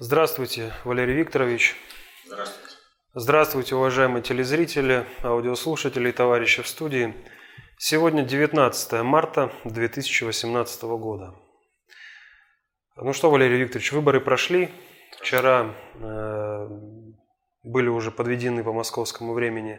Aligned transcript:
Здравствуйте, 0.00 0.72
Валерий 0.82 1.14
Викторович. 1.14 1.76
Здравствуйте. 2.26 2.76
Здравствуйте, 3.14 3.74
уважаемые 3.76 4.24
телезрители, 4.24 5.06
аудиослушатели 5.22 6.08
и 6.08 6.12
товарищи 6.12 6.62
в 6.62 6.66
студии. 6.66 7.14
Сегодня 7.78 8.24
19 8.24 9.04
марта 9.04 9.52
2018 9.62 10.82
года. 10.82 11.36
Ну 12.96 13.12
что, 13.12 13.30
Валерий 13.30 13.58
Викторович, 13.58 13.92
выборы 13.92 14.20
прошли. 14.20 14.68
Вчера 15.20 15.76
э, 15.94 16.68
были 17.62 17.86
уже 17.86 18.10
подведены 18.10 18.64
по 18.64 18.72
московскому 18.72 19.32
времени 19.32 19.78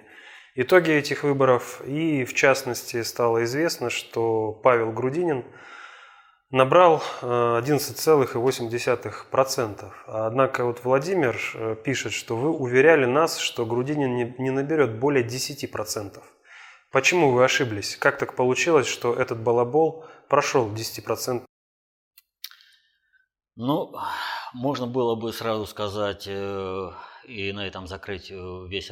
итоги 0.55 0.91
этих 0.91 1.23
выборов. 1.23 1.81
И 1.85 2.23
в 2.23 2.33
частности 2.33 3.03
стало 3.03 3.43
известно, 3.43 3.89
что 3.89 4.53
Павел 4.53 4.93
Грудинин 4.93 5.43
набрал 6.51 7.01
11,8%. 7.21 9.83
Э, 9.83 9.89
Однако 10.07 10.65
вот 10.65 10.83
Владимир 10.83 11.39
э, 11.53 11.75
пишет, 11.83 12.13
что 12.13 12.35
вы 12.35 12.51
уверяли 12.51 13.05
нас, 13.05 13.37
что 13.37 13.65
Грудинин 13.65 14.35
не 14.37 14.51
наберет 14.51 14.99
более 14.99 15.25
10%. 15.25 16.21
Почему 16.91 17.31
вы 17.31 17.43
ошиблись? 17.43 17.97
Как 17.97 18.17
так 18.17 18.35
получилось, 18.35 18.87
что 18.87 19.13
этот 19.13 19.41
балабол 19.41 20.05
прошел 20.29 20.71
10%? 20.71 21.43
Ну, 23.57 23.93
можно 24.53 24.87
было 24.87 25.15
бы 25.15 25.33
сразу 25.33 25.65
сказать 25.65 26.25
э, 26.27 26.91
и 27.25 27.51
на 27.51 27.67
этом 27.67 27.87
закрыть 27.87 28.31
весь 28.31 28.91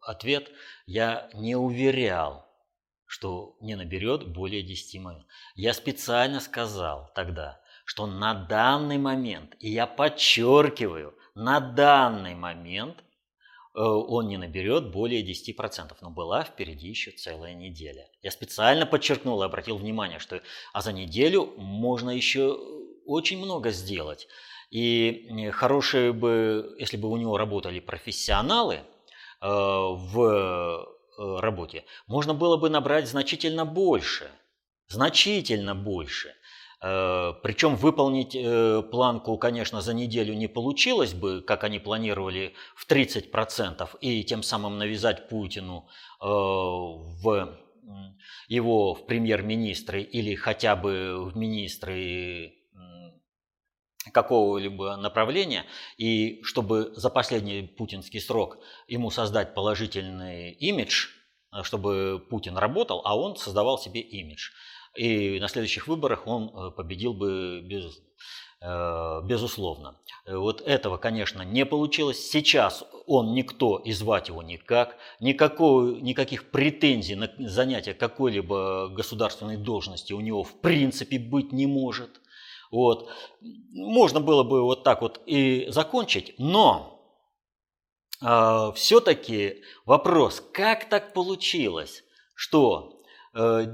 ответ. 0.00 0.50
Я 0.86 1.28
не 1.34 1.56
уверял, 1.56 2.45
что 3.06 3.56
не 3.60 3.76
наберет 3.76 4.26
более 4.28 4.62
10 4.62 5.00
моментов. 5.00 5.28
Я 5.54 5.72
специально 5.74 6.40
сказал 6.40 7.10
тогда, 7.14 7.60
что 7.84 8.06
на 8.06 8.34
данный 8.34 8.98
момент, 8.98 9.56
и 9.60 9.70
я 9.70 9.86
подчеркиваю, 9.86 11.14
на 11.34 11.60
данный 11.60 12.34
момент 12.34 12.98
э, 12.98 13.80
он 13.80 14.28
не 14.28 14.38
наберет 14.38 14.90
более 14.90 15.24
10%, 15.24 15.96
но 16.00 16.10
была 16.10 16.42
впереди 16.42 16.88
еще 16.88 17.12
целая 17.12 17.54
неделя. 17.54 18.08
Я 18.22 18.32
специально 18.32 18.86
подчеркнул 18.86 19.40
и 19.42 19.46
обратил 19.46 19.76
внимание, 19.76 20.18
что 20.18 20.42
а 20.72 20.82
за 20.82 20.92
неделю 20.92 21.54
можно 21.56 22.10
еще 22.10 22.58
очень 23.06 23.38
много 23.38 23.70
сделать. 23.70 24.26
И 24.70 25.50
хорошие 25.52 26.12
бы, 26.12 26.74
если 26.80 26.96
бы 26.96 27.08
у 27.08 27.16
него 27.16 27.38
работали 27.38 27.78
профессионалы 27.78 28.74
э, 28.74 29.46
в 29.46 30.95
работе, 31.16 31.84
можно 32.06 32.34
было 32.34 32.56
бы 32.56 32.70
набрать 32.70 33.08
значительно 33.08 33.64
больше, 33.64 34.30
значительно 34.88 35.74
больше. 35.74 36.34
Э, 36.82 37.32
причем 37.42 37.76
выполнить 37.76 38.36
планку, 38.90 39.38
конечно, 39.38 39.80
за 39.80 39.94
неделю 39.94 40.34
не 40.34 40.48
получилось 40.48 41.14
бы, 41.14 41.42
как 41.42 41.64
они 41.64 41.78
планировали, 41.78 42.54
в 42.74 42.90
30%, 42.90 43.88
и 44.00 44.24
тем 44.24 44.42
самым 44.42 44.78
навязать 44.78 45.28
Путину 45.28 45.88
в 46.20 47.56
его 48.48 48.94
в 48.94 49.06
премьер-министры 49.06 50.02
или 50.02 50.34
хотя 50.34 50.76
бы 50.76 51.30
в 51.30 51.36
министры 51.36 52.54
какого-либо 54.12 54.96
направления, 54.96 55.64
и 55.96 56.40
чтобы 56.42 56.92
за 56.96 57.10
последний 57.10 57.62
путинский 57.62 58.20
срок 58.20 58.58
ему 58.88 59.10
создать 59.10 59.54
положительный 59.54 60.52
имидж, 60.52 61.08
э, 61.52 61.62
чтобы 61.62 62.24
Путин 62.30 62.56
работал, 62.56 63.02
а 63.04 63.16
он 63.16 63.36
создавал 63.36 63.78
себе 63.78 64.00
имидж. 64.00 64.50
И 64.96 65.38
на 65.40 65.48
следующих 65.48 65.88
выборах 65.88 66.26
он 66.26 66.48
э, 66.48 66.70
победил 66.70 67.12
бы 67.12 67.60
без, 67.62 67.98
э, 68.60 69.20
безусловно. 69.24 69.98
Вот 70.26 70.60
этого, 70.60 70.96
конечно, 70.96 71.42
не 71.42 71.64
получилось. 71.64 72.30
Сейчас 72.30 72.84
он 73.06 73.34
никто, 73.34 73.78
и 73.78 73.92
звать 73.92 74.28
его 74.28 74.42
никак. 74.42 74.96
Никакого, 75.20 75.94
никаких 75.94 76.50
претензий 76.50 77.14
на 77.14 77.30
занятие 77.38 77.94
какой-либо 77.94 78.88
государственной 78.88 79.56
должности 79.56 80.12
у 80.12 80.20
него 80.20 80.42
в 80.42 80.60
принципе 80.60 81.18
быть 81.18 81.52
не 81.52 81.66
может. 81.66 82.20
Вот. 82.70 83.08
Можно 83.72 84.20
было 84.20 84.42
бы 84.42 84.62
вот 84.62 84.84
так 84.84 85.02
вот 85.02 85.20
и 85.26 85.66
закончить, 85.68 86.34
но 86.38 87.00
э, 88.20 88.24
а, 88.24 88.72
все-таки 88.72 89.62
вопрос, 89.84 90.42
как 90.52 90.88
так 90.88 91.12
получилось, 91.12 92.04
что 92.34 92.98
э, 93.34 93.66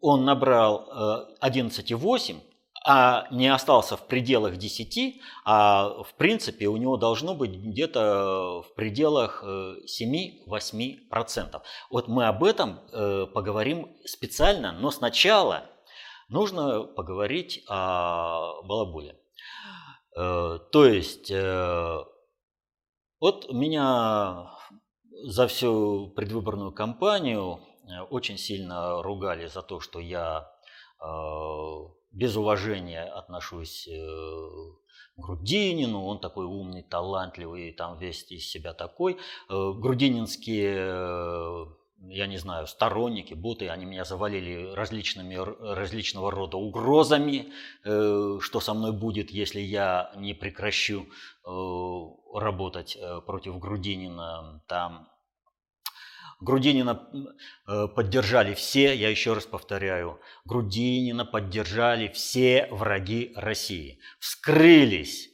он 0.00 0.24
набрал 0.24 1.28
э, 1.40 1.48
11,8, 1.48 2.40
а 2.88 3.26
не 3.32 3.48
остался 3.48 3.96
в 3.96 4.06
пределах 4.06 4.58
10, 4.58 5.20
а 5.44 6.04
в 6.04 6.14
принципе 6.14 6.68
у 6.68 6.76
него 6.76 6.96
должно 6.96 7.34
быть 7.34 7.50
где-то 7.50 8.62
в 8.62 8.74
пределах 8.76 9.42
7-8%. 9.44 11.62
Вот 11.90 12.06
мы 12.06 12.26
об 12.26 12.44
этом 12.44 12.78
э, 12.92 13.26
поговорим 13.34 13.88
специально, 14.04 14.70
но 14.70 14.92
сначала 14.92 15.64
нужно 16.28 16.84
поговорить 16.84 17.64
о 17.68 18.62
балабуле. 18.62 19.18
Э, 20.16 20.58
то 20.72 20.86
есть, 20.86 21.30
э, 21.30 21.98
вот 23.20 23.52
меня 23.52 24.50
за 25.24 25.46
всю 25.46 26.12
предвыборную 26.16 26.72
кампанию 26.72 27.60
э, 27.84 28.00
очень 28.10 28.38
сильно 28.38 29.02
ругали 29.02 29.46
за 29.46 29.62
то, 29.62 29.80
что 29.80 30.00
я 30.00 30.50
без 32.10 32.36
уважения 32.36 33.04
отношусь 33.04 33.86
к 33.86 35.18
Грудинину, 35.18 36.06
он 36.06 36.20
такой 36.20 36.46
умный, 36.46 36.82
талантливый, 36.82 37.72
там 37.72 37.98
весь 37.98 38.24
из 38.32 38.50
себя 38.50 38.72
такой. 38.72 39.18
Грудининские 39.50 41.66
я 41.98 42.26
не 42.26 42.36
знаю, 42.38 42.66
сторонники, 42.66 43.34
боты, 43.34 43.68
они 43.68 43.84
меня 43.84 44.04
завалили 44.04 44.72
различными, 44.74 45.36
различного 45.36 46.30
рода 46.30 46.56
угрозами, 46.56 47.52
э, 47.84 48.38
что 48.40 48.60
со 48.60 48.74
мной 48.74 48.92
будет, 48.92 49.30
если 49.30 49.60
я 49.60 50.12
не 50.16 50.34
прекращу 50.34 51.06
э, 51.06 51.50
работать 52.34 52.96
э, 52.96 53.20
против 53.26 53.58
Грудинина. 53.58 54.62
Там 54.68 55.08
Грудинина 56.38 57.08
поддержали 57.64 58.52
все, 58.52 58.94
я 58.94 59.08
еще 59.08 59.32
раз 59.32 59.46
повторяю, 59.46 60.20
Грудинина 60.44 61.24
поддержали 61.24 62.08
все 62.08 62.68
враги 62.70 63.32
России. 63.36 64.00
Вскрылись 64.18 65.30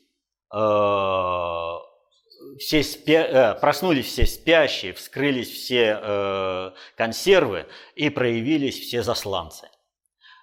все 2.58 2.82
спя... 2.82 3.54
Э, 3.54 3.60
проснулись 3.60 4.06
все 4.06 4.26
спящие, 4.26 4.92
вскрылись 4.92 5.50
все 5.50 5.98
э, 6.00 6.70
консервы 6.96 7.66
и 7.94 8.10
проявились 8.10 8.78
все 8.78 9.02
засланцы. 9.02 9.68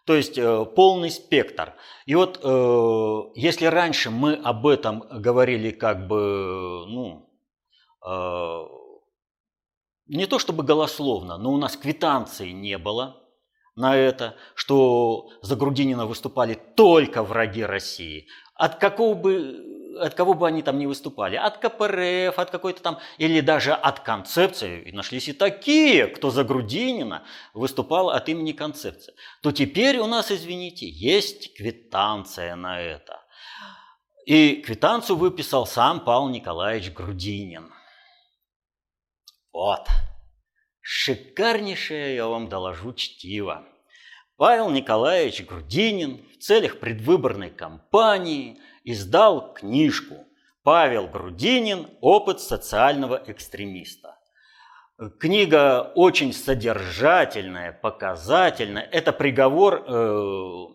То 0.06 0.16
есть 0.16 0.38
э, 0.38 0.66
полный 0.76 1.12
спектр. 1.12 1.76
И 2.08 2.16
вот 2.16 2.40
э, 2.44 3.22
если 3.36 3.66
раньше 3.68 4.09
мы 4.09 4.34
об 4.34 4.66
этом 4.66 5.04
говорили 5.12 5.70
как 5.70 6.08
бы, 6.08 6.86
ну, 6.88 7.30
э, 8.08 8.66
не 10.08 10.26
то 10.26 10.40
чтобы 10.40 10.64
голословно, 10.64 11.38
но 11.38 11.52
у 11.52 11.58
нас 11.58 11.78
квитанции 11.78 12.50
не 12.50 12.80
было 12.80 13.22
на 13.76 13.96
это, 13.96 14.36
что 14.56 15.30
за 15.44 15.56
Грудинина 15.56 16.08
выступали 16.08 16.56
только 16.76 17.22
враги 17.22 17.64
России. 17.64 18.28
От 18.56 18.76
какого 18.76 19.14
бы 19.14 19.69
от 19.98 20.14
кого 20.14 20.34
бы 20.34 20.48
они 20.48 20.62
там 20.62 20.78
не 20.78 20.88
выступали, 20.88 21.36
от 21.36 21.58
КПРФ, 21.58 22.38
от 22.38 22.50
какой-то 22.50 22.82
там, 22.82 23.00
или 23.18 23.42
даже 23.42 23.74
от 23.74 24.02
концепции, 24.02 24.82
и 24.84 24.92
нашлись 24.92 25.30
и 25.30 25.34
такие, 25.34 26.08
кто 26.08 26.30
за 26.30 26.44
Грудинина 26.44 27.24
выступал 27.54 28.09
от 28.09 28.30
имени 28.30 28.52
концепции, 28.52 29.14
то 29.41 29.52
теперь 29.52 29.97
у 29.97 30.08
нас, 30.08 30.32
извините, 30.32 30.88
есть 30.88 31.56
квитанция 31.56 32.56
на 32.56 32.80
это. 32.80 33.22
И 34.26 34.62
квитанцию 34.62 35.18
выписал 35.18 35.66
сам 35.66 36.02
Павел 36.02 36.30
Николаевич 36.30 36.92
Грудинин. 36.92 37.74
Вот. 39.52 39.88
Шикарнейшее, 40.82 42.16
я 42.16 42.28
вам 42.28 42.47
доложу, 42.47 42.94
чтиво. 42.94 43.66
Павел 44.38 44.70
Николаевич 44.70 45.44
Грудинин 45.46 46.26
в 46.34 46.38
целях 46.38 46.80
предвыборной 46.80 47.50
кампании– 47.50 48.62
издал 48.84 49.53
книжку 49.53 50.26
«Павел 50.64 51.08
Грудинин. 51.08 51.87
Опыт 52.02 52.40
социального 52.40 53.22
экстремиста». 53.28 54.20
Книга 55.17 55.93
очень 55.96 56.34
содержательная, 56.34 57.72
показательная. 57.72 58.84
Это 58.84 59.14
приговор 59.14 59.85
э, 59.87 60.66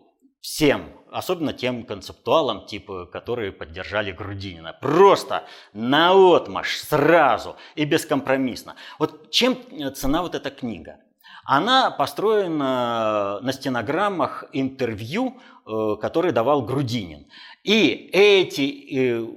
всем, 0.41 0.89
особенно 1.11 1.53
тем 1.53 1.83
концептуалам, 1.83 2.65
типа, 2.65 3.05
которые 3.05 3.51
поддержали 3.51 4.11
Грудинина. 4.11 4.73
Просто 4.81 5.43
наотмашь, 5.73 6.77
сразу 6.79 7.55
и 7.75 7.85
бескомпромиссно. 7.85 8.75
Вот 8.97 9.29
чем 9.29 9.57
цена 9.93 10.23
вот 10.23 10.33
эта 10.33 10.49
книга? 10.49 10.97
Она 11.45 11.91
построена 11.91 13.39
на 13.41 13.53
стенограммах 13.53 14.45
интервью, 14.53 15.39
э, 15.67 15.97
которые 16.01 16.31
давал 16.31 16.63
Грудинин. 16.63 17.27
И 17.65 18.11
эти 18.13 18.95
э, 18.95 19.27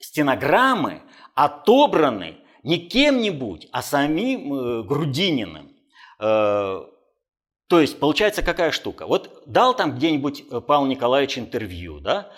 стенограммы 0.00 1.02
отобраны 1.36 2.38
не 2.64 2.78
кем-нибудь, 2.78 3.68
а 3.70 3.80
самим 3.80 4.52
э, 4.52 4.82
Грудининым. 4.82 5.70
Э, 6.18 6.80
то 7.68 7.80
есть 7.80 8.00
получается 8.00 8.42
какая 8.42 8.72
штука? 8.72 9.06
Вот 9.06 9.42
дал 9.46 9.72
там 9.74 9.94
где-нибудь 9.94 10.44
э, 10.50 10.60
Павел 10.60 10.86
Николаевич 10.86 11.38
интервью, 11.38 12.00
да? 12.00 12.32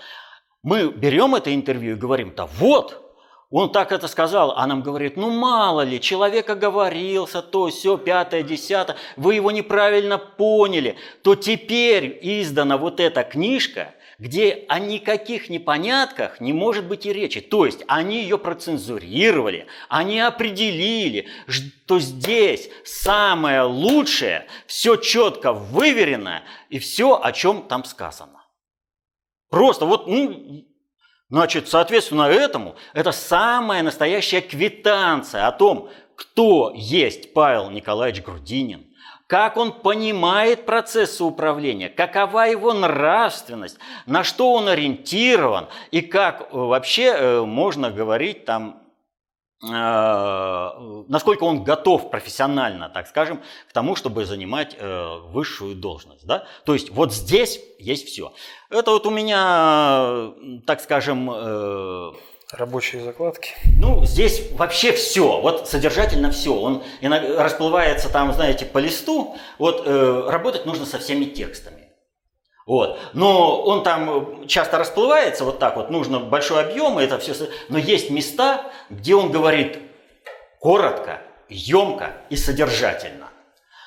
Мы 0.63 0.91
берем 0.91 1.35
это 1.35 1.55
интервью 1.55 1.97
и 1.97 1.99
говорим, 1.99 2.35
да 2.37 2.45
вот, 2.45 3.03
он 3.51 3.73
так 3.73 3.91
это 3.91 4.07
сказал, 4.07 4.53
а 4.55 4.67
нам 4.67 4.83
говорит, 4.83 5.17
ну 5.17 5.31
мало 5.31 5.81
ли, 5.81 5.99
человек 5.99 6.51
оговорился, 6.51 7.41
то, 7.41 7.69
все, 7.69 7.97
пятое, 7.97 8.43
десятое, 8.43 8.97
вы 9.17 9.37
его 9.37 9.51
неправильно 9.51 10.19
поняли, 10.19 10.97
то 11.23 11.35
теперь 11.35 12.19
издана 12.21 12.77
вот 12.77 13.01
эта 13.01 13.23
книжка, 13.23 13.95
где 14.19 14.65
о 14.69 14.81
никаких 14.81 15.49
непонятках 15.49 16.41
не 16.41 16.53
может 16.53 16.87
быть 16.87 17.07
и 17.07 17.13
речи. 17.13 17.41
То 17.41 17.67
есть 17.67 17.85
они 17.87 18.23
ее 18.23 18.37
процензурировали, 18.37 19.67
они 19.89 20.19
определили, 20.21 21.29
что 21.47 22.01
здесь 22.01 22.69
самое 22.85 23.63
лучшее, 23.63 24.47
все 24.67 24.97
четко 24.97 25.53
выверено 25.53 26.43
и 26.69 26.81
все, 26.81 27.21
о 27.23 27.31
чем 27.33 27.69
там 27.69 27.85
сказано. 27.85 28.45
Просто 29.51 29.87
вот, 29.87 30.07
ну, 30.07 30.65
Значит, 31.31 31.69
соответственно 31.69 32.23
этому, 32.23 32.77
это 32.95 33.13
самая 33.13 33.83
настоящая 33.83 34.41
квитанция 34.41 35.47
о 35.47 35.53
том, 35.53 35.91
кто 36.17 36.73
есть 36.75 37.35
Павел 37.35 37.69
Николаевич 37.69 38.23
Грудинин, 38.25 38.87
как 39.29 39.59
он 39.59 39.73
понимает 39.73 40.65
процессы 40.65 41.23
управления, 41.23 41.91
какова 41.91 42.49
его 42.49 42.73
нравственность, 42.73 43.79
на 44.07 44.25
что 44.25 44.55
он 44.55 44.69
ориентирован 44.69 45.69
и 45.91 46.01
как 46.01 46.41
э, 46.41 46.57
вообще 46.57 47.05
э, 47.05 47.41
можно 47.43 47.91
говорить 47.91 48.45
там 48.45 48.83
Э, 49.61 50.71
насколько 51.09 51.43
он 51.43 51.65
готов 51.65 52.11
профессионально, 52.11 52.89
так 52.91 53.09
скажем, 53.09 53.43
к 53.69 53.73
тому, 53.73 53.97
чтобы 53.97 54.25
занимать 54.25 54.77
высшую 54.81 55.75
должность. 55.75 56.25
Да? 56.25 56.45
То 56.65 56.75
есть 56.75 56.91
вот 56.91 57.13
здесь 57.13 57.61
есть 57.81 58.07
все. 58.07 58.33
Это 58.71 58.93
вот 58.93 59.05
у 59.07 59.11
меня, 59.11 60.33
так 60.65 60.81
скажем... 60.81 62.15
Э, 62.53 62.57
Рабочие 62.57 63.03
закладки. 63.03 63.55
Ну, 63.77 64.05
здесь 64.05 64.51
вообще 64.53 64.93
все, 64.93 65.41
вот 65.41 65.69
содержательно 65.69 66.31
все. 66.31 66.55
Он 66.55 66.83
расплывается 67.03 68.09
там, 68.09 68.33
знаете, 68.33 68.65
по 68.65 68.79
листу. 68.79 69.37
Вот 69.59 69.87
работать 69.87 70.67
нужно 70.67 70.87
со 70.87 70.99
всеми 70.99 71.25
текстами. 71.25 71.89
Вот. 72.69 72.99
Но 73.15 73.63
он 73.63 73.83
там 73.83 74.47
часто 74.47 74.77
расплывается 74.77 75.45
вот 75.45 75.59
так 75.59 75.77
вот, 75.77 75.91
нужно 75.91 76.21
большой 76.21 76.61
объем, 76.63 76.99
это 76.99 77.19
все. 77.19 77.33
Но 77.71 77.79
есть 77.79 78.11
места, 78.11 78.71
где 78.91 79.15
он 79.15 79.31
говорит 79.31 79.79
коротко, 80.61 81.23
емко 81.49 82.13
и 82.29 82.37
содержательно. 82.37 83.29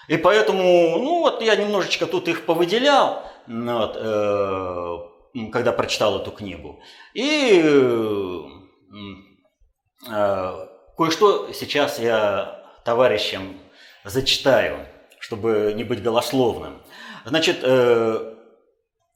И 0.07 0.17
поэтому, 0.17 0.63
ну 0.97 1.19
вот 1.19 1.43
я 1.43 1.55
немножечко 1.55 2.07
тут 2.07 2.27
их 2.27 2.47
повыделял, 2.47 3.23
вот, 3.45 3.97
э, 3.97 4.97
когда 5.51 5.71
прочитал 5.71 6.19
эту 6.19 6.31
книгу. 6.31 6.81
И 7.13 7.61
э, 10.09 10.67
кое-что 10.97 11.51
сейчас 11.53 11.99
я 11.99 12.63
товарищам 12.83 13.57
зачитаю, 14.03 14.85
чтобы 15.19 15.73
не 15.75 15.83
быть 15.83 16.01
голословным. 16.01 16.81
Значит, 17.25 17.59
э, 17.61 18.35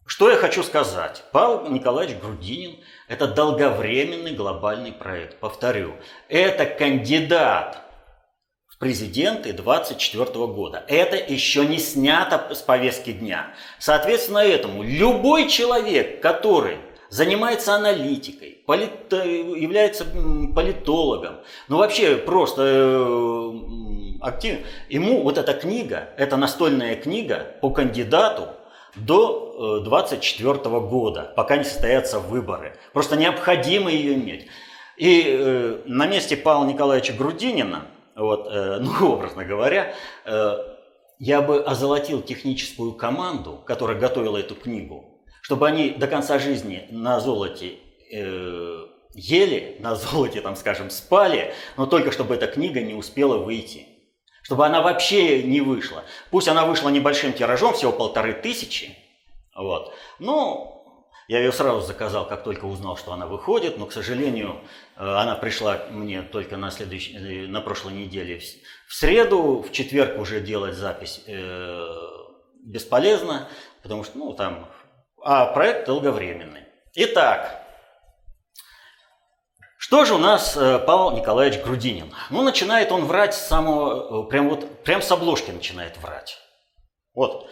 что 0.06 0.29
я 0.29 0.38
хочу 0.38 0.62
сказать? 0.63 1.23
Павел 1.31 1.67
Николаевич 1.69 2.17
Грудинин– 2.17 2.77
это 3.07 3.27
долговременный 3.27 4.35
глобальный 4.35 4.91
проект. 4.91 5.39
Повторю, 5.39 5.95
это 6.29 6.65
кандидат 6.65 7.84
президенты 8.80 9.54
2024 9.54 10.48
года. 10.48 10.83
Это 10.88 11.16
еще 11.16 11.66
не 11.66 11.77
снято 11.77 12.54
с 12.54 12.62
повестки 12.62 13.12
дня. 13.12 13.54
Соответственно 13.80 14.39
этому 14.39 14.83
любой 14.83 15.48
человек, 15.48 16.22
который 16.22 16.77
занимается 17.10 17.75
аналитикой, 17.75 18.60
полит, 18.66 19.12
является 19.12 20.06
политологом, 20.54 21.38
ну 21.68 21.77
вообще 21.77 22.18
просто 22.18 22.63
э, 22.66 23.54
актив, 24.22 24.60
ему 24.89 25.22
вот 25.22 25.38
эта 25.38 25.54
книга, 25.54 26.10
эта 26.18 26.36
настольная 26.36 26.95
книга 26.95 27.56
по 27.62 27.69
кандидату 27.69 28.50
до 28.95 29.81
24 29.86 30.51
э, 30.54 30.80
года, 30.81 31.33
пока 31.36 31.57
не 31.57 31.63
состоятся 31.63 32.19
выборы. 32.19 32.75
Просто 32.94 33.16
необходимо 33.16 33.92
ее 33.92 34.16
иметь. 34.16 34.48
И 34.98 35.24
э, 35.27 35.77
на 35.86 36.07
месте 36.07 36.38
Павла 36.38 36.66
Николаевича 36.66 37.13
Грудинина, 37.13 37.86
вот, 38.15 38.47
э, 38.50 38.77
ну, 38.81 39.13
образно 39.13 39.45
говоря, 39.45 39.94
э, 40.25 40.57
я 41.19 41.41
бы 41.41 41.63
озолотил 41.63 42.21
техническую 42.21 42.94
команду, 42.94 43.62
которая 43.65 43.97
готовила 43.97 44.38
эту 44.38 44.56
книгу, 44.56 45.21
чтобы 45.41 45.67
они 45.67 45.91
до 45.91 46.07
конца 46.07 46.39
жизни 46.39 46.88
на 46.91 47.19
золоте 47.19 47.75
э, 48.12 48.85
ели, 49.13 49.77
на 49.79 49.95
золоте, 49.95 50.41
там, 50.41 50.56
скажем, 50.56 50.89
спали, 50.89 51.53
но 51.77 51.85
только 51.85 52.12
чтобы 52.12 52.35
эта 52.35 52.47
книга 52.47 52.81
не 52.81 52.94
успела 52.94 53.38
выйти 53.38 53.88
чтобы 54.45 54.63
она 54.63 54.83
вообще 54.83 55.41
не 55.41 55.59
вышла. 55.59 56.03
Пусть 56.29 56.47
она 56.47 56.67
вышла 56.67 56.89
небольшим 56.89 57.33
тиражом, 57.33 57.73
всего 57.73 57.91
полторы 57.91 58.31
тысячи, 58.31 58.95
вот. 59.56 59.94
Но 60.19 60.75
я 61.27 61.39
ее 61.39 61.51
сразу 61.51 61.81
заказал, 61.81 62.27
как 62.27 62.44
только 62.44 62.66
узнал, 62.66 62.98
что 62.98 63.12
она 63.12 63.25
выходит, 63.25 63.77
но, 63.77 63.88
к 63.88 63.94
сожалению, 63.94 64.62
э, 64.95 65.04
она 65.04 65.36
пришла 65.36 65.86
мне 65.89 66.22
только 66.22 66.56
на, 66.56 66.69
следующей, 66.69 67.16
э, 67.16 67.48
на 67.48 67.62
прошлой 67.62 67.94
неделе 67.94 68.39
в 68.88 68.94
среду, 68.94 69.66
в 69.68 69.72
четверг 69.72 70.19
уже 70.19 70.39
делать 70.39 70.75
запись 70.75 71.24
э, 71.25 71.88
бесполезно, 72.63 73.48
потому 73.81 74.04
что, 74.04 74.18
ну, 74.19 74.33
там, 74.33 74.69
а 75.24 75.48
проект 75.48 75.88
долговременный. 75.88 76.66
Итак, 76.94 77.63
что 79.77 80.06
же 80.06 80.13
у 80.13 80.19
нас 80.19 80.54
Павел 80.54 81.12
Николаевич 81.12 81.62
Грудинин? 81.62 82.13
Ну, 82.30 82.44
начинает 82.44 82.92
он 82.92 83.06
врать 83.06 83.33
с 83.33 83.48
самого, 83.48 84.24
прям 84.24 84.50
вот, 84.50 84.83
прям 84.83 85.01
с 85.01 85.12
обложки 85.12 85.50
начинает 85.50 85.98
врать. 85.98 86.38
Вот, 87.16 87.50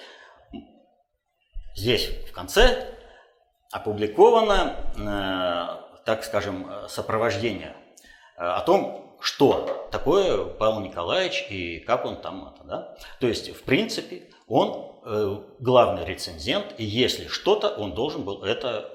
здесь 1.76 2.10
в 2.30 2.32
конце 2.32 2.93
опубликовано, 3.74 4.76
э, 4.96 6.02
так 6.06 6.24
скажем, 6.24 6.70
сопровождение 6.88 7.76
о 8.36 8.62
том, 8.62 9.18
что 9.22 9.88
такое 9.92 10.46
Павел 10.46 10.80
Николаевич 10.80 11.46
и 11.50 11.80
как 11.80 12.06
он 12.06 12.22
там 12.22 12.54
это, 12.54 12.64
да? 12.64 12.98
То 13.20 13.28
есть, 13.28 13.56
в 13.56 13.64
принципе, 13.64 14.30
он 14.48 15.00
главный 15.60 16.04
рецензент, 16.06 16.74
и 16.78 16.84
если 16.84 17.28
что-то, 17.28 17.70
он 17.70 17.94
должен 17.94 18.24
был 18.24 18.44
это 18.44 18.90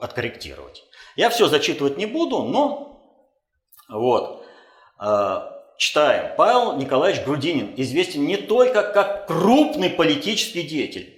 откорректировать. 0.00 0.82
Я 1.16 1.30
все 1.30 1.46
зачитывать 1.46 1.96
не 1.96 2.06
буду, 2.06 2.42
но 2.42 2.90
вот. 3.90 4.44
Э, 5.00 5.50
читаем. 5.78 6.34
Павел 6.36 6.76
Николаевич 6.76 7.24
Грудинин 7.24 7.74
известен 7.76 8.24
не 8.26 8.36
только 8.36 8.82
как 8.82 9.26
крупный 9.26 9.90
политический 9.90 10.62
деятель. 10.62 11.16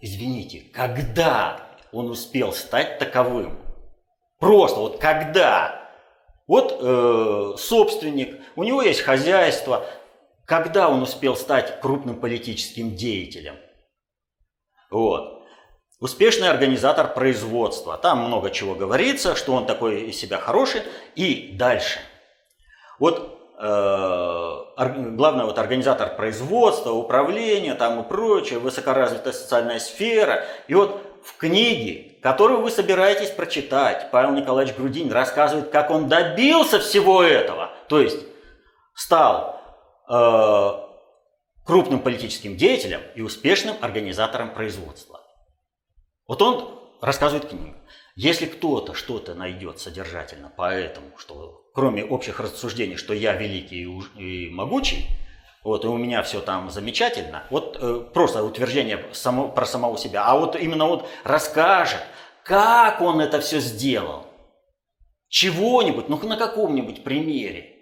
Извините, 0.00 0.60
когда 0.72 1.69
он 1.92 2.10
успел 2.10 2.52
стать 2.52 2.98
таковым? 2.98 3.58
Просто 4.38 4.80
вот 4.80 4.98
когда? 4.98 5.88
Вот 6.46 6.78
э, 6.80 7.54
собственник, 7.58 8.40
у 8.56 8.64
него 8.64 8.82
есть 8.82 9.02
хозяйство. 9.02 9.84
Когда 10.46 10.88
он 10.88 11.02
успел 11.02 11.36
стать 11.36 11.80
крупным 11.80 12.18
политическим 12.18 12.96
деятелем? 12.96 13.56
Вот. 14.90 15.44
Успешный 16.00 16.48
организатор 16.48 17.12
производства. 17.12 17.96
Там 17.98 18.24
много 18.26 18.50
чего 18.50 18.74
говорится, 18.74 19.36
что 19.36 19.52
он 19.54 19.66
такой 19.66 20.08
из 20.08 20.18
себя 20.18 20.38
хороший. 20.38 20.82
И 21.14 21.54
дальше. 21.56 22.00
Вот 22.98 23.38
э, 23.60 24.60
главное, 24.76 25.44
вот 25.44 25.58
организатор 25.58 26.16
производства, 26.16 26.90
управления 26.92 27.74
там 27.74 28.00
и 28.00 28.08
прочее, 28.08 28.58
высокоразвитая 28.58 29.32
социальная 29.32 29.78
сфера. 29.78 30.44
И 30.66 30.74
вот 30.74 31.00
в 31.22 31.36
книге, 31.36 32.16
которую 32.22 32.60
вы 32.60 32.70
собираетесь 32.70 33.30
прочитать, 33.30 34.10
Павел 34.10 34.32
Николаевич 34.32 34.76
Грудин 34.76 35.10
рассказывает, 35.10 35.70
как 35.70 35.90
он 35.90 36.08
добился 36.08 36.78
всего 36.80 37.22
этого. 37.22 37.70
То 37.88 38.00
есть 38.00 38.18
стал 38.94 39.60
э, 40.08 40.70
крупным 41.64 42.00
политическим 42.00 42.56
деятелем 42.56 43.00
и 43.14 43.22
успешным 43.22 43.76
организатором 43.80 44.52
производства. 44.52 45.20
Вот 46.26 46.42
он 46.42 46.80
рассказывает 47.00 47.48
книгу. 47.48 47.76
Если 48.16 48.46
кто-то 48.46 48.94
что-то 48.94 49.34
найдет 49.34 49.78
содержательно 49.78 50.50
по 50.50 50.72
этому, 50.72 51.16
что 51.16 51.70
кроме 51.74 52.04
общих 52.04 52.40
рассуждений, 52.40 52.96
что 52.96 53.14
я 53.14 53.34
великий 53.34 53.88
и 54.16 54.50
могучий, 54.50 55.06
вот, 55.62 55.84
и 55.84 55.88
у 55.88 55.96
меня 55.96 56.22
все 56.22 56.40
там 56.40 56.70
замечательно, 56.70 57.44
вот 57.50 57.76
э, 57.80 58.04
просто 58.12 58.42
утверждение 58.42 59.04
само, 59.12 59.48
про 59.48 59.66
самого 59.66 59.98
себя, 59.98 60.24
а 60.24 60.38
вот 60.38 60.56
именно 60.56 60.86
вот 60.86 61.08
расскажет, 61.24 62.00
как 62.44 63.00
он 63.00 63.20
это 63.20 63.40
все 63.40 63.60
сделал. 63.60 64.26
чего-нибудь, 65.28 66.08
ну 66.08 66.18
на 66.26 66.36
каком-нибудь 66.36 67.04
примере, 67.04 67.76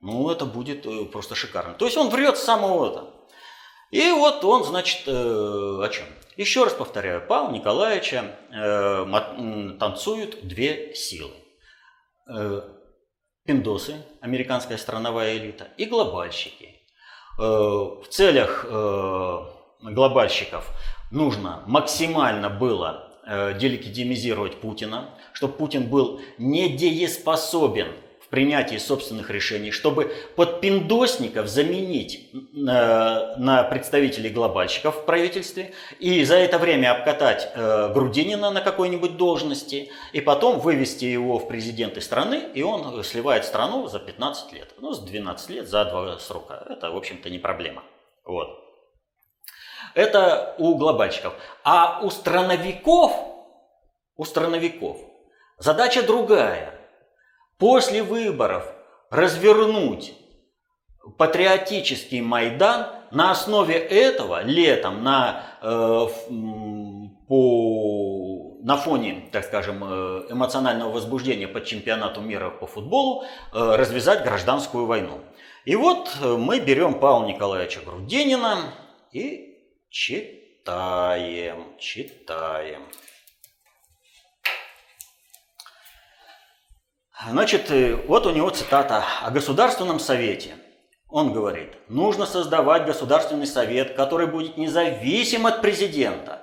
ну 0.00 0.30
это 0.30 0.44
будет 0.44 0.86
э, 0.86 1.04
просто 1.06 1.34
шикарно. 1.34 1.74
То 1.74 1.86
есть 1.86 1.96
он 1.96 2.10
врет 2.10 2.36
с 2.36 2.44
самого 2.44 2.90
этого. 2.90 3.10
И 3.90 4.10
вот 4.10 4.44
он, 4.44 4.64
значит, 4.64 5.06
э, 5.06 5.10
о 5.12 5.88
чем? 5.88 6.06
Еще 6.36 6.64
раз 6.64 6.72
повторяю, 6.72 7.26
Павла 7.26 7.52
Николаевича 7.52 8.36
э, 8.52 9.76
танцуют 9.78 10.46
две 10.46 10.94
силы. 10.94 11.32
Э, 12.28 12.62
пиндосы, 13.44 14.04
американская 14.20 14.78
страновая 14.78 15.36
элита, 15.36 15.68
и 15.76 15.84
глобальщики. 15.84 16.73
Э, 17.36 17.42
в 17.42 18.06
целях 18.10 18.64
э, 18.68 19.38
глобальщиков 19.82 20.70
нужно 21.10 21.62
максимально 21.66 22.48
было 22.48 23.10
э, 23.26 23.58
делегитимизировать 23.58 24.60
Путина, 24.60 25.10
чтобы 25.32 25.54
Путин 25.54 25.88
был 25.88 26.20
недееспособен 26.38 27.88
принятии 28.34 28.78
собственных 28.78 29.30
решений, 29.30 29.70
чтобы 29.70 30.12
подпиндосников 30.34 31.46
заменить 31.46 32.30
на, 32.52 33.36
на 33.36 33.62
представителей 33.62 34.28
глобальщиков 34.28 34.96
в 34.96 35.04
правительстве 35.04 35.72
и 36.00 36.24
за 36.24 36.34
это 36.34 36.58
время 36.58 36.90
обкатать 36.90 37.48
э, 37.54 37.92
Грудинина 37.94 38.50
на 38.50 38.60
какой-нибудь 38.60 39.16
должности 39.16 39.92
и 40.12 40.20
потом 40.20 40.58
вывести 40.58 41.04
его 41.04 41.38
в 41.38 41.46
президенты 41.46 42.00
страны, 42.00 42.42
и 42.54 42.64
он 42.64 43.04
сливает 43.04 43.44
страну 43.44 43.86
за 43.86 44.00
15 44.00 44.52
лет. 44.52 44.74
Ну, 44.80 44.92
с 44.94 44.98
12 44.98 45.50
лет 45.50 45.68
за 45.68 45.84
два 45.84 46.18
срока. 46.18 46.66
Это, 46.68 46.90
в 46.90 46.96
общем-то, 46.96 47.30
не 47.30 47.38
проблема. 47.38 47.84
Вот. 48.24 48.48
Это 49.94 50.56
у 50.58 50.74
глобальщиков. 50.74 51.34
А 51.62 52.00
у 52.02 52.10
страновиков, 52.10 53.12
у 54.16 54.24
страновиков 54.24 54.96
задача 55.58 56.02
другая. 56.02 56.73
После 57.58 58.02
выборов 58.02 58.64
развернуть 59.10 60.14
патриотический 61.18 62.20
Майдан 62.20 62.86
на 63.10 63.30
основе 63.30 63.74
этого 63.74 64.42
летом 64.42 65.04
на, 65.04 65.42
э, 65.62 66.06
по, 67.28 68.56
на 68.62 68.76
фоне, 68.76 69.28
так 69.30 69.44
скажем, 69.44 69.84
э, 69.84 70.26
эмоционального 70.30 70.90
возбуждения 70.90 71.46
по 71.46 71.64
чемпионату 71.64 72.20
мира 72.20 72.50
по 72.50 72.66
футболу 72.66 73.24
э, 73.24 73.26
развязать 73.52 74.24
гражданскую 74.24 74.86
войну. 74.86 75.20
И 75.64 75.76
вот 75.76 76.16
э, 76.20 76.36
мы 76.36 76.60
берем 76.60 76.94
Павла 76.94 77.26
Николаевича 77.26 77.80
Грудинина 77.84 78.74
и 79.12 79.54
Читаем, 79.94 81.78
читаем. 81.78 82.82
Значит, 87.22 87.70
э, 87.70 87.94
вот 88.08 88.26
у 88.26 88.30
него 88.30 88.50
цитата 88.50 89.04
о 89.22 89.30
Государственном 89.30 90.00
Совете. 90.00 90.54
Он 91.08 91.32
говорит, 91.32 91.72
нужно 91.88 92.26
создавать 92.26 92.86
Государственный 92.86 93.46
Совет, 93.46 93.94
который 93.94 94.26
будет 94.26 94.56
независим 94.56 95.46
от 95.46 95.62
президента. 95.62 96.42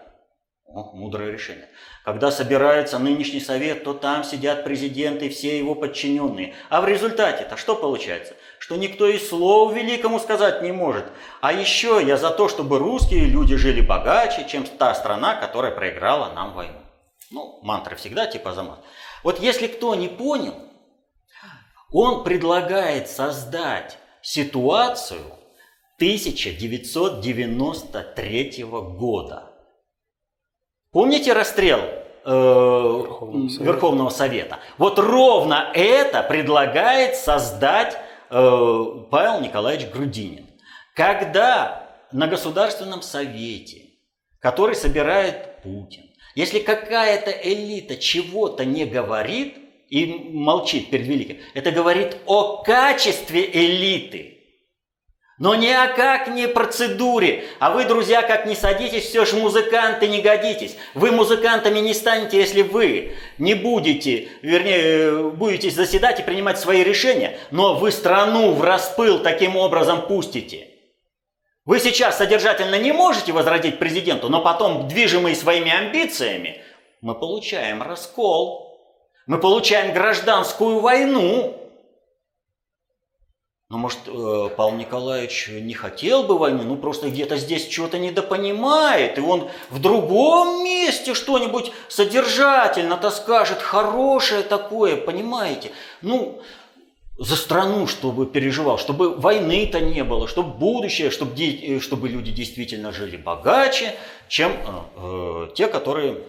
О, 0.66 0.94
мудрое 0.94 1.34
решение. 1.34 1.68
Когда 2.06 2.32
собирается 2.32 2.98
нынешний 2.98 3.42
совет, 3.42 3.84
то 3.84 3.94
там 3.94 4.24
сидят 4.24 4.64
президенты 4.64 5.26
и 5.26 5.30
все 5.30 5.58
его 5.58 5.76
подчиненные. 5.76 6.56
А 6.70 6.80
в 6.80 6.88
результате-то 6.88 7.58
что 7.58 7.76
получается? 7.76 8.36
Что 8.58 8.78
никто 8.78 9.06
и 9.06 9.20
слов 9.20 9.74
великому 9.74 10.20
сказать 10.20 10.62
не 10.62 10.72
может. 10.72 11.04
А 11.42 11.52
еще 11.52 12.02
я 12.02 12.16
за 12.16 12.30
то, 12.30 12.48
чтобы 12.48 12.80
русские 12.80 13.26
люди 13.26 13.58
жили 13.58 13.82
богаче, 13.82 14.48
чем 14.48 14.64
та 14.64 14.96
страна, 14.96 15.36
которая 15.36 15.74
проиграла 15.74 16.32
нам 16.34 16.54
войну. 16.54 16.81
Ну, 17.32 17.60
мантры 17.64 17.96
всегда 17.96 18.28
типа 18.28 18.54
за 18.54 18.62
мат. 18.64 18.80
Вот 19.24 19.40
если 19.40 19.68
кто 19.68 19.96
не 19.96 20.08
понял, 20.08 20.56
он 21.92 22.24
предлагает 22.24 23.10
создать 23.10 23.98
ситуацию 24.22 25.26
1993 25.98 28.64
года– 28.64 29.48
Помните 30.92 31.32
расстрел 31.32 31.80
э, 31.80 31.90
Верховного, 32.26 33.48
Совета. 33.48 33.64
Верховного 33.64 34.10
Совета? 34.10 34.60
Вот 34.78 35.00
ровно 35.00 35.72
это 35.74 36.22
предлагает 36.22 37.16
создать 37.16 37.98
э, 38.30 38.86
Павел 39.10 39.40
Николаевич 39.40 39.90
Грудинин. 39.90 40.48
Когда 40.94 41.88
на 42.12 42.28
Государственном 42.28 43.02
Совете, 43.02 43.86
который 44.40 44.76
собирает 44.76 45.62
Путин, 45.64 46.11
если 46.36 46.60
какая-то 46.60 47.32
элита 47.32 47.98
чего-то 47.98 48.66
не 48.66 48.86
говорит 48.86 49.58
и 49.90 50.06
молчит 50.06 50.90
перед 50.90 51.08
великим, 51.08 51.38
это 51.54 51.72
говорит 51.72 52.18
о 52.26 52.64
качестве 52.64 53.50
элиты– 53.52 54.38
но 55.42 55.56
ни 55.56 55.70
о 55.70 55.88
как 55.88 56.28
не 56.28 56.48
процедуре. 56.48 57.46
А 57.58 57.72
вы, 57.72 57.86
друзья, 57.86 58.22
как 58.22 58.46
не 58.46 58.54
садитесь, 58.54 59.06
все 59.06 59.26
же 59.26 59.38
музыканты 59.38 60.08
не 60.08 60.22
годитесь. 60.22 60.78
Вы 60.94 61.12
музыкантами 61.12 61.80
не 61.80 61.96
станете, 61.96 62.38
если 62.38 62.62
вы 62.62 63.14
не 63.40 63.56
будете, 63.56 64.28
вернее, 64.44 65.32
будете 65.32 65.72
заседать 65.72 66.20
и 66.20 66.24
принимать 66.24 66.60
свои 66.60 66.84
решения, 66.84 67.40
но 67.50 67.74
вы 67.74 67.92
страну 67.92 68.52
в 68.52 68.62
распыл 68.62 69.18
таким 69.18 69.56
образом 69.56 70.04
пустите. 70.04 70.68
Вы 71.66 71.80
сейчас 71.80 72.18
содержательно 72.18 72.80
не 72.80 72.92
можете 72.92 73.34
возродить 73.34 73.78
президенту, 73.78 74.30
но 74.30 74.42
потом, 74.42 74.88
движимые 74.88 75.36
своими 75.36 75.72
амбициями, 75.72 76.62
мы 77.02 77.14
получаем 77.14 77.84
раскол, 77.84 78.80
мы 79.28 79.38
получаем 79.38 79.94
гражданскую 79.94 80.80
войну, 80.80 81.58
ну, 83.72 83.78
может, 83.78 84.00
э, 84.06 84.50
Павел 84.58 84.76
Николаевич 84.76 85.48
не 85.48 85.74
хотел 85.74 86.24
бы 86.24 86.38
войны, 86.38 86.64
ну, 86.64 86.76
просто 86.76 87.10
где-то 87.10 87.38
здесь 87.38 87.68
чего-то 87.70 87.98
недопонимает, 87.98 89.18
и 89.18 89.22
он 89.22 89.50
в 89.70 89.80
другом 89.80 90.66
месте 90.66 91.14
что-нибудь 91.14 91.72
содержательно-то 91.88 93.10
скажет, 93.12 93.62
хорошее 93.62 94.44
такое, 94.44 94.98
понимаете? 94.98 95.72
Ну, 96.02 96.42
за 97.22 97.36
страну, 97.36 97.86
чтобы 97.86 98.26
переживал, 98.26 98.80
чтобы 98.80 99.16
войны-то 99.16 99.80
не 99.80 100.04
было, 100.04 100.28
чтобы 100.28 100.58
будущее, 100.58 101.12
чтобы, 101.12 101.34
э, 101.40 101.80
чтобы 101.80 102.10
люди 102.10 102.32
действительно 102.32 102.92
жили 102.92 103.16
богаче, 103.16 103.94
чем 104.28 104.52
э, 104.52 104.56
э, 104.96 105.48
те, 105.54 105.68
которые 105.68 106.24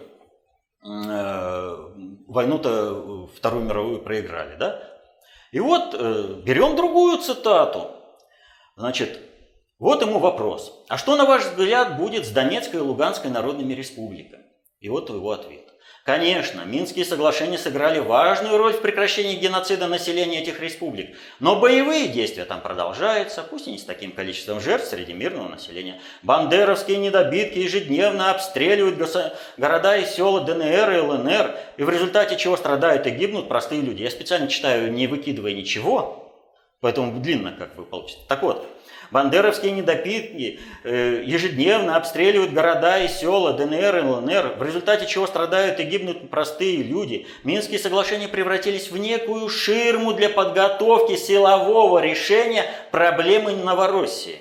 э, 0.85 1.77
войну-то 2.27 3.27
Вторую 3.35 3.65
мировую 3.65 4.03
проиграли, 4.03 4.55
да? 4.57 4.83
И 5.51 5.59
вот 5.59 5.95
э, 5.95 6.41
берем 6.45 6.75
другую 6.75 7.17
цитату. 7.17 7.89
Значит, 8.75 9.19
вот 9.79 9.99
ему 10.03 10.19
вопрос. 10.19 10.85
А 10.89 10.99
что, 10.99 11.15
на 11.15 11.25
ваш 11.25 11.43
взгляд, 11.43 11.97
будет 11.97 12.27
с 12.27 12.29
Донецкой 12.29 12.81
и 12.81 12.83
Луганской 12.83 13.31
народными 13.31 13.73
республиками? 13.73 14.43
И 14.79 14.89
вот 14.89 15.09
его 15.09 15.31
ответ. 15.31 15.72
Конечно, 16.03 16.63
Минские 16.65 17.05
соглашения 17.05 17.57
сыграли 17.57 17.99
важную 17.99 18.57
роль 18.57 18.73
в 18.73 18.81
прекращении 18.81 19.37
геноцида 19.37 19.87
населения 19.87 20.41
этих 20.41 20.59
республик, 20.59 21.15
но 21.39 21.61
боевые 21.61 22.09
действия 22.09 22.43
там 22.43 22.59
продолжаются, 22.59 23.41
пусть 23.41 23.69
и 23.69 23.71
не 23.71 23.77
с 23.77 23.85
таким 23.85 24.11
количеством 24.11 24.59
жертв 24.59 24.89
среди 24.89 25.13
мирного 25.13 25.47
населения. 25.47 26.01
Бандеровские 26.21 26.97
недобитки 26.97 27.59
ежедневно 27.59 28.31
обстреливают 28.31 28.97
города 29.55 29.95
и 29.95 30.05
села 30.05 30.41
ДНР 30.41 30.91
и 30.91 30.99
ЛНР, 30.99 31.55
и 31.77 31.83
в 31.83 31.89
результате 31.89 32.35
чего 32.35 32.57
страдают 32.57 33.07
и 33.07 33.09
гибнут 33.09 33.47
простые 33.47 33.79
люди. 33.79 34.03
Я 34.03 34.11
специально 34.11 34.49
читаю, 34.49 34.91
не 34.91 35.07
выкидывая 35.07 35.53
ничего, 35.53 36.33
поэтому 36.81 37.17
длинно 37.21 37.53
как 37.53 37.77
бы 37.77 37.85
получится. 37.85 38.19
Так 38.27 38.43
вот, 38.43 38.67
Бандеровские 39.13 39.73
недопитки 39.73 40.59
э, 40.83 41.21
ежедневно 41.23 41.97
обстреливают 41.97 42.51
города 42.51 42.97
и 42.97 43.07
села 43.07 43.53
ДНР 43.53 43.97
и 43.97 44.01
ЛНР, 44.01 44.55
в 44.57 44.63
результате 44.63 45.05
чего 45.05 45.27
страдают 45.27 45.79
и 45.79 45.83
гибнут 45.83 46.31
простые 46.31 46.81
люди. 46.81 47.27
Минские 47.43 47.77
соглашения 47.77 48.27
превратились 48.27 48.89
в 48.89 48.97
некую 48.97 49.49
ширму 49.49 50.13
для 50.13 50.29
подготовки 50.29 51.15
силового 51.15 51.99
решения 51.99 52.65
проблемы 52.89 53.51
Новороссии. 53.51 54.39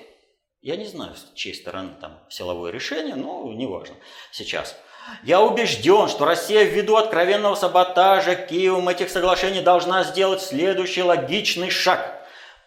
Я 0.62 0.76
не 0.76 0.87
знаю, 0.87 1.17
с 1.17 1.35
чьей 1.35 1.55
стороны 1.55 1.91
там 2.00 2.21
силовое 2.31 2.73
решение, 2.73 3.14
но 3.14 3.52
неважно 3.52 3.97
сейчас. 4.31 4.75
Я 5.23 5.43
убежден, 5.43 6.09
что 6.09 6.25
Россия 6.25 6.62
ввиду 6.62 6.97
откровенного 6.97 7.57
саботажа 7.57 8.37
Киевом 8.37 8.88
этих 8.88 9.11
соглашений 9.11 9.61
должна 9.61 10.02
сделать 10.05 10.41
следующий 10.41 11.02
логичный 11.02 11.69
шаг– 11.69 12.21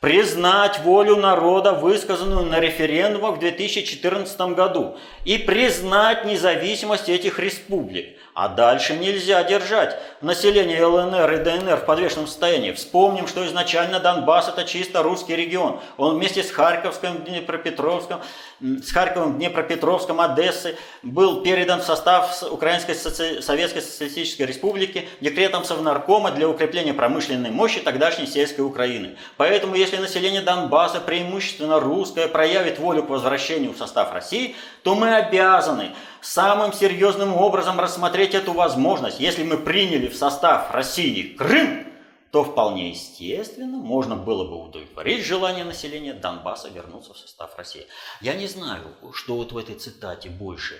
признать 0.05 0.81
волю 0.81 1.15
народа, 1.15 1.71
высказанную 1.71 2.45
на 2.45 2.59
референдумах 2.59 3.37
в 3.37 3.39
2014 3.39 4.39
году, 4.53 4.97
и 5.23 5.39
признать 5.39 6.25
независимость 6.25 7.09
этих 7.09 7.39
республик. 7.39 8.15
А 8.35 8.49
дальше 8.49 8.97
нельзя 8.97 9.41
держать 9.45 9.97
население 10.19 10.85
ЛНР 10.85 11.31
и 11.31 11.37
ДНР 11.37 11.77
в 11.77 11.85
подвешенном 11.85 12.27
состоянии. 12.27 12.73
Вспомним, 12.73 13.27
что 13.27 13.47
изначально 13.47 14.01
Донбасс 14.01 14.49
это 14.49 14.65
чисто 14.65 15.03
русский 15.03 15.37
регион. 15.37 15.79
Он 15.95 16.17
вместе 16.17 16.43
с 16.43 16.51
Харьковским, 16.51 17.23
Днепропетровским, 17.23 18.17
с 18.59 18.91
Харьковом, 18.91 19.37
Днепропетровском, 19.37 20.19
Одессой 20.19 20.75
был 21.01 21.43
передан 21.43 21.79
в 21.79 21.85
состав 21.85 22.43
Украинской 22.51 22.93
Соци... 22.93 23.41
Советской 23.41 23.81
Социалистической 23.81 24.45
Республики 24.45 25.07
декретом 25.21 25.63
Совнаркома 25.63 26.31
для 26.31 26.49
укрепления 26.49 26.93
промышленной 26.93 27.51
мощи 27.51 27.79
тогдашней 27.79 28.27
сельской 28.27 28.65
Украины. 28.65 29.15
Поэтому, 29.37 29.75
если 29.75 29.94
население 29.99 30.41
Донбасса, 30.41 30.99
преимущественно 31.01 31.79
русское, 31.79 32.27
проявит 32.27 32.79
волю 32.79 33.03
к 33.03 33.09
возвращению 33.09 33.73
в 33.73 33.77
состав 33.77 34.13
России, 34.13 34.55
то 34.83 34.95
мы 34.95 35.15
обязаны 35.15 35.91
самым 36.21 36.73
серьезным 36.73 37.33
образом 37.33 37.79
рассмотреть 37.79 38.33
эту 38.33 38.53
возможность. 38.53 39.19
Если 39.19 39.43
мы 39.43 39.57
приняли 39.57 40.07
в 40.07 40.15
состав 40.15 40.71
России 40.71 41.35
Крым, 41.35 41.87
то 42.31 42.43
вполне 42.43 42.89
естественно 42.89 43.77
можно 43.77 44.17
было 44.17 44.43
бы 44.43 44.61
удовлетворить 44.61 45.23
желание 45.25 45.63
населения 45.63 46.13
Донбасса 46.13 46.67
вернуться 46.67 47.13
в 47.13 47.17
состав 47.17 47.55
России. 47.57 47.87
Я 48.19 48.33
не 48.33 48.47
знаю, 48.47 48.83
что 49.13 49.35
вот 49.35 49.53
в 49.53 49.57
этой 49.57 49.75
цитате 49.75 50.29
больше 50.29 50.75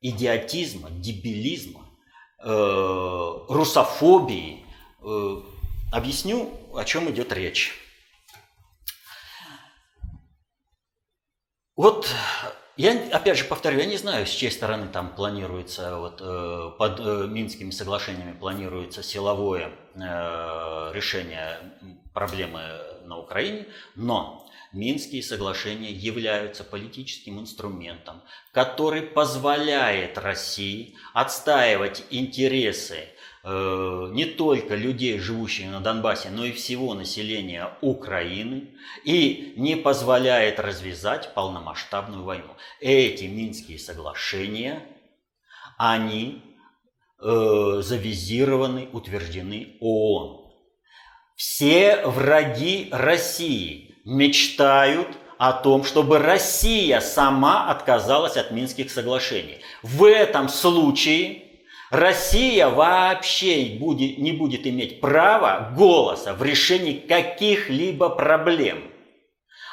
идиотизма, 0.00 0.90
дебилизма, 0.90 1.82
э, 2.42 3.32
русофобии. 3.48 4.64
Э, 5.02 5.42
объясню, 5.92 6.50
о 6.74 6.84
чем 6.84 7.10
идет 7.10 7.32
речь. 7.32 7.83
Вот 11.76 12.08
я, 12.76 12.92
опять 13.12 13.36
же, 13.36 13.44
повторю, 13.44 13.80
я 13.80 13.86
не 13.86 13.96
знаю, 13.96 14.26
с 14.26 14.30
чьей 14.30 14.52
стороны 14.52 14.86
там 14.88 15.14
планируется, 15.14 15.98
вот, 15.98 16.20
э, 16.20 16.70
под 16.78 17.00
э, 17.00 17.26
Минскими 17.26 17.70
соглашениями 17.70 18.32
планируется 18.32 19.02
силовое 19.02 19.72
э, 19.94 20.00
решение 20.94 21.58
проблемы 22.12 22.62
на 23.04 23.18
Украине, 23.18 23.66
но 23.96 24.48
Минские 24.72 25.22
соглашения 25.22 25.92
являются 25.92 26.64
политическим 26.64 27.38
инструментом, 27.38 28.22
который 28.52 29.02
позволяет 29.02 30.18
России 30.18 30.96
отстаивать 31.12 32.04
интересы 32.10 33.08
не 33.46 34.24
только 34.24 34.74
людей, 34.74 35.18
живущих 35.18 35.70
на 35.70 35.80
Донбассе, 35.80 36.30
но 36.30 36.46
и 36.46 36.52
всего 36.52 36.94
населения 36.94 37.76
Украины 37.82 38.70
и 39.04 39.52
не 39.58 39.76
позволяет 39.76 40.58
развязать 40.58 41.34
полномасштабную 41.34 42.24
войну. 42.24 42.56
Эти 42.80 43.24
Минские 43.24 43.78
соглашения, 43.78 44.82
они 45.76 46.42
э, 47.20 47.80
завизированы, 47.82 48.88
утверждены 48.92 49.76
ООН. 49.80 50.50
Все 51.36 52.02
враги 52.06 52.88
России 52.92 53.94
мечтают 54.06 55.08
о 55.36 55.52
том, 55.52 55.84
чтобы 55.84 56.18
Россия 56.18 57.00
сама 57.00 57.68
отказалась 57.70 58.38
от 58.38 58.52
Минских 58.52 58.90
соглашений. 58.90 59.60
В 59.82 60.04
этом 60.04 60.48
случае 60.48 61.43
Россия 61.94 62.68
вообще 62.68 63.76
будет, 63.78 64.18
не 64.18 64.32
будет 64.32 64.66
иметь 64.66 65.00
права 65.00 65.72
голоса 65.76 66.34
в 66.34 66.42
решении 66.42 66.94
каких-либо 66.94 68.10
проблем. 68.10 68.90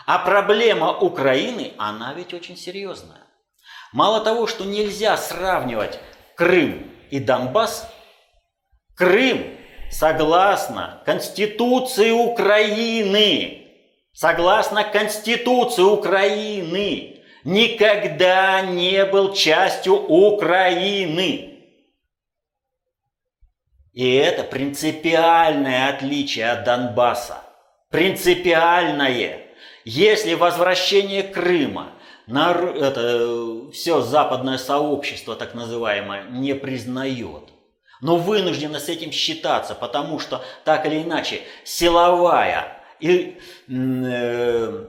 А 0.05 0.19
проблема 0.19 0.95
Украины, 0.95 1.71
она 1.77 2.13
ведь 2.13 2.35
очень 2.35 2.57
серьезная. 2.57 3.25
Мало 3.91 4.21
того, 4.21 4.45
что 4.45 4.65
нельзя 4.65 5.17
сравнивать 5.17 5.99
Крым 6.35 6.91
и 7.09 7.19
Донбасс, 7.19 7.91
Крым, 8.95 9.57
согласно 9.89 11.01
Конституции 11.05 12.11
Украины, 12.11 13.67
согласно 14.13 14.83
Конституции 14.83 15.81
Украины, 15.81 17.23
никогда 17.43 18.61
не 18.61 19.05
был 19.05 19.33
частью 19.33 19.95
Украины. 19.95 21.50
И 23.93 24.13
это 24.15 24.43
принципиальное 24.43 25.89
отличие 25.89 26.49
от 26.49 26.63
Донбасса. 26.63 27.41
Принципиальное. 27.89 29.47
Если 29.83 30.33
возвращение 30.33 31.23
Крыма 31.23 31.93
на 32.27 32.51
это, 32.51 33.69
все 33.73 34.01
западное 34.01 34.57
сообщество, 34.57 35.35
так 35.35 35.53
называемое, 35.55 36.29
не 36.29 36.55
признает, 36.55 37.49
но 38.01 38.15
вынуждено 38.15 38.79
с 38.79 38.87
этим 38.87 39.11
считаться, 39.11 39.75
потому 39.75 40.19
что 40.19 40.43
так 40.63 40.85
или 40.85 41.01
иначе 41.01 41.41
силовая 41.65 42.77
и 42.99 43.37
э, 43.67 44.85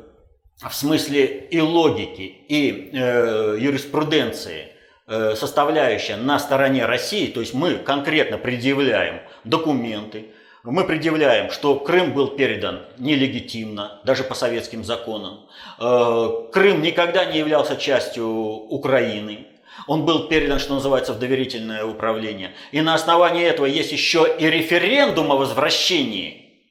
в 0.69 0.75
смысле 0.75 1.49
и 1.51 1.61
логики, 1.61 2.23
и 2.23 2.91
э, 2.93 3.57
юриспруденции 3.59 4.72
составляющая 5.07 6.17
на 6.17 6.39
стороне 6.39 6.87
России, 6.87 7.27
то 7.27 7.41
есть 7.41 7.55
мы 7.55 7.75
конкретно 7.75 8.39
предъявляем 8.39 9.21
документы, 9.45 10.33
мы 10.65 10.85
предъявляем, 10.85 11.51
что 11.51 11.75
Крым 11.75 12.15
был 12.15 12.29
передан 12.29 12.87
нелегитимно, 12.97 14.01
даже 14.05 14.23
по 14.23 14.35
советским 14.35 14.85
законам. 14.85 15.49
Э, 15.81 16.29
Крым 16.53 16.83
никогда 16.83 17.25
не 17.25 17.39
являлся 17.39 17.77
частью 17.77 18.29
Украины. 18.29 19.49
Он 19.89 20.05
был 20.05 20.29
передан, 20.29 20.61
что 20.61 20.75
называется, 20.75 21.15
в 21.15 21.19
доверительное 21.19 21.85
управление. 21.85 22.55
И 22.71 22.81
на 22.81 22.95
основании 22.95 23.45
этого 23.45 23.67
есть 23.67 23.91
еще 23.91 24.37
и 24.39 24.47
референдум 24.47 25.33
о 25.33 25.37
возвращении. 25.37 26.63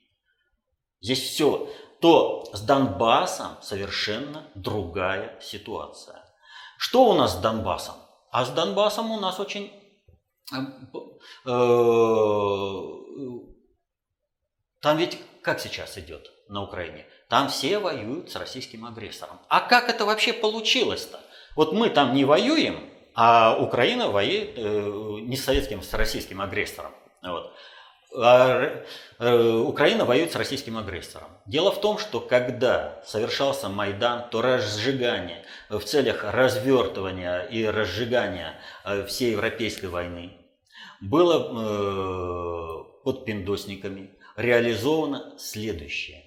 Здесь 1.01 1.21
все. 1.21 1.69
То 1.99 2.45
с 2.53 2.61
Донбассом 2.61 3.57
совершенно 3.61 4.43
другая 4.55 5.37
ситуация. 5.41 6.23
Что 6.77 7.09
у 7.09 7.13
нас 7.13 7.33
с 7.33 7.41
Донбассом? 7.41 7.95
А 8.31 8.45
с 8.45 8.49
Донбассом 8.49 9.11
у 9.11 9.19
нас 9.19 9.39
очень... 9.39 9.71
Там 14.81 14.97
ведь 14.97 15.19
как 15.43 15.59
сейчас 15.59 15.97
идет 15.97 16.31
на 16.47 16.63
Украине? 16.63 17.05
Там 17.29 17.49
все 17.49 17.77
воюют 17.79 18.31
с 18.31 18.35
российским 18.35 18.85
агрессором. 18.85 19.39
А 19.47 19.61
как 19.61 19.89
это 19.89 20.05
вообще 20.05 20.33
получилось-то? 20.33 21.19
Вот 21.55 21.73
мы 21.73 21.89
там 21.89 22.13
не 22.13 22.25
воюем, 22.25 22.89
а 23.13 23.57
Украина 23.59 24.09
воюет 24.09 24.57
э, 24.57 24.61
не 25.21 25.35
с 25.35 25.43
советским, 25.43 25.81
с 25.81 25.93
российским 25.93 26.41
агрессором. 26.41 26.93
Вот. 27.21 27.53
А 28.13 28.83
Украина 29.19 30.05
воюет 30.05 30.31
с 30.31 30.35
российским 30.35 30.77
агрессором. 30.77 31.29
Дело 31.45 31.71
в 31.71 31.79
том, 31.79 31.97
что 31.97 32.19
когда 32.19 33.01
совершался 33.05 33.69
Майдан, 33.69 34.29
то 34.29 34.41
разжигание 34.41 35.45
в 35.69 35.81
целях 35.81 36.23
развертывания 36.23 37.41
и 37.41 37.65
разжигания 37.65 38.59
э, 38.83 39.05
всей 39.05 39.31
европейской 39.31 39.87
войны 39.87 40.37
было 41.01 41.35
э, 41.35 43.03
под 43.03 43.25
пиндосниками 43.25 44.15
реализовано 44.35 45.37
следующее. 45.37 46.23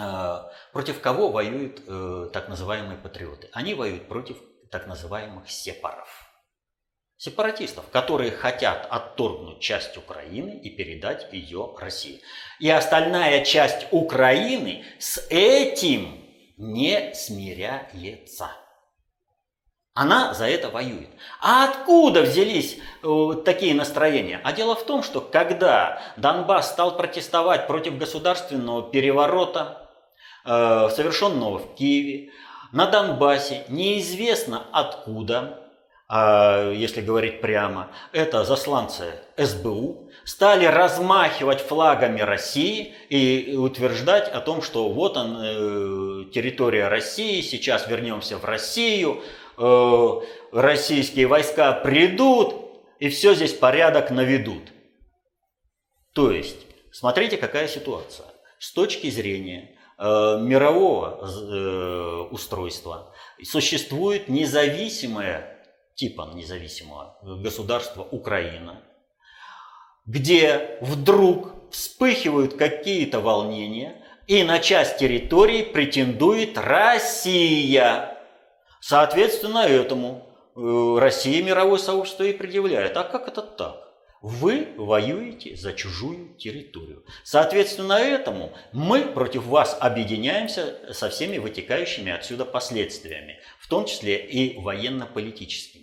Э, 0.00 0.42
против 0.72 1.00
кого 1.00 1.30
воюют 1.30 1.84
так 2.32 2.48
называемые 2.48 2.98
патриоты? 2.98 3.48
Они 3.52 3.74
воюют 3.74 4.08
против 4.08 4.36
так 4.70 4.86
называемых 4.86 5.50
сепаров 5.50 6.17
сепаратистов, 7.18 7.88
которые 7.90 8.30
хотят 8.30 8.86
отторгнуть 8.88 9.60
часть 9.60 9.96
Украины 9.96 10.60
и 10.62 10.70
передать 10.70 11.30
ее 11.32 11.74
России. 11.78 12.20
И 12.60 12.70
остальная 12.70 13.44
часть 13.44 13.88
Украины 13.90 14.84
с 14.98 15.26
этим 15.28 16.24
не 16.56 17.12
смиряется. 17.14 18.50
Она 19.94 20.32
за 20.32 20.48
это 20.48 20.68
воюет. 20.68 21.08
А 21.40 21.64
откуда 21.64 22.22
взялись 22.22 22.78
э, 23.02 23.32
такие 23.44 23.74
настроения? 23.74 24.40
А 24.44 24.52
дело 24.52 24.76
в 24.76 24.86
том, 24.86 25.02
что 25.02 25.20
когда 25.20 26.00
Донбасс 26.16 26.70
стал 26.70 26.96
протестовать 26.96 27.66
против 27.66 27.98
государственного 27.98 28.92
переворота, 28.92 29.90
э, 30.44 30.88
совершенного 30.94 31.58
в 31.58 31.74
Киеве, 31.74 32.30
на 32.70 32.86
Донбассе 32.86 33.64
неизвестно 33.68 34.66
откуда 34.70 35.67
а 36.08 36.72
если 36.72 37.02
говорить 37.02 37.42
прямо, 37.42 37.90
это 38.12 38.44
засланцы 38.44 39.12
СБУ, 39.36 40.08
стали 40.24 40.64
размахивать 40.64 41.60
флагами 41.60 42.20
России 42.20 42.94
и 43.10 43.54
утверждать 43.56 44.28
о 44.28 44.40
том, 44.40 44.62
что 44.62 44.88
вот 44.88 45.18
он, 45.18 45.36
э, 45.40 46.30
территория 46.32 46.88
России, 46.88 47.42
сейчас 47.42 47.88
вернемся 47.88 48.38
в 48.38 48.44
Россию, 48.44 49.22
э, 49.58 50.20
российские 50.52 51.26
войска 51.26 51.72
придут 51.72 52.54
и 52.98 53.10
все 53.10 53.34
здесь 53.34 53.52
порядок 53.52 54.10
наведут. 54.10 54.62
То 56.14 56.30
есть, 56.30 56.66
смотрите, 56.90 57.36
какая 57.36 57.68
ситуация. 57.68 58.26
С 58.58 58.72
точки 58.72 59.10
зрения 59.10 59.76
э, 59.98 60.38
мирового 60.40 62.28
устройства 62.30 63.14
существует 63.42 64.28
независимое, 64.28 65.57
типа 65.98 66.30
независимого 66.32 67.16
государства 67.22 68.06
Украина, 68.12 68.80
где 70.06 70.78
вдруг 70.80 71.52
вспыхивают 71.72 72.54
какие-то 72.54 73.18
волнения, 73.18 74.00
и 74.28 74.44
на 74.44 74.60
часть 74.60 74.98
территории 74.98 75.64
претендует 75.64 76.56
Россия. 76.56 78.16
Соответственно, 78.80 79.66
этому 79.66 80.24
э, 80.54 80.96
Россия 81.00 81.42
мировое 81.42 81.78
сообщество 81.78 82.22
и 82.22 82.32
предъявляет. 82.32 82.96
А 82.96 83.02
как 83.02 83.26
это 83.26 83.42
так? 83.42 83.88
Вы 84.20 84.68
воюете 84.76 85.56
за 85.56 85.72
чужую 85.72 86.34
территорию. 86.36 87.04
Соответственно, 87.24 87.94
этому 87.94 88.52
мы 88.72 89.02
против 89.02 89.46
вас 89.46 89.76
объединяемся 89.80 90.92
со 90.92 91.08
всеми 91.08 91.38
вытекающими 91.38 92.12
отсюда 92.12 92.44
последствиями, 92.44 93.40
в 93.60 93.68
том 93.68 93.84
числе 93.86 94.16
и 94.18 94.58
военно-политическими. 94.58 95.77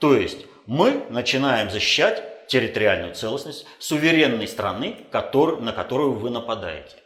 То 0.00 0.16
есть 0.16 0.46
мы 0.66 1.06
начинаем 1.10 1.70
защищать 1.70 2.46
территориальную 2.48 3.14
целостность 3.14 3.66
суверенной 3.78 4.48
страны, 4.48 5.06
который, 5.12 5.60
на 5.60 5.72
которую 5.72 6.14
вы 6.14 6.30
нападаете. 6.30 6.96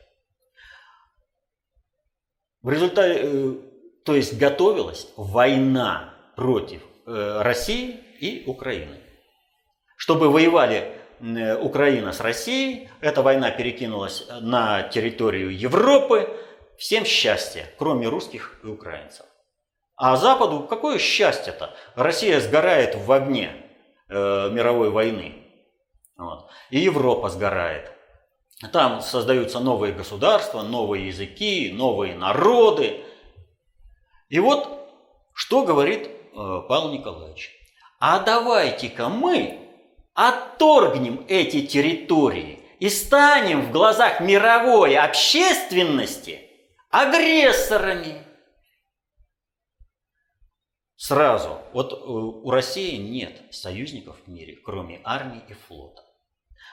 В 2.62 2.70
результате, 2.70 3.20
э, 3.22 3.54
то 4.04 4.14
есть 4.14 4.38
готовилась 4.38 5.09
война 5.16 6.14
против 6.35 6.80
э, 7.07 7.42
России 7.42 8.00
и 8.20 8.44
Украины. 8.46 9.00
Чтобы 9.96 10.30
воевали 10.30 10.96
э, 11.20 11.57
Украина 11.57 12.12
с 12.12 12.20
Россией, 12.20 12.88
эта 13.02 13.20
война 13.20 13.50
перекинулась 13.50 14.26
на 14.40 14.85
территорию 14.85 15.54
Европы, 15.54 16.28
всем 16.78 17.04
счастье, 17.04 17.66
кроме 17.76 18.09
русских 18.09 18.59
и 18.64 18.66
украинцев. 18.66 19.26
А 19.96 20.16
Западу 20.16 20.61
какое 20.61 20.98
счастье-то? 20.98 21.74
Россия 21.94 22.40
сгорает 22.40 22.96
в 22.96 23.11
огне 23.12 23.52
э, 24.09 24.50
мировой 24.50 24.90
войны. 24.90 25.35
Вот. 26.16 26.50
И 26.70 26.78
Европа 26.78 27.28
сгорает. 27.28 27.92
Там 28.72 29.00
создаются 29.00 29.61
новые 29.61 29.92
государства, 29.92 30.62
новые 30.62 31.09
языки, 31.09 31.72
новые 31.72 32.14
народы. 32.14 33.04
И 34.28 34.40
вот 34.40 34.74
что 35.35 35.64
говорит 35.64 36.07
э, 36.07 36.62
Павел 36.68 36.90
Николаевич. 36.90 37.50
А 37.98 38.20
давайте-ка 38.20 39.09
мы 39.09 39.59
отторгнем 40.14 41.24
эти 41.28 41.66
территории 41.66 42.61
и 42.78 42.88
станем 42.88 43.62
в 43.62 43.72
глазах 43.72 44.20
мировой 44.20 44.96
общественности 44.96 46.40
агрессорами. 46.90 48.22
Сразу, 51.07 51.59
вот 51.75 51.93
э, 51.93 51.97
у 51.97 52.51
России 52.51 52.97
нет 52.97 53.43
союзников 53.51 54.17
в 54.25 54.31
мире, 54.31 54.57
кроме 54.64 55.03
армии 55.05 55.43
и 55.49 55.53
флота. 55.53 56.03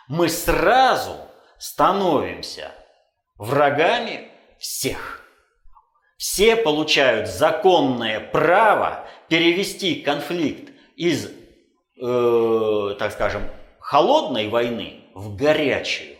Мы 0.07 0.29
сразу 0.29 1.17
становимся 1.57 2.71
врагами 3.35 4.31
всех. 4.57 5.21
Все 6.15 6.55
получают 6.55 7.27
законное 7.27 8.21
право 8.21 9.05
перевести 9.27 9.95
конфликт 9.95 10.71
из 10.95 11.29
э, 12.01 12.95
так 12.99 13.11
скажем, 13.11 13.43
холодной 13.81 14.47
войны 14.47 15.03
в 15.13 15.35
горячую. 15.35 16.15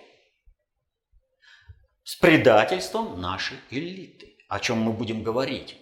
С 2.04 2.17
предательством 2.17 3.21
нашей 3.21 3.56
элиты, 3.69 4.36
о 4.50 4.60
чем 4.60 4.80
мы 4.80 4.91
будем 4.91 5.24
говорить 5.24 5.78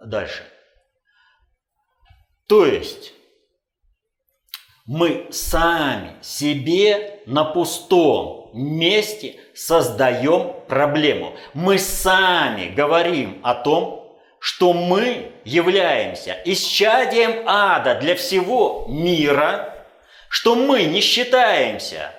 дальше. 0.00 0.44
То 2.50 2.66
есть 2.66 3.12
мы 4.84 5.28
сами 5.30 6.16
себе 6.20 7.20
на 7.24 7.44
пустом 7.44 8.50
месте 8.52 9.36
создаем 9.54 10.56
проблему. 10.66 11.36
Мы 11.54 11.78
сами 11.78 12.74
говорим 12.74 13.38
о 13.44 13.54
том, 13.54 14.18
что 14.40 14.72
мы 14.72 15.30
являемся 15.44 16.42
исчадием 16.44 17.44
ада 17.46 17.94
для 18.00 18.16
всего 18.16 18.86
мира, 18.88 19.86
что 20.28 20.56
мы 20.56 20.82
не 20.86 21.00
считаемся 21.02 22.10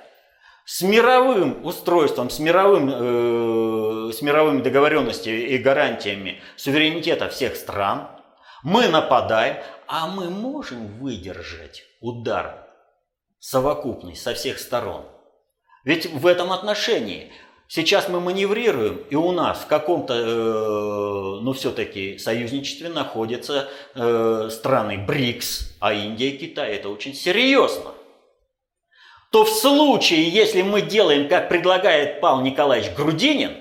с 0.63 0.82
мировым 0.82 1.65
устройством, 1.65 2.30
с, 2.30 2.39
мировым, 2.39 2.89
э, 2.89 4.13
с 4.13 4.22
мировыми 4.22 4.62
договоренностями 4.62 5.39
и 5.39 5.58
гарантиями 5.58 6.39
суверенитета 6.56 7.28
всех 7.28 7.58
стран, 7.58 8.08
мы 8.63 8.88
нападаем, 8.88 9.58
а 9.91 10.08
мы 10.08 10.30
можем 10.30 10.88
выдержать 10.99 11.84
удар 11.99 12.65
совокупный 13.39 14.15
со 14.15 14.34
всех 14.34 14.58
сторон. 14.58 15.06
Ведь 15.84 16.06
в 16.06 16.25
этом 16.25 16.51
отношении 16.51 17.32
Сейчас 17.73 18.10
мы 18.10 18.19
маневрируем, 18.19 19.06
и 19.10 19.15
у 19.15 19.32
нас 19.32 19.60
в 19.60 19.67
каком-то, 19.67 20.13
э, 20.13 21.41
ну 21.41 21.54
все-таки 21.54 22.17
союзничестве 22.17 22.89
находятся 22.89 23.69
э, 23.95 24.49
страны 24.51 24.97
БРИКС, 24.97 25.77
а 25.80 25.93
Индия 25.93 26.32
и 26.32 26.38
Китай. 26.38 26.73
Это 26.73 26.89
очень 26.89 27.13
серьезно. 27.13 27.93
То 29.32 29.45
в 29.45 29.49
случае, 29.49 30.27
если 30.27 30.63
мы 30.63 30.82
делаем, 30.82 31.30
как 31.30 31.47
предлагает 31.47 32.19
Павел 32.19 32.41
Николаевич 32.41 32.91
Грудинин, 32.91 33.56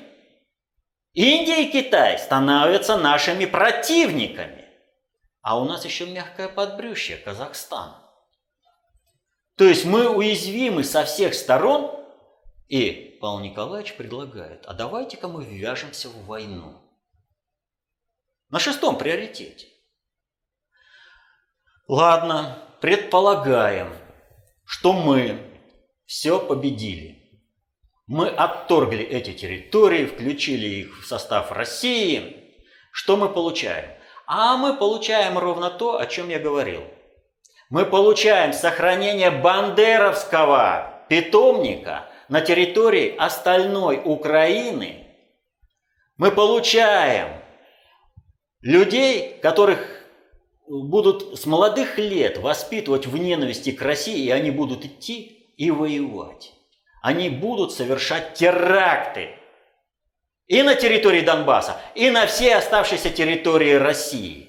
Индия 1.14 1.62
и 1.62 1.70
Китай 1.70 2.18
становятся 2.18 2.96
нашими 2.96 3.44
противниками. 3.44 4.59
А 5.42 5.58
у 5.58 5.64
нас 5.64 5.84
еще 5.84 6.06
мягкое 6.06 6.48
подбрюшье, 6.48 7.16
Казахстан. 7.16 7.94
То 9.56 9.64
есть 9.64 9.84
мы 9.84 10.08
уязвимы 10.08 10.84
со 10.84 11.04
всех 11.04 11.34
сторон– 11.34 11.96
и 12.70 13.18
Павел 13.20 13.40
Николаевич 13.40 13.96
предлагает, 13.96 14.64
а 14.66 14.74
давайте-ка 14.74 15.26
мы 15.26 15.44
ввяжемся 15.44 16.08
в 16.08 16.24
войну. 16.26 16.80
На 18.48 18.60
шестом 18.60 18.96
приоритете. 18.96 19.66
Ладно, 21.88 22.64
предполагаем, 22.80 23.92
что 24.64 24.92
мы 24.92 25.60
все 26.06 26.38
победили. 26.38 27.42
Мы 28.06 28.28
отторгли 28.28 29.04
эти 29.04 29.32
территории, 29.32 30.06
включили 30.06 30.66
их 30.66 31.02
в 31.02 31.06
состав 31.06 31.50
России. 31.50 32.54
Что 32.92 33.16
мы 33.16 33.28
получаем? 33.28 33.99
А 34.32 34.56
мы 34.56 34.74
получаем 34.74 35.38
ровно 35.38 35.70
то, 35.70 35.98
о 35.98 36.06
чем 36.06 36.28
я 36.28 36.38
говорил. 36.38 36.82
Мы 37.68 37.84
получаем 37.84 38.52
сохранение 38.52 39.30
бандеровского 39.30 41.04
питомника– 41.08 42.06
на 42.30 42.40
территории 42.40 43.16
остальной 43.16 44.00
Украины 44.04 45.04
мы 46.16 46.30
получаем 46.30 47.42
людей, 48.60 49.36
которых 49.42 49.84
будут 50.68 51.36
с 51.36 51.44
молодых 51.44 51.98
лет 51.98 52.38
воспитывать 52.38 53.08
в 53.08 53.16
ненависти 53.16 53.72
к 53.72 53.82
России, 53.82 54.26
и 54.26 54.30
они 54.30 54.52
будут 54.52 54.84
идти 54.84 55.52
и 55.56 55.72
воевать. 55.72 56.52
Они 57.02 57.30
будут 57.30 57.72
совершать 57.72 58.34
теракты 58.34 59.30
и 60.50 60.64
на 60.64 60.74
территории 60.74 61.20
Донбасса, 61.20 61.76
и 61.94 62.10
на 62.10 62.26
всей 62.26 62.52
оставшейся 62.56 63.08
территории 63.08 63.74
России. 63.74 64.48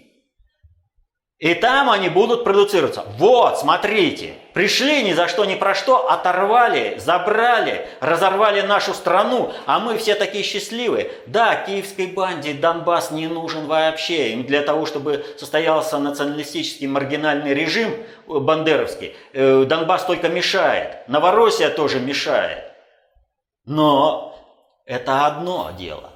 И 1.37 1.53
там 1.53 1.91
они 1.91 2.09
будут 2.09 2.43
продуцироваться. 2.43 3.03
Вот, 3.17 3.59
смотрите, 3.59 4.33
пришли 4.53 5.03
ни 5.03 5.13
за 5.13 5.27
что, 5.27 5.45
ни 5.45 5.53
про 5.53 5.75
что, 5.75 6.09
оторвали, 6.09 6.97
забрали, 6.97 7.87
разорвали 7.99 8.61
нашу 8.61 8.95
страну, 8.95 9.53
а 9.67 9.79
мы 9.79 9.97
все 9.99 10.15
такие 10.15 10.43
счастливые. 10.43 11.11
Да, 11.27 11.55
киевской 11.55 12.07
банде 12.07 12.53
Донбасс 12.53 13.11
не 13.11 13.27
нужен 13.27 13.67
вообще. 13.67 14.31
Им 14.31 14.43
для 14.45 14.61
того, 14.61 14.87
чтобы 14.87 15.23
состоялся 15.37 15.99
националистический 15.99 16.87
маргинальный 16.87 17.53
режим 17.53 17.91
бандеровский, 18.27 19.15
э, 19.33 19.65
Донбасс 19.67 20.05
только 20.05 20.29
мешает. 20.29 21.07
Новороссия 21.07 21.69
тоже 21.69 21.99
мешает. 21.99 22.71
Но 23.65 24.30
это 24.91 25.25
одно 25.25 25.71
дело. 25.77 26.09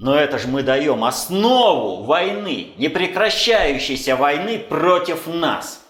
Но 0.00 0.16
это 0.16 0.38
же 0.38 0.48
мы 0.48 0.64
даем 0.64 1.04
основу 1.04 2.02
войны, 2.02 2.72
непрекращающейся 2.76 4.16
войны 4.16 4.58
против 4.58 5.28
нас. 5.28 5.80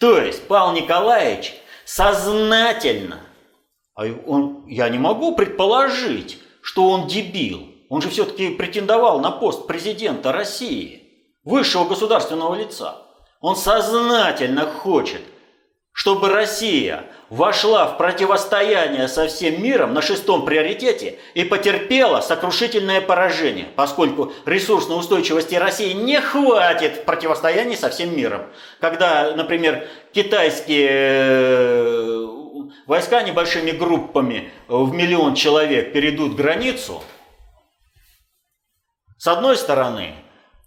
То 0.00 0.18
есть 0.18 0.48
Павел 0.48 0.72
Николаевич 0.72 1.54
сознательно, 1.84 3.20
а 3.94 4.06
он, 4.26 4.66
я 4.66 4.88
не 4.88 4.98
могу 4.98 5.36
предположить, 5.36 6.38
что 6.62 6.88
он 6.88 7.08
дебил. 7.08 7.68
Он 7.90 8.00
же 8.00 8.08
все-таки 8.08 8.54
претендовал 8.54 9.20
на 9.20 9.30
пост 9.30 9.66
президента 9.66 10.32
России, 10.32 11.02
высшего 11.44 11.84
государственного 11.84 12.54
лица. 12.54 13.02
Он 13.40 13.54
сознательно 13.54 14.64
хочет, 14.66 15.20
чтобы 15.96 16.28
Россия 16.28 17.04
вошла 17.30 17.86
в 17.86 17.96
противостояние 17.96 19.08
со 19.08 19.28
всем 19.28 19.62
миром 19.62 19.94
на 19.94 20.02
шестом 20.02 20.44
приоритете 20.44 21.18
и 21.32 21.42
потерпела 21.42 22.20
сокрушительное 22.20 23.00
поражение, 23.00 23.68
поскольку 23.74 24.30
ресурсной 24.44 24.98
устойчивости 24.98 25.54
России 25.54 25.94
не 25.94 26.20
хватит 26.20 26.96
в 26.96 27.04
противостоянии 27.04 27.76
со 27.76 27.88
всем 27.88 28.14
миром. 28.14 28.42
Когда, 28.78 29.34
например, 29.34 29.88
китайские 30.12 30.88
э, 30.90 32.26
войска 32.86 33.22
небольшими 33.22 33.70
группами 33.70 34.50
в 34.68 34.92
миллион 34.92 35.34
человек 35.34 35.94
перейдут 35.94 36.36
границу, 36.36 37.02
с 39.16 39.26
одной 39.26 39.56
стороны, 39.56 40.12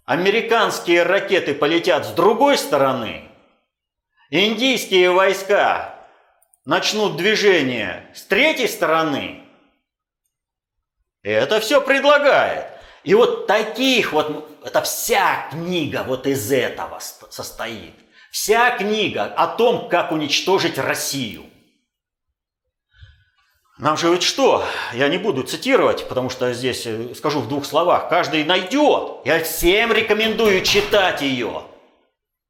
американские 0.06 1.04
ракеты 1.04 1.54
полетят 1.54 2.04
с 2.04 2.10
другой 2.10 2.58
стороны, 2.58 3.29
индийские 4.30 5.10
войска 5.10 5.94
начнут 6.64 7.16
движение 7.16 8.10
с 8.14 8.22
третьей 8.22 8.68
стороны, 8.68 9.42
это 11.22 11.60
все 11.60 11.80
предлагает. 11.80 12.66
И 13.02 13.14
вот 13.14 13.46
таких 13.46 14.12
вот, 14.12 14.48
это 14.64 14.82
вся 14.82 15.48
книга 15.50 16.04
вот 16.06 16.26
из 16.26 16.50
этого 16.52 16.98
состоит. 16.98 17.94
Вся 18.30 18.76
книга 18.76 19.24
о 19.24 19.48
том, 19.48 19.88
как 19.88 20.12
уничтожить 20.12 20.78
Россию. 20.78 21.44
Нам 23.78 23.96
же 23.96 24.10
ведь 24.12 24.22
что? 24.22 24.64
Я 24.92 25.08
не 25.08 25.16
буду 25.16 25.42
цитировать, 25.42 26.06
потому 26.06 26.28
что 26.28 26.52
здесь 26.52 26.82
э, 26.84 27.14
скажу 27.14 27.40
в 27.40 27.48
двух 27.48 27.64
словах. 27.64 28.10
Каждый 28.10 28.44
найдет. 28.44 29.24
Я 29.24 29.42
всем 29.42 29.90
рекомендую 29.90 30.62
читать 30.62 31.22
ее. 31.22 31.62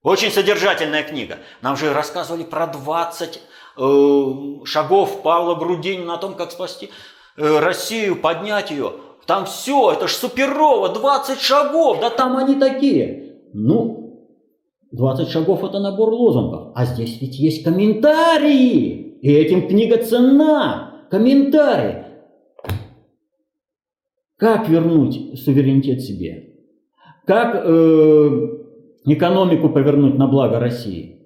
Очень 0.03 0.31
содержательная 0.31 1.03
книга. 1.03 1.39
Нам 1.61 1.77
же 1.77 1.93
рассказывали 1.93 2.43
про 2.43 2.67
20 2.67 3.41
э, 3.77 4.65
шагов 4.65 5.23
Павла 5.23 5.57
Грудинина 5.57 6.15
о 6.15 6.19
том, 6.19 6.35
как 6.35 6.53
спасти 6.53 6.91
э, 7.37 7.59
Россию, 7.59 8.17
поднять 8.17 8.71
ее. 8.71 8.95
Там 9.27 9.45
все, 9.45 9.93
это 9.93 10.09
ж 10.09 10.13
суперово, 10.13 10.89
20 10.89 11.39
шагов, 11.39 12.01
да 12.01 12.09
там 12.09 12.39
они 12.39 12.55
такие. 12.55 13.37
Ну, 13.53 14.01
20 14.93 15.29
шагов 15.29 15.63
это 15.65 15.79
набор 15.79 16.09
лозунгов, 16.09 16.73
а 16.75 16.87
здесь 16.87 17.21
ведь 17.21 17.39
есть 17.39 17.63
комментарии, 17.63 19.19
и 19.21 19.33
этим 19.33 19.69
книга 19.69 19.99
ценна 19.99 21.07
комментарий. 21.11 22.07
Как 24.39 24.67
вернуть 24.67 25.39
суверенитет 25.39 26.01
себе? 26.01 26.55
Как 27.27 27.55
э, 27.55 28.60
экономику 29.05 29.69
повернуть 29.69 30.17
на 30.17 30.27
благо 30.27 30.59
России? 30.59 31.21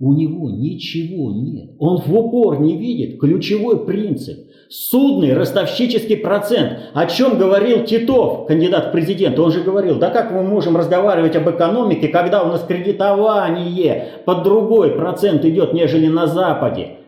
У 0.00 0.12
него 0.12 0.48
ничего 0.48 1.32
нет. 1.32 1.70
Он 1.80 1.98
в 1.98 2.14
упор 2.14 2.60
не 2.60 2.76
видит 2.76 3.18
ключевой 3.18 3.84
принцип. 3.84 4.46
Судный 4.68 5.34
ростовщический 5.34 6.16
процент. 6.16 6.78
О 6.94 7.06
чем 7.06 7.36
говорил 7.36 7.84
Титов, 7.84 8.46
кандидат 8.46 8.88
в 8.88 8.92
президенты. 8.92 9.42
Он 9.42 9.50
же 9.50 9.62
говорил, 9.62 9.98
да 9.98 10.10
как 10.10 10.30
мы 10.30 10.42
можем 10.42 10.76
разговаривать 10.76 11.34
об 11.34 11.50
экономике, 11.50 12.08
когда 12.08 12.44
у 12.44 12.48
нас 12.48 12.62
кредитование 12.62 14.22
под 14.24 14.44
другой 14.44 14.92
процент 14.92 15.44
идет, 15.44 15.72
нежели 15.72 16.06
на 16.06 16.28
Западе. 16.28 16.98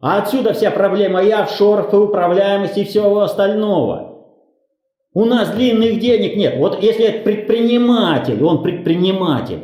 А 0.00 0.18
отсюда 0.18 0.52
вся 0.52 0.72
проблема 0.72 1.22
и 1.22 1.30
офшоров, 1.30 1.92
и 1.92 1.96
управляемости, 1.96 2.80
и 2.80 2.84
всего 2.84 3.20
остального. 3.20 4.09
У 5.12 5.24
нас 5.24 5.54
длинных 5.54 5.98
денег 5.98 6.36
нет. 6.36 6.54
Вот 6.58 6.82
если 6.82 7.06
это 7.06 7.24
предприниматель, 7.24 8.42
он 8.44 8.62
предприниматель, 8.62 9.60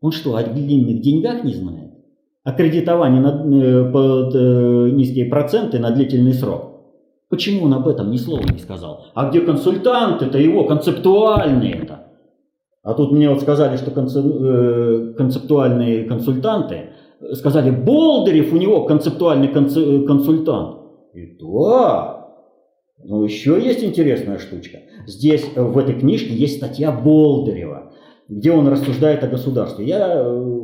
он 0.00 0.10
что, 0.10 0.36
о 0.36 0.42
длинных 0.42 1.00
деньгах 1.00 1.44
не 1.44 1.54
знает? 1.54 1.90
О 2.42 2.52
кредитовании 2.52 3.20
на, 3.20 3.28
э, 3.28 3.92
под 3.92 4.34
э, 4.34 4.90
низкие 4.92 5.26
проценты 5.26 5.78
на 5.78 5.90
длительный 5.90 6.32
срок. 6.32 6.70
Почему 7.28 7.66
он 7.66 7.74
об 7.74 7.86
этом 7.86 8.10
ни 8.10 8.16
слова 8.16 8.42
не 8.50 8.58
сказал? 8.58 9.06
А 9.14 9.28
где 9.28 9.40
консультанты-то 9.40 10.38
его, 10.38 10.64
концептуальные-то? 10.64 12.06
А 12.82 12.94
тут 12.94 13.12
мне 13.12 13.28
вот 13.28 13.42
сказали, 13.42 13.76
что 13.76 13.90
э, 13.90 15.14
концептуальные 15.16 16.04
консультанты 16.04 16.90
сказали, 17.34 17.70
Болдырев 17.70 18.52
у 18.52 18.56
него 18.56 18.84
концептуальный 18.86 19.48
консультант. 19.48 20.78
И 21.14 21.38
да, 21.38 22.19
но 23.04 23.24
еще 23.24 23.60
есть 23.60 23.82
интересная 23.82 24.38
штучка. 24.38 24.78
Здесь 25.06 25.44
э, 25.54 25.62
в 25.62 25.76
этой 25.78 25.94
книжке 25.94 26.34
есть 26.34 26.56
статья 26.58 26.92
Болдырева, 26.92 27.92
где 28.28 28.52
он 28.52 28.68
рассуждает 28.68 29.24
о 29.24 29.28
государстве. 29.28 29.86
Я 29.86 30.22
э, 30.22 30.60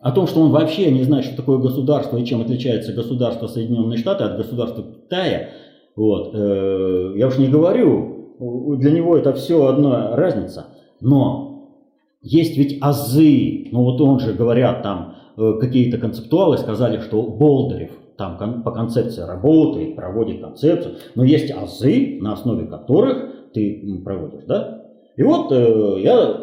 о 0.00 0.12
том, 0.12 0.26
что 0.26 0.40
он 0.40 0.50
вообще 0.50 0.90
не 0.90 1.02
знает, 1.02 1.24
что 1.24 1.36
такое 1.36 1.58
государство 1.58 2.16
и 2.16 2.24
чем 2.24 2.42
отличается 2.42 2.92
государство 2.92 3.46
Соединенных 3.46 3.98
Штатов 3.98 4.32
от 4.32 4.36
государства 4.36 4.84
Китая, 4.84 5.50
вот, 5.96 6.34
э, 6.34 7.14
я 7.16 7.26
уж 7.26 7.38
не 7.38 7.48
говорю, 7.48 8.76
для 8.78 8.90
него 8.90 9.16
это 9.16 9.32
все 9.32 9.66
одна 9.66 10.14
разница. 10.16 10.66
Но 11.00 11.80
есть 12.20 12.56
ведь 12.56 12.78
азы, 12.80 13.68
ну 13.70 13.82
вот 13.82 14.00
он 14.00 14.20
же 14.20 14.32
говорят 14.32 14.82
там, 14.82 15.16
какие-то 15.36 15.98
концептуалы 15.98 16.58
сказали, 16.58 17.00
что 17.00 17.22
Болдырев 17.22 17.90
там 18.16 18.62
по 18.62 18.70
концепции 18.70 19.22
работает, 19.22 19.96
проводит 19.96 20.40
концепцию, 20.40 20.96
но 21.14 21.24
есть 21.24 21.50
азы, 21.50 22.18
на 22.20 22.32
основе 22.32 22.66
которых 22.66 23.52
ты 23.52 24.00
проводишь, 24.04 24.44
да? 24.46 24.82
И 25.16 25.22
вот 25.22 25.52
э, 25.52 25.96
я 26.00 26.40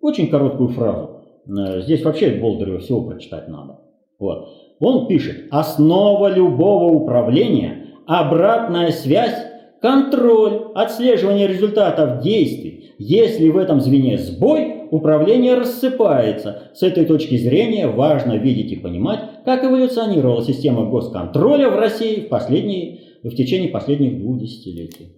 очень 0.00 0.28
короткую 0.28 0.70
фразу. 0.70 1.20
Э, 1.46 1.80
здесь 1.82 2.04
вообще 2.04 2.30
Болдырева 2.32 2.78
всего 2.78 3.02
прочитать 3.02 3.48
надо. 3.48 3.80
Вот. 4.18 4.48
Он 4.80 5.06
пишет, 5.06 5.46
основа 5.50 6.32
любого 6.32 6.92
управления– 6.92 7.86
обратная 8.06 8.90
связь, 8.90 9.36
контроль, 9.80 10.72
отслеживание 10.74 11.46
результатов 11.46 12.22
действий. 12.22 12.92
Если 12.98 13.48
в 13.48 13.56
этом 13.56 13.80
звене 13.80 14.18
сбой, 14.18 14.79
управление 14.90 15.54
рассыпается. 15.54 16.70
С 16.74 16.82
этой 16.82 17.04
точки 17.04 17.36
зрения 17.36 17.86
важно 17.86 18.34
видеть 18.34 18.72
и 18.72 18.76
понимать, 18.76 19.20
как 19.44 19.64
эволюционировала 19.64 20.42
система 20.42 20.86
госконтроля 20.86 21.70
в 21.70 21.76
России 21.76 22.20
в, 22.20 22.28
последние, 22.28 23.00
в 23.22 23.34
течение 23.34 23.68
последних 23.68 24.18
двух 24.20 24.38
десятилетий. 24.38 25.16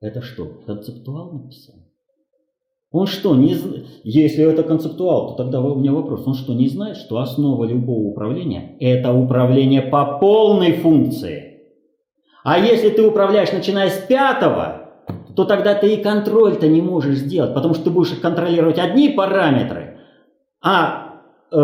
Это 0.00 0.22
что, 0.22 0.46
концептуал 0.66 1.32
написал? 1.32 1.74
Он 2.90 3.06
что, 3.06 3.34
не 3.34 3.54
если 4.02 4.50
это 4.50 4.62
концептуал, 4.62 5.28
то 5.28 5.42
тогда 5.42 5.60
у 5.60 5.74
меня 5.74 5.92
вопрос, 5.92 6.26
он 6.26 6.34
что, 6.34 6.54
не 6.54 6.68
знает, 6.68 6.96
что 6.96 7.18
основа 7.18 7.64
любого 7.64 8.06
управления– 8.06 8.76
это 8.80 9.12
управление 9.12 9.82
по 9.82 10.18
полной 10.18 10.72
функции? 10.72 11.48
А 12.44 12.58
если 12.58 12.88
ты 12.88 13.02
управляешь, 13.02 13.52
начиная 13.52 13.90
с 13.90 13.98
пятого, 13.98 14.77
то 15.38 15.44
тогда 15.44 15.76
ты 15.76 15.94
и 15.94 16.02
контроль-то 16.02 16.66
не 16.66 16.82
можешь 16.82 17.18
сделать, 17.18 17.54
потому 17.54 17.72
что 17.74 17.84
ты 17.84 17.90
будешь 17.90 18.10
контролировать 18.20 18.80
одни 18.80 19.10
параметры, 19.10 19.98
а 20.60 21.20
э, 21.52 21.56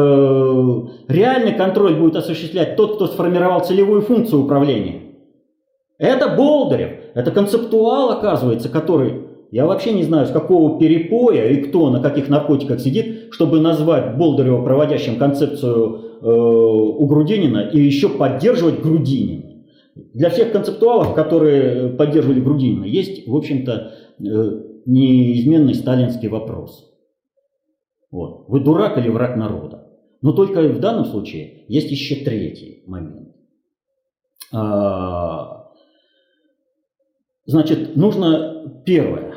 реальный 1.08 1.54
контроль 1.54 1.96
будет 1.96 2.14
осуществлять 2.14 2.76
тот, 2.76 2.94
кто 2.94 3.08
сформировал 3.08 3.64
целевую 3.64 4.02
функцию 4.02 4.44
управления. 4.44 5.16
Это 5.98 6.28
Болдырев, 6.28 6.92
это 7.14 7.32
концептуал, 7.32 8.12
оказывается, 8.12 8.68
который, 8.68 9.22
я 9.50 9.66
вообще 9.66 9.92
не 9.92 10.04
знаю, 10.04 10.26
с 10.26 10.30
какого 10.30 10.78
перепоя 10.78 11.48
и 11.48 11.56
кто 11.56 11.90
на 11.90 11.98
каких 11.98 12.28
наркотиках 12.28 12.78
сидит, 12.78 13.32
чтобы 13.32 13.58
назвать 13.58 14.16
Болдырева 14.16 14.62
проводящим 14.62 15.18
концепцию 15.18 15.98
э, 16.22 16.28
у 16.28 17.04
Грудинина 17.08 17.70
и 17.72 17.80
еще 17.80 18.08
поддерживать 18.08 18.80
Грудинина. 18.80 19.53
Для 19.94 20.28
всех 20.30 20.50
концептуалов, 20.50 21.14
которые 21.14 21.90
поддерживали 21.90 22.40
Грудинина, 22.40 22.84
есть, 22.84 23.28
в 23.28 23.36
общем-то, 23.36 23.92
э, 24.18 24.60
неизменный 24.86 25.74
сталинский 25.74 26.28
вопрос. 26.28 26.92
Вот. 28.10 28.48
Вы 28.48 28.60
дурак 28.60 28.98
или 28.98 29.08
враг 29.08 29.36
народа? 29.36 29.88
Но 30.20 30.32
только 30.32 30.62
в 30.62 30.80
данном 30.80 31.04
случае 31.04 31.64
есть 31.68 31.90
еще 31.90 32.24
третий 32.24 32.82
момент. 32.86 33.28
А, 34.52 35.72
значит, 37.46 37.96
нужно 37.96 38.82
первое. 38.84 39.34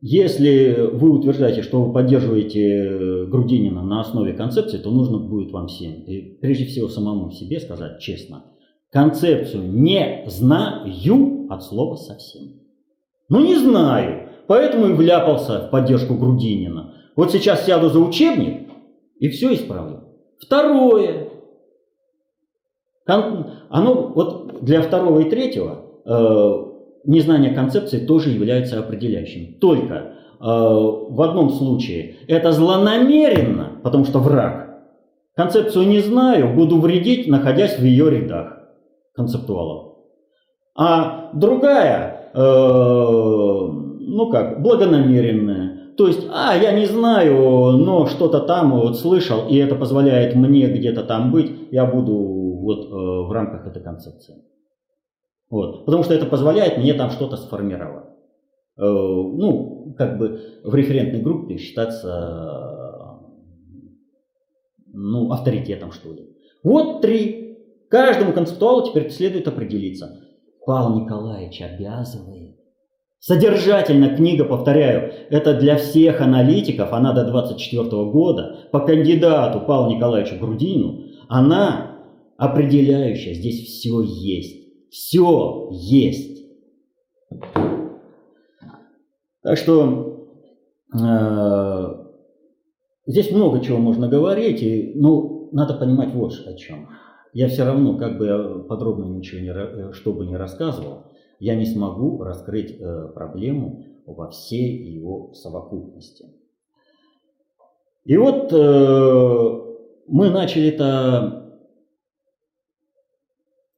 Если 0.00 0.88
вы 0.92 1.10
утверждаете, 1.10 1.62
что 1.62 1.82
вы 1.82 1.92
поддерживаете 1.92 3.26
Грудинина 3.26 3.82
на 3.82 4.00
основе 4.00 4.34
концепции, 4.34 4.78
то 4.78 4.90
нужно 4.90 5.18
будет 5.18 5.50
вам 5.50 5.66
всем, 5.66 6.04
и 6.04 6.38
прежде 6.38 6.64
всего 6.66 6.88
самому 6.88 7.30
себе 7.32 7.60
сказать 7.60 8.00
честно– 8.00 8.44
концепцию 8.92 9.70
«не 9.72 10.24
знаю» 10.26 11.46
от 11.50 11.62
слова 11.62 11.96
совсем. 11.96 12.60
Ну 13.28 13.40
не 13.40 13.56
знаю, 13.56 14.28
поэтому 14.46 14.88
и 14.88 14.92
вляпался 14.92 15.66
в 15.66 15.70
поддержку 15.70 16.14
Грудинина. 16.14 16.94
Вот 17.16 17.32
сейчас 17.32 17.64
сяду 17.64 17.88
за 17.88 17.98
учебник 17.98 18.68
и 19.18 19.28
все 19.28 19.54
исправлю. 19.54 20.04
Второе. 20.38 21.28
Оно 23.06 24.12
вот 24.14 24.64
для 24.64 24.82
второго 24.82 25.20
и 25.20 25.30
третьего 25.30 25.84
э, 26.04 26.66
незнание 27.04 27.54
концепции 27.54 28.04
тоже 28.04 28.30
является 28.30 28.78
определяющим. 28.80 29.54
Только 29.60 29.94
э, 29.94 30.04
в 30.40 31.22
одном 31.22 31.50
случае 31.50 32.16
это 32.26 32.52
злонамеренно, 32.52 33.80
потому 33.82 34.04
что 34.04 34.18
враг, 34.18 34.82
концепцию 35.34 35.86
не 35.86 36.00
знаю, 36.00 36.54
буду 36.54 36.80
вредить, 36.80 37.28
находясь 37.28 37.78
в 37.78 37.84
ее 37.84 38.10
рядах 38.10 38.55
концептуалов. 39.16 39.94
А 40.76 41.30
другая, 41.32 42.30
э, 42.34 42.38
ну 42.38 44.30
как, 44.30 44.62
благонамеренная. 44.62 45.94
То 45.96 46.06
есть, 46.06 46.28
а, 46.30 46.54
я 46.54 46.72
не 46.72 46.84
знаю, 46.84 47.78
но 47.78 48.06
что-то 48.06 48.40
там 48.40 48.72
вот 48.78 48.98
слышал, 48.98 49.48
и 49.48 49.56
это 49.56 49.74
позволяет 49.74 50.34
мне 50.34 50.66
где-то 50.66 51.04
там 51.04 51.32
быть, 51.32 51.50
я 51.70 51.86
буду 51.86 52.14
вот 52.14 52.86
э, 52.86 53.26
в 53.26 53.32
рамках 53.32 53.66
этой 53.66 53.82
концепции. 53.82 54.36
Вот. 55.48 55.86
Потому 55.86 56.02
что 56.02 56.12
это 56.12 56.26
позволяет 56.26 56.76
мне 56.76 56.92
там 56.92 57.10
что-то 57.10 57.36
сформировать. 57.36 58.04
Э, 58.76 58.82
ну, 58.82 59.94
как 59.96 60.18
бы 60.18 60.40
в 60.62 60.74
референтной 60.74 61.22
группе 61.22 61.56
считаться 61.56 63.16
ну, 64.92 65.30
авторитетом, 65.30 65.92
что 65.92 66.12
ли. 66.12 66.28
Вот 66.62 67.00
три. 67.00 67.45
Каждому 67.90 68.32
концептуалу 68.32 68.88
теперь 68.88 69.10
следует 69.10 69.46
определиться. 69.48 70.20
Павел 70.64 71.00
Николаевич 71.00 71.62
обязывает. 71.62 72.56
Содержательно 73.18 74.14
книга, 74.14 74.44
повторяю, 74.44 75.12
это 75.30 75.54
для 75.58 75.76
всех 75.76 76.20
аналитиков, 76.20 76.92
она 76.92 77.12
до 77.12 77.24
24 77.24 77.88
года, 78.10 78.68
по 78.72 78.80
кандидату 78.80 79.60
Павлу 79.60 79.94
Николаевичу 79.94 80.38
Грудинину, 80.38 81.00
она 81.28 82.02
определяющая, 82.36 83.34
здесь 83.34 83.66
все 83.66 84.00
есть. 84.00 84.66
Все 84.90 85.68
есть. 85.72 86.46
Так 89.42 89.56
что 89.56 90.28
э, 90.92 91.86
здесь 93.06 93.30
много 93.32 93.60
чего 93.60 93.78
можно 93.78 94.08
говорить, 94.08 94.62
и, 94.62 94.92
ну, 94.94 95.48
надо 95.52 95.74
понимать 95.74 96.12
вот 96.12 96.32
о 96.46 96.54
чем. 96.54 96.88
Я 97.36 97.48
все 97.48 97.64
равно, 97.64 97.98
как 97.98 98.16
бы 98.16 98.24
я 98.24 98.38
подробно 98.66 99.04
ничего 99.04 99.42
не, 99.42 99.50
э, 99.50 99.92
что 99.92 100.14
бы 100.14 100.24
не 100.24 100.36
рассказывал, 100.36 101.12
я 101.38 101.54
не 101.54 101.66
смогу 101.66 102.22
раскрыть 102.22 102.80
э, 102.80 103.08
проблему 103.08 103.84
во 104.06 104.30
всей 104.30 104.82
его 104.90 105.34
совокупности. 105.34 106.32
И 108.06 108.16
вот 108.16 108.50
э, 108.54 109.74
мы 110.06 110.30
начали 110.30 110.68
это 110.68 111.60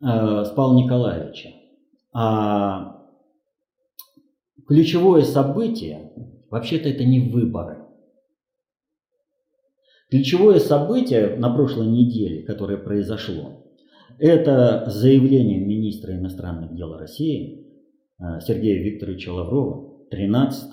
э, 0.02 0.44
с 0.44 0.50
Павла 0.50 0.76
Николаевича. 0.76 1.48
А 2.12 3.08
ключевое 4.68 5.24
событие, 5.24 6.12
вообще-то 6.48 6.88
это 6.88 7.02
не 7.02 7.28
выборы. 7.28 7.87
Ключевое 10.10 10.58
событие 10.58 11.36
на 11.36 11.52
прошлой 11.54 11.86
неделе, 11.86 12.42
которое 12.42 12.78
произошло, 12.78 13.66
это 14.18 14.84
заявление 14.88 15.60
министра 15.60 16.14
иностранных 16.14 16.74
дел 16.74 16.96
России 16.96 17.66
э, 18.18 18.40
Сергея 18.40 18.82
Викторовича 18.82 19.32
Лаврова 19.34 20.08
13 20.10 20.72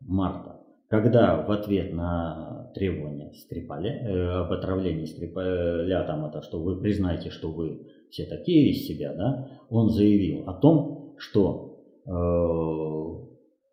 марта, 0.00 0.60
когда 0.88 1.42
в 1.42 1.50
ответ 1.50 1.94
на 1.94 2.70
требования 2.74 3.32
Скрипаля, 3.32 3.92
э, 3.92 4.28
об 4.44 4.52
отравлении 4.52 5.06
Скрипаля, 5.06 6.04
там 6.04 6.26
это, 6.26 6.42
что 6.42 6.62
вы 6.62 6.78
признаете, 6.78 7.30
что 7.30 7.50
вы 7.50 7.80
все 8.10 8.26
такие 8.26 8.72
из 8.72 8.86
себя, 8.86 9.14
да, 9.14 9.48
он 9.70 9.88
заявил 9.88 10.46
о 10.50 10.52
том, 10.52 11.14
что 11.16 11.80
э, 12.04 12.10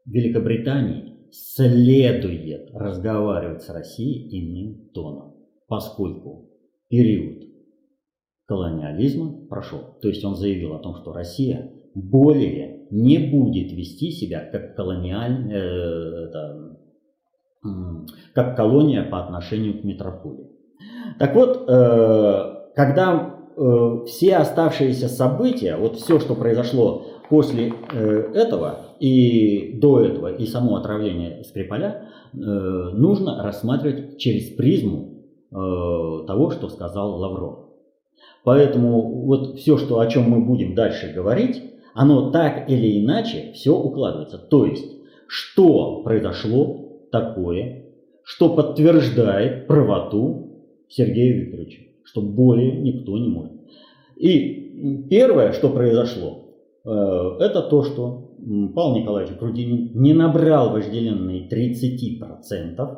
Великобритании 0.06 1.03
следует 1.34 2.69
разговаривать 2.74 3.63
с 3.63 3.69
Россией 3.69 4.30
иным 4.39 4.89
тоном, 4.93 5.36
поскольку 5.67 6.50
период 6.89 7.43
колониализма 8.46 9.48
прошел. 9.48 9.98
То 10.02 10.10
есть 10.10 10.24
он 10.24 10.36
заявил 10.36 10.74
о 10.74 10.80
том, 10.80 10.96
что 10.96 11.12
Россия 11.12 11.72
более 11.96 12.88
не 12.91 13.17
будет 13.17 13.72
вести 13.72 14.12
себя 14.12 14.48
как, 14.52 14.76
колониаль, 14.76 15.52
э, 15.52 16.28
это, 16.28 16.78
как 18.34 18.56
колония 18.56 19.04
по 19.04 19.24
отношению 19.24 19.82
к 19.82 19.84
метрополии. 19.84 20.52
Так 21.17 21.34
вот, 21.34 21.67
э, 21.67 22.54
когда 22.76 23.39
э, 23.56 24.06
все 24.06 24.38
оставшиеся 24.38 25.08
события, 25.08 25.78
вот 25.78 25.98
все, 25.98 26.19
что 26.19 26.36
произошло 26.36 27.06
после 27.30 27.74
э, 27.91 28.32
этого 28.36 28.83
и 28.99 29.73
до 29.79 30.01
этого, 30.01 30.34
и 30.34 30.45
само 30.45 30.75
отравление 30.77 31.43
Скрипаля, 31.43 32.10
э, 32.34 32.38
нужно 32.38 33.43
рассматривать 33.43 34.17
через 34.17 34.49
призму 34.56 35.23
э, 35.51 35.56
того, 36.27 36.51
что 36.51 36.69
сказал 36.69 37.19
Лавров. 37.19 37.69
Поэтому 38.43 39.25
вот 39.25 39.58
все, 39.58 39.77
что, 39.77 39.99
о 39.99 40.08
чем 40.08 40.29
мы 40.29 40.45
будем 40.45 40.75
дальше 40.75 41.13
говорить, 41.13 41.62
оно 41.93 42.32
так 42.32 42.69
или 42.69 43.03
иначе 43.03 43.51
все 43.53 43.75
укладывается. 43.75 44.38
То 44.38 44.65
есть, 44.65 44.91
что 45.27 46.01
произошло 46.03 47.08
такое, 47.12 47.86
что 48.23 48.49
подтверждает 48.49 49.67
правоту 49.67 50.63
Сергея 50.89 51.34
Викторовича, 51.34 51.82
что 52.03 52.21
более 52.21 52.82
никто 52.82 53.17
не 53.17 53.27
может. 53.27 53.51
И 54.15 55.08
первое, 55.10 55.53
что 55.53 55.69
произошло, 55.69 56.43
Э, 56.86 57.38
это 57.39 57.62
то, 57.62 57.84
что 57.84 58.33
Павел 58.74 58.96
Николаевич 58.96 59.38
Грудинин 59.38 59.91
не 59.93 60.13
набрал 60.13 60.72
вожделенные 60.72 61.48
30% 61.50 62.98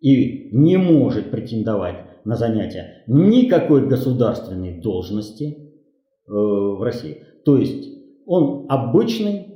и 0.00 0.48
не 0.56 0.76
может 0.76 1.30
претендовать 1.30 2.24
на 2.24 2.36
занятие 2.36 3.04
никакой 3.06 3.86
государственной 3.86 4.80
должности 4.80 5.44
э, 5.44 6.32
в 6.32 6.82
России. 6.82 7.22
То 7.44 7.56
есть 7.58 7.88
он 8.26 8.66
обычный 8.68 9.48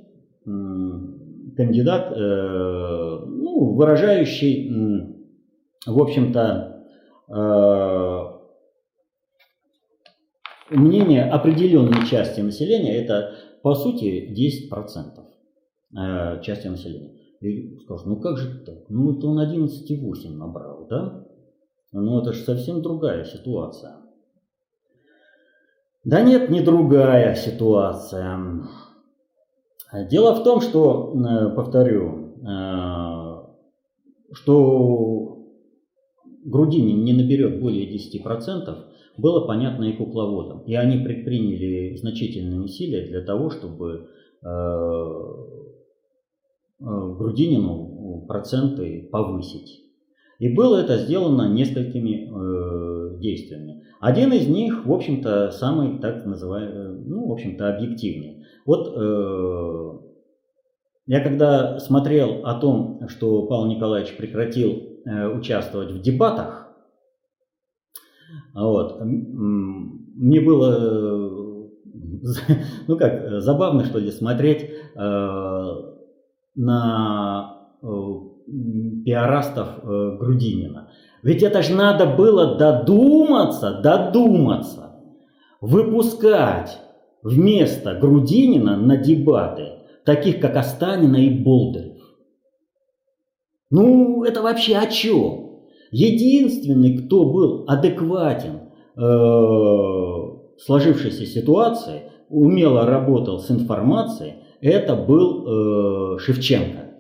кандидат, 1.57 2.13
э, 2.13 3.25
ну, 3.27 3.75
выражающий, 3.75 4.71
в 5.87 6.01
общем-то, 6.01 6.73
мнение 10.71 11.25
определенной 11.25 12.07
части 12.07 12.41
населения, 12.41 12.97
это 12.97 13.35
по 13.67 13.75
сути 13.75 14.33
10% 14.71 15.25
э, 15.99 16.41
части 16.43 16.69
населения. 16.69 17.17
И 17.41 17.77
скажут, 17.81 18.07
ну 18.07 18.21
как 18.21 18.39
же 18.39 18.61
так? 18.65 18.89
Ну 18.89 19.19
это 19.19 19.27
он 19.27 19.41
11,8 19.41 20.37
набрал, 20.37 20.87
да? 20.89 21.27
Ну 21.91 22.21
это 22.21 22.33
же 22.33 22.45
совсем 22.45 22.81
другая 22.81 23.25
ситуация. 23.25 23.97
Да 26.05 26.21
нет, 26.21 26.49
не 26.49 26.61
другая 26.61 27.35
ситуация. 27.35 28.69
Дело 30.13 30.37
в 30.37 30.45
том, 30.45 30.61
что, 30.61 31.13
э, 31.17 31.51
повторю, 31.57 32.37
э, 32.49 33.47
что 34.33 35.16
Грудинин 36.47 37.03
не 37.03 37.13
наберет 37.13 37.61
более 37.61 37.93
10%, 37.93 38.87
было 39.19 39.47
понятно 39.47 39.85
и 39.85 39.97
кукловодам. 39.97 40.63
И 40.63 40.75
они 40.75 41.05
предприняли 41.05 41.97
значительные 41.97 42.61
усилия 42.61 43.07
для 43.07 43.23
того, 43.23 43.51
чтобы 43.51 44.09
э, 44.43 44.49
э, 46.79 46.85
Грудинину 46.85 48.25
проценты 48.29 49.09
повысить. 49.11 49.83
И 50.39 50.55
было 50.55 50.77
это 50.77 50.99
сделано 50.99 51.53
несколькими 51.53 52.31
э, 52.31 53.19
действиями. 53.21 53.83
Один 54.01 54.33
из 54.33 54.47
них, 54.47 54.87
в 54.87 54.93
общем-то, 54.93 55.51
самый 55.51 55.99
так 55.99 56.27
называемый, 56.27 57.01
ну, 57.07 57.29
в 57.29 57.33
общем-то, 57.33 57.75
объективный. 57.75 58.45
Вот 58.67 58.95
я 61.07 61.21
когда 61.21 61.79
смотрел 61.79 62.45
о 62.45 62.55
том, 62.55 63.01
что 63.09 63.47
Павел 63.47 63.67
Николаевич 63.67 64.17
прекратил 64.17 64.83
э, 65.05 65.29
участвовать 65.29 65.93
в 65.93 66.01
дебатах, 66.01 66.67
вот. 68.55 69.01
Мне 69.03 70.41
было, 70.41 71.69
ну 72.89 72.97
как, 72.97 73.41
забавно, 73.43 73.85
что 73.85 73.99
ли, 73.99 74.11
смотреть 74.11 74.71
э, 74.95 75.75
на 76.55 77.69
э, 77.83 77.87
пиарастов 79.05 79.69
э, 79.83 80.17
Грудинина. 80.19 80.89
Ведь 81.23 81.43
это 81.43 81.63
же 81.63 81.75
надо 81.75 82.07
было 82.07 82.57
додуматься, 82.57 83.81
додуматься, 83.83 85.03
выпускать 85.61 86.79
вместо 87.23 87.95
Грудинина 87.95 88.77
на 88.77 88.97
дебаты 88.97 89.81
таких, 90.07 90.41
как 90.41 90.57
Останина 90.57 91.17
и 91.17 91.29
Болдырев. 91.29 91.97
Ну, 93.71 94.25
это 94.25 94.41
вообще 94.41 94.77
о 94.77 94.87
чем? 94.87 95.61
Единственный, 95.91 96.97
кто 96.99 97.25
был 97.25 97.65
адекватен 97.67 98.61
э, 98.97 100.59
сложившейся 100.59 101.27
ситуации, 101.27 102.03
умело 102.29 102.87
работал 102.87 103.41
с 103.41 103.51
информацией, 103.51 104.35
это 104.61 104.95
был 104.97 106.15
э, 106.15 106.19
Шевченко. 106.19 106.93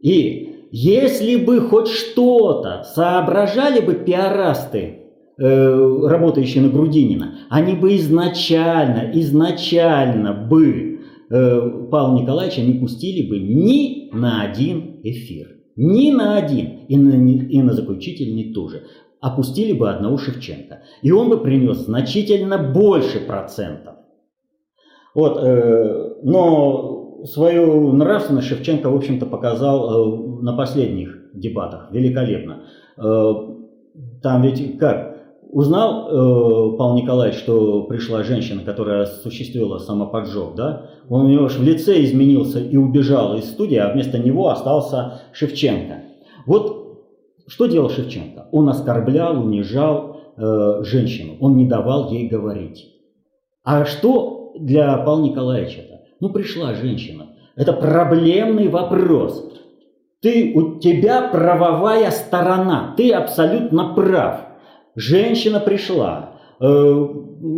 И 0.00 0.68
если 0.72 1.36
бы 1.36 1.60
хоть 1.60 1.88
что-то 1.88 2.84
соображали 2.84 3.80
бы 3.80 3.94
пиарасты 3.94 4.98
э, 5.38 6.06
работающие 6.08 6.62
на 6.62 6.70
Грудинина, 6.70 7.34
они 7.48 7.74
бы 7.74 7.96
изначально, 7.96 9.10
изначально 9.14 10.32
бы 10.34 10.89
э, 11.30 11.86
Павла 11.90 12.20
Николаевича 12.20 12.62
не 12.62 12.74
пустили 12.74 13.28
бы 13.28 13.38
ни 13.38 14.10
на 14.12 14.42
один 14.42 15.00
эфир. 15.02 15.56
Ни 15.76 16.10
на 16.10 16.36
один. 16.36 16.86
И 16.88 16.96
на, 16.96 17.12
и 17.12 17.62
на 17.62 17.72
заключительный 17.72 18.52
тоже. 18.52 18.82
Опустили 19.20 19.72
бы 19.72 19.88
одного 19.90 20.18
Шевченко. 20.18 20.82
И 21.02 21.12
он 21.12 21.28
бы 21.28 21.38
принес 21.38 21.78
значительно 21.78 22.58
больше 22.58 23.20
процентов. 23.20 23.94
Вот, 25.14 25.38
э, 25.42 26.14
но 26.22 27.24
свою 27.24 27.92
нравственность 27.92 28.48
Шевченко, 28.48 28.90
в 28.90 28.96
общем-то, 28.96 29.26
показал 29.26 30.38
э, 30.38 30.42
на 30.42 30.56
последних 30.56 31.16
дебатах 31.34 31.90
великолепно. 31.92 32.64
Э, 32.96 33.32
там 34.22 34.42
ведь 34.42 34.78
как? 34.78 35.19
Узнал 35.52 36.06
э, 36.06 36.76
Павел 36.76 36.94
Николаевич, 36.94 37.40
что 37.40 37.82
пришла 37.82 38.22
женщина, 38.22 38.62
которая 38.62 39.02
осуществила 39.02 39.78
самоподжог, 39.78 40.54
да? 40.54 40.86
Он 41.08 41.26
у 41.26 41.28
него 41.28 41.48
в 41.48 41.62
лице 41.62 42.04
изменился 42.04 42.60
и 42.60 42.76
убежал 42.76 43.36
из 43.36 43.50
студии, 43.50 43.76
а 43.76 43.92
вместо 43.92 44.18
него 44.18 44.48
остался 44.48 45.22
Шевченко. 45.32 46.04
Вот 46.46 46.80
что 47.48 47.66
делал 47.66 47.90
Шевченко? 47.90 48.46
Он 48.52 48.68
оскорблял, 48.68 49.42
унижал 49.42 50.20
э, 50.36 50.82
женщину, 50.84 51.34
он 51.40 51.56
не 51.56 51.64
давал 51.64 52.12
ей 52.12 52.28
говорить. 52.28 52.86
А 53.64 53.84
что 53.84 54.52
для 54.56 54.96
Павла 54.98 55.24
Николаевича-то? 55.24 56.02
Ну, 56.20 56.30
пришла 56.30 56.74
женщина. 56.74 57.26
Это 57.56 57.72
проблемный 57.72 58.68
вопрос. 58.68 59.52
Ты, 60.22 60.52
у 60.54 60.78
тебя 60.78 61.28
правовая 61.28 62.12
сторона, 62.12 62.94
ты 62.96 63.12
абсолютно 63.12 63.94
прав. 63.94 64.49
Женщина 64.96 65.60
пришла, 65.60 66.30
э, 66.60 67.06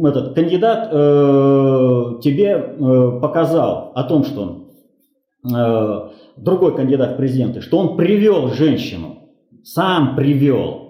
этот 0.05 0.35
кандидат 0.35 0.89
э, 0.93 2.21
тебе 2.23 2.51
э, 2.51 3.21
показал 3.21 3.93
о 3.95 4.05
том, 4.05 4.25
что 4.25 4.43
он, 4.43 5.55
э, 5.55 6.09
другой 6.37 6.77
кандидат 6.77 7.13
в 7.13 7.17
президенты, 7.17 7.61
что 7.61 7.79
он 7.79 7.97
привел 7.97 8.49
женщину, 8.49 9.31
сам 9.65 10.15
привел. 10.15 10.83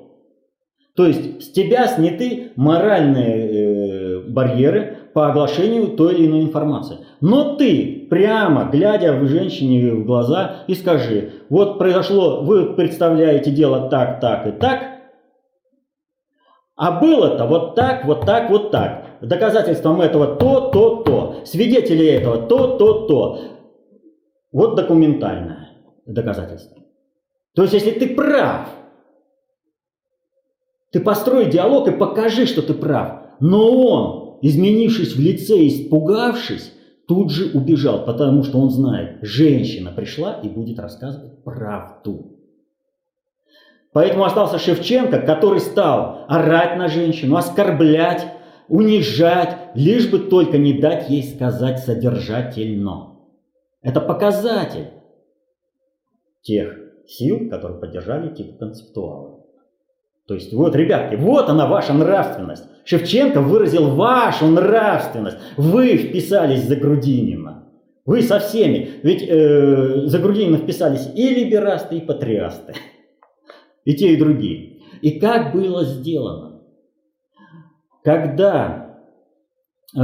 То 0.95 1.07
есть 1.07 1.43
с 1.43 1.53
тебя 1.53 1.86
сняты 1.86 2.53
моральные 2.57 3.49
э, 3.49 4.20
барьеры 4.28 4.99
по 5.14 5.28
оглашению 5.28 5.88
той 5.88 6.14
или 6.14 6.26
иной 6.26 6.43
информации. 6.43 6.99
Но 7.20 7.57
ты 7.57 8.07
прямо, 8.11 8.68
глядя 8.70 9.14
в 9.14 9.26
женщине 9.26 9.93
в 9.93 10.05
глаза, 10.05 10.64
и 10.66 10.74
скажи, 10.74 11.30
вот 11.49 11.78
произошло, 11.78 12.43
вы 12.43 12.74
представляете 12.74 13.51
дело 13.51 13.88
так, 13.88 14.20
так 14.20 14.47
и 14.47 14.51
так, 14.51 14.91
а 16.83 16.99
было-то 16.99 17.47
вот 17.47 17.76
так, 17.76 18.05
вот 18.07 18.26
так, 18.26 18.51
вот 18.51 18.72
так. 18.72 19.07
Доказательством 19.20 20.01
этого 20.01 20.35
то, 20.35 20.72
то, 20.72 20.97
то. 21.05 21.37
Свидетели 21.45 22.05
этого 22.05 22.39
то, 22.49 22.76
то, 22.76 23.07
то. 23.07 23.41
Вот 24.51 24.74
документальное 24.74 25.68
доказательство. 26.07 26.83
То 27.55 27.62
есть, 27.62 27.74
если 27.74 27.93
ты 27.93 28.16
прав, 28.16 28.68
ты 30.91 30.99
построй 30.99 31.49
диалог 31.49 31.87
и 31.87 31.93
покажи, 31.93 32.47
что 32.47 32.62
ты 32.62 32.74
прав. 32.74 33.28
Но 33.39 33.70
он, 33.70 34.39
изменившись 34.43 35.14
в 35.14 35.20
лице, 35.20 35.64
испугавшись, 35.68 36.72
тут 37.07 37.30
же 37.30 37.57
убежал, 37.57 38.05
потому 38.05 38.43
что 38.43 38.59
он 38.59 38.70
знает, 38.70 39.18
женщина 39.22 39.93
пришла 39.93 40.41
и 40.43 40.49
будет 40.49 40.80
рассказывать 40.80 41.45
правду. 41.45 42.41
Поэтому 43.93 44.24
остался 44.24 44.59
Шевченко, 44.59 45.20
который 45.20 45.61
стал 45.61 46.24
орать 46.28 46.76
на 46.76 46.88
женщину, 46.88 47.36
оскорблять, 47.36 48.26
унижать, 48.68 49.57
лишь 49.74 50.11
бы 50.11 50.18
только 50.18 50.57
не 50.57 50.72
дать 50.72 51.11
ей 51.11 51.22
сказать 51.22 51.78
содержательно. 51.80 53.18
Это 53.82 54.01
показатель 54.01 54.88
тех 56.43 56.74
сил, 57.07 57.51
которые 57.51 57.80
поддержали 57.80 58.34
типа 58.34 58.59
концептуала. 58.59 59.40
То 60.26 60.34
есть 60.34 60.55
вот, 60.55 60.74
ребятки, 60.74 61.16
вот 61.16 61.51
она 61.51 61.66
ваша 61.66 61.93
нравственность. 61.93 62.64
Шевченко 62.84 63.40
выразил 63.40 63.95
вашу 63.95 64.47
нравственность. 64.47 65.36
Вы 65.57 65.97
вписались 65.97 66.64
за 66.64 66.76
Грудинина. 66.76 67.68
Вы 68.07 68.22
со 68.22 68.38
всеми. 68.38 68.90
Ведь 69.03 69.22
э, 69.22 70.07
за 70.07 70.18
Грудинина 70.18 70.57
вписались 70.57 71.09
и 71.14 71.28
либерасты, 71.28 71.99
и 71.99 72.01
патриасты. 72.01 72.74
И 73.85 73.95
те, 73.95 74.14
и 74.14 74.18
другие. 74.18 74.80
И 75.01 75.18
как 75.18 75.53
было 75.53 75.85
сделано? 75.85 76.62
Когда 78.05 78.99
э, 79.95 79.99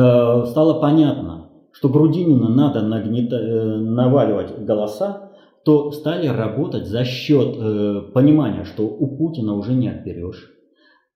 стало 0.47 0.81
понятно, 0.81 1.51
что 1.72 1.89
Грудинина 1.89 2.49
надо 2.49 2.83
нагнета, 2.83 3.37
э, 3.37 3.76
наваливать 3.76 4.59
голоса, 4.64 5.33
то 5.64 5.91
стали 5.93 6.26
работать 6.26 6.87
за 6.87 7.05
счет 7.05 7.57
э, 7.57 8.03
понимания, 8.12 8.64
что 8.64 8.85
у 8.85 9.16
Путина 9.16 9.55
уже 9.55 9.74
не 9.74 9.89
отберешь. 9.89 10.51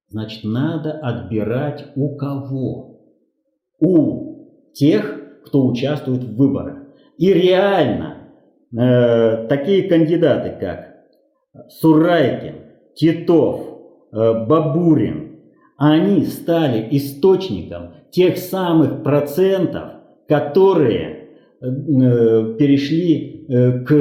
Значит, 0.09 0.45
надо 0.45 0.93
отбирать 0.93 1.87
у 1.97 2.17
кого? 2.17 3.01
У 3.81 4.73
тех, 4.75 5.21
кто 5.47 5.67
участвует 5.67 6.23
в 6.23 6.37
выборах. 6.37 6.79
И 7.19 7.33
реально 7.33 8.29
э, 8.73 9.47
такие 9.49 9.89
кандидаты, 9.89 10.57
как 10.61 10.92
Сурайкин, 11.69 12.55
Титов, 12.95 13.61
э, 14.13 14.45
Бабурин, 14.47 15.41
они 15.77 16.25
стали 16.25 16.89
источником 16.93 17.91
тех 18.11 18.39
самых 18.39 19.03
процентов, 19.03 19.91
которые 20.29 21.29
э, 21.61 22.55
перешли 22.59 23.45
э, 23.49 23.85
к 23.85 23.93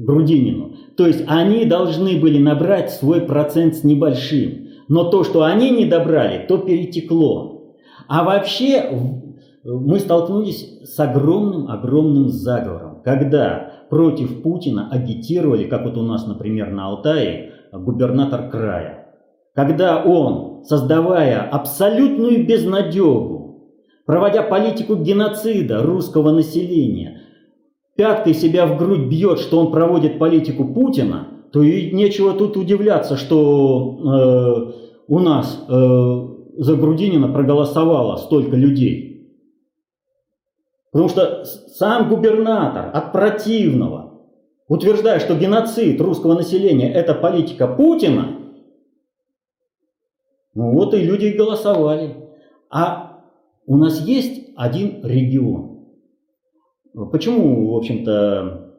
Грудинину. 0.00 0.74
То 0.96 1.06
есть 1.06 1.22
они 1.28 1.64
должны 1.66 2.18
были 2.20 2.38
набрать 2.38 2.90
свой 2.90 3.20
процент 3.20 3.76
с 3.76 3.84
небольшим. 3.84 4.68
Но 4.88 5.04
то, 5.04 5.22
что 5.22 5.44
они 5.44 5.70
не 5.70 5.84
добрали, 5.84 6.46
то 6.48 6.58
перетекло. 6.58 7.76
А 8.08 8.24
вообще 8.24 8.90
мы 9.62 10.00
столкнулись 10.00 10.80
с 10.82 10.98
огромным-огромным 10.98 12.28
заговором, 12.28 13.02
когда 13.04 13.77
против 13.88 14.42
Путина 14.42 14.88
агитировали, 14.90 15.64
как 15.64 15.84
вот 15.84 15.96
у 15.96 16.02
нас, 16.02 16.26
например, 16.26 16.70
на 16.70 16.86
Алтае, 16.86 17.52
губернатор 17.72 18.48
края. 18.50 19.06
Когда 19.54 20.02
он, 20.02 20.64
создавая 20.64 21.40
абсолютную 21.40 22.46
безнадегу, 22.46 23.72
проводя 24.06 24.42
политику 24.42 24.96
геноцида 24.96 25.82
русского 25.82 26.30
населения, 26.30 27.22
пяткой 27.96 28.34
себя 28.34 28.66
в 28.66 28.78
грудь 28.78 29.08
бьет, 29.08 29.40
что 29.40 29.58
он 29.58 29.72
проводит 29.72 30.18
политику 30.18 30.64
Путина, 30.64 31.26
то 31.52 31.62
и 31.62 31.90
нечего 31.90 32.32
тут 32.34 32.56
удивляться, 32.56 33.16
что 33.16 33.98
э, 33.98 34.88
у 35.08 35.18
нас 35.18 35.64
э, 35.68 36.28
за 36.58 36.76
Грудинина 36.76 37.28
проголосовало 37.28 38.16
столько 38.16 38.56
людей. 38.56 39.07
Потому 40.98 41.10
что 41.10 41.44
сам 41.44 42.08
губернатор 42.08 42.90
от 42.92 43.12
противного, 43.12 44.20
утверждая, 44.66 45.20
что 45.20 45.36
геноцид 45.36 46.00
русского 46.00 46.34
населения– 46.34 46.92
это 46.92 47.14
политика 47.14 47.68
Путина, 47.68 48.36
ну 50.54 50.72
вот 50.72 50.94
и 50.94 51.04
люди 51.04 51.26
и 51.26 51.36
голосовали. 51.36 52.16
А 52.68 53.20
у 53.66 53.76
нас 53.76 54.00
есть 54.00 54.48
один 54.56 55.06
регион. 55.06 55.86
Почему, 57.12 57.74
в 57.74 57.76
общем-то, 57.76 58.74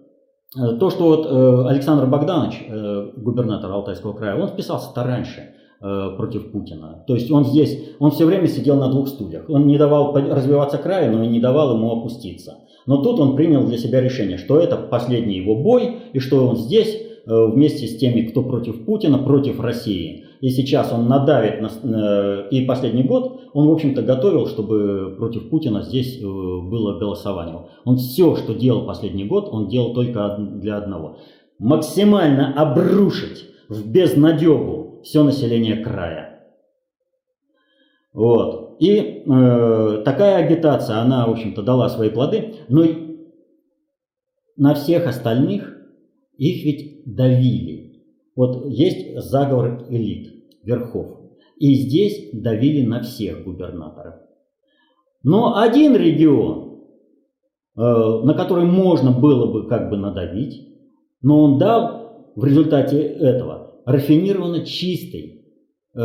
то, 0.77 0.89
что 0.89 1.03
вот 1.05 1.25
э, 1.25 1.69
Александр 1.69 2.05
Богданович, 2.05 2.65
э, 2.67 3.11
губернатор 3.15 3.71
Алтайского 3.71 4.11
края, 4.11 4.35
он 4.35 4.49
вписался-то 4.49 5.05
раньше– 5.05 5.53
Э, 5.58 5.58
против 5.79 6.51
Путина. 6.51 7.03
То 7.07 7.15
есть 7.15 7.31
он 7.31 7.45
здесь, 7.45 7.95
он 7.99 8.11
все 8.11 8.25
время 8.25 8.47
сидел 8.47 8.75
на 8.75 8.89
двух 8.89 9.07
стульях. 9.07 9.49
Он 9.49 9.65
не 9.65 9.77
давал 9.77 10.13
развиваться 10.13 10.77
краю, 10.77 11.15
но 11.15 11.23
и 11.23 11.27
не 11.27 11.39
давал 11.39 11.75
ему 11.75 11.91
опуститься. 11.91 12.57
Но 12.85 13.03
тут 13.03 13.19
он 13.19 13.35
принял 13.35 13.65
для 13.67 13.77
себя 13.77 14.01
решение, 14.01 14.37
что 14.37 14.59
это 14.59 14.75
последний 14.75 15.37
его 15.37 15.55
бой, 15.55 15.97
и 16.11 16.17
что 16.17 16.47
он 16.47 16.55
здесь 16.57 16.95
э, 16.95 17.45
вместе 17.45 17.85
с 17.85 17.97
теми, 17.97 18.21
кто 18.21 18.41
против 18.41 18.83
Путина, 18.83 19.19
против 19.19 19.59
России. 19.59 20.25
И 20.41 20.49
сейчас 20.49 20.91
он 20.91 21.07
надавит 21.07 21.61
на... 21.61 21.69
Э, 21.83 22.47
и 22.49 22.65
последний 22.65 23.03
год 23.03 23.41
он, 23.53 23.67
в 23.67 23.71
общем-то, 23.71 24.01
готовил, 24.01 24.47
чтобы 24.47 25.13
против 25.17 25.49
Путина 25.51 25.83
здесь 25.83 26.19
было 26.19 26.97
голосование. 26.97 27.59
Он 27.85 27.97
все, 27.97 28.35
что 28.35 28.55
делал 28.55 28.87
последний 28.87 29.25
год, 29.25 29.49
он 29.51 29.67
делал 29.67 29.93
только 29.93 30.37
для 30.39 30.77
одного. 30.77 31.17
Максимально 31.59 32.53
обрушить 32.53 33.45
в 33.67 33.87
безнадегу 33.87 34.88
все 35.03 35.23
население 35.23 35.83
края. 35.83 36.29
Вот. 38.13 38.77
И 38.79 39.23
э, 39.25 40.01
такая 40.05 40.45
агитация, 40.45 40.97
она, 40.97 41.27
в 41.27 41.31
общем-то, 41.31 41.61
дала 41.61 41.89
свои 41.89 42.09
плоды, 42.09 42.55
но 42.69 42.85
на 44.55 44.73
всех 44.73 45.07
остальных 45.07 45.77
их 46.37 46.63
ведь 46.65 47.03
давили. 47.05 48.03
Вот 48.35 48.65
есть 48.67 49.17
заговор 49.19 49.85
элит. 49.89 50.33
верхов. 50.63 51.19
И 51.57 51.73
здесь 51.75 52.29
давили 52.31 52.85
на 52.85 53.01
всех 53.01 53.43
губернаторов. 53.43 54.15
Но 55.23 55.57
один 55.57 55.95
регион, 55.95 56.79
э, 57.75 57.81
на 57.81 58.33
который 58.33 58.65
можно 58.65 59.11
было 59.11 59.51
бы 59.51 59.67
как 59.67 59.89
бы 59.89 59.97
надавить, 59.97 60.69
но 61.21 61.43
он 61.43 61.57
дал 61.57 62.31
в 62.35 62.45
результате 62.45 63.01
этого 63.01 63.68
рафинированно 63.89 64.65
чистый 64.65 65.45
э, 65.95 65.99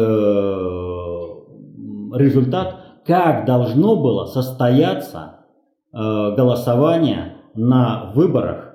результат, 2.18 3.02
как 3.06 3.44
должно 3.46 3.96
было 3.96 4.26
состояться 4.26 5.46
э, 5.92 5.96
голосование 5.96 7.38
на 7.54 8.12
выборах 8.14 8.70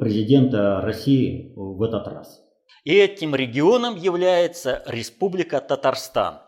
президента 0.00 0.80
России 0.80 1.52
в 1.54 1.80
этот 1.82 2.08
раз. 2.08 2.40
И 2.82 2.92
этим 2.92 3.36
регионом 3.36 3.96
является 3.96 4.82
Республика 4.86 5.60
Татарстан. 5.60 6.40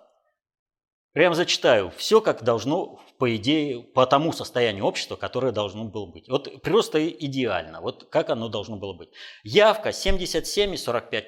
Прям 1.12 1.34
зачитаю. 1.34 1.90
Все 1.96 2.22
как 2.22 2.42
должно, 2.42 3.00
по 3.18 3.36
идее, 3.36 3.82
по 3.82 4.06
тому 4.06 4.32
состоянию 4.32 4.86
общества, 4.86 5.16
которое 5.16 5.52
должно 5.52 5.84
было 5.84 6.06
быть. 6.06 6.28
Вот 6.28 6.62
просто 6.62 7.06
идеально. 7.06 7.82
Вот 7.82 8.08
как 8.10 8.30
оно 8.30 8.48
должно 8.48 8.76
было 8.76 8.94
быть. 8.94 9.10
Явка 9.44 9.90
77,45%. 9.90 11.22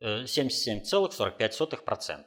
77,45%. 0.00 2.24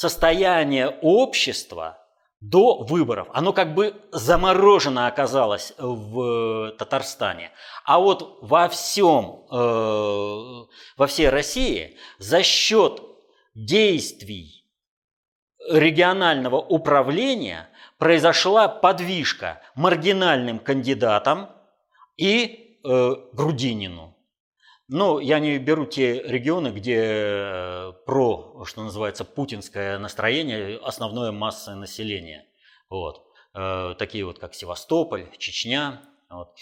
состояние 0.02 0.90
общества 1.02 2.00
до 2.40 2.84
выборов. 2.84 3.28
Оно 3.34 3.54
как 3.54 3.76
бы 3.76 3.94
заморожено 4.12 5.06
оказалось 5.06 5.74
в 5.78 6.72
Татарстане. 6.80 7.52
А 7.86 8.00
вот 8.00 8.40
во 8.42 8.68
всем, 8.68 9.46
э, 9.52 10.66
во 10.98 11.08
всей 11.08 11.30
России 11.30 11.98
за 12.18 12.42
счет 12.42 13.04
действий 13.54 14.66
регионального 15.70 16.58
управления 16.58 17.70
произошла 18.00 18.68
подвижка 18.68 19.62
маргинальным 19.76 20.58
кандидатам 20.58 21.50
и 22.18 22.80
э, 22.84 23.16
Грудинину. 23.34 24.11
Ну, 24.94 25.20
я 25.20 25.40
не 25.40 25.58
беру 25.58 25.86
те 25.86 26.22
регионы, 26.22 26.68
где 26.68 26.98
э, 27.02 27.94
про, 28.06 28.66
что 28.66 28.84
называется, 28.84 29.24
путинское 29.24 29.98
настроение 29.98 30.78
основное 30.84 31.32
массовое 31.32 31.80
население. 31.80 32.46
Вот. 32.90 33.26
Э, 33.54 33.96
такие 33.98 34.26
вот, 34.26 34.40
как 34.40 34.54
Севастополь, 34.54 35.30
Чечня. 35.38 36.02
Вот. 36.30 36.54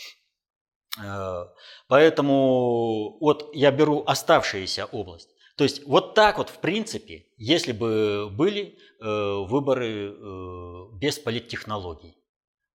Э, 1.03 1.47
поэтому 1.87 3.17
вот 3.19 3.49
я 3.55 3.71
беру 3.71 4.03
оставшиеся 4.05 4.85
области. 4.85 5.33
То 5.57 5.63
есть 5.63 5.87
вот 5.87 6.13
так 6.13 6.37
вот, 6.37 6.49
в 6.51 6.59
принципе, 6.59 7.25
если 7.37 7.71
бы 7.71 8.29
были 8.29 8.77
э, 9.01 9.43
выборы 9.47 10.13
э, 10.13 10.85
без 10.93 11.17
политтехнологий. 11.17 12.18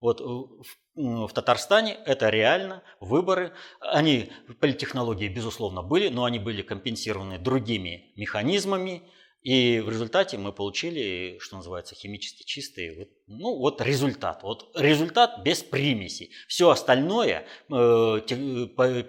Вот 0.04 0.20
э, 0.20 0.24
в, 0.24 1.26
в 1.28 1.32
Татарстане 1.32 1.94
это 2.04 2.28
реально 2.28 2.82
выборы. 3.00 3.54
Они, 3.80 4.30
политтехнологии, 4.60 5.28
безусловно, 5.28 5.82
были, 5.82 6.10
но 6.10 6.24
они 6.24 6.38
были 6.38 6.60
компенсированы 6.60 7.38
другими 7.38 8.12
механизмами. 8.14 9.02
И 9.40 9.80
в 9.80 9.88
результате 9.88 10.36
мы 10.36 10.52
получили, 10.52 11.38
что 11.38 11.56
называется, 11.56 11.94
химически 11.94 12.42
чистый, 12.42 12.98
вот, 12.98 13.08
ну 13.26 13.56
вот 13.56 13.80
результат. 13.80 14.42
Вот 14.42 14.70
результат 14.76 15.42
без 15.42 15.62
примесей. 15.62 16.32
Все 16.48 16.68
остальное, 16.68 17.46
э, 17.70 18.20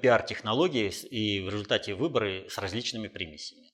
пиар-технологии 0.01 0.93
и 1.09 1.41
в 1.41 1.49
результате 1.49 1.93
выборы 1.93 2.47
с 2.49 2.57
различными 2.57 3.09
примесями 3.09 3.65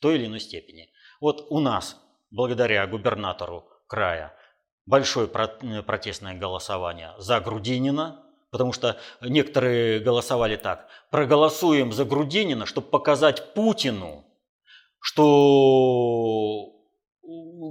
той 0.00 0.16
или 0.16 0.26
иной 0.26 0.40
степени. 0.40 0.90
Вот 1.20 1.46
у 1.48 1.60
нас, 1.60 1.96
благодаря 2.30 2.86
губернатору 2.86 3.68
края, 3.88 4.36
большое 4.86 5.28
протестное 5.28 6.34
голосование 6.34 7.12
за 7.18 7.40
Грудинина, 7.40 8.24
потому 8.50 8.72
что 8.72 8.98
некоторые 9.20 10.00
голосовали 10.00 10.56
так. 10.56 10.88
Проголосуем 11.10 11.92
за 11.92 12.04
Грудинина, 12.04 12.66
чтобы 12.66 12.88
показать 12.88 13.54
Путину, 13.54 14.24
что 15.00 16.72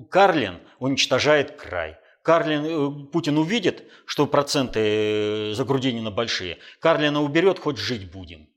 Карлин 0.09 0.59
уничтожает 0.79 1.55
край. 1.55 1.97
Карлин, 2.23 2.65
э, 2.65 3.05
Путин 3.11 3.37
увидит, 3.37 3.83
что 4.05 4.27
проценты 4.27 5.53
за 5.53 5.65
Грудинина 5.65 6.11
большие. 6.11 6.59
Карлина 6.79 7.21
уберет, 7.23 7.57
хоть 7.57 7.77
жить 7.77 8.11
будем. 8.11 8.47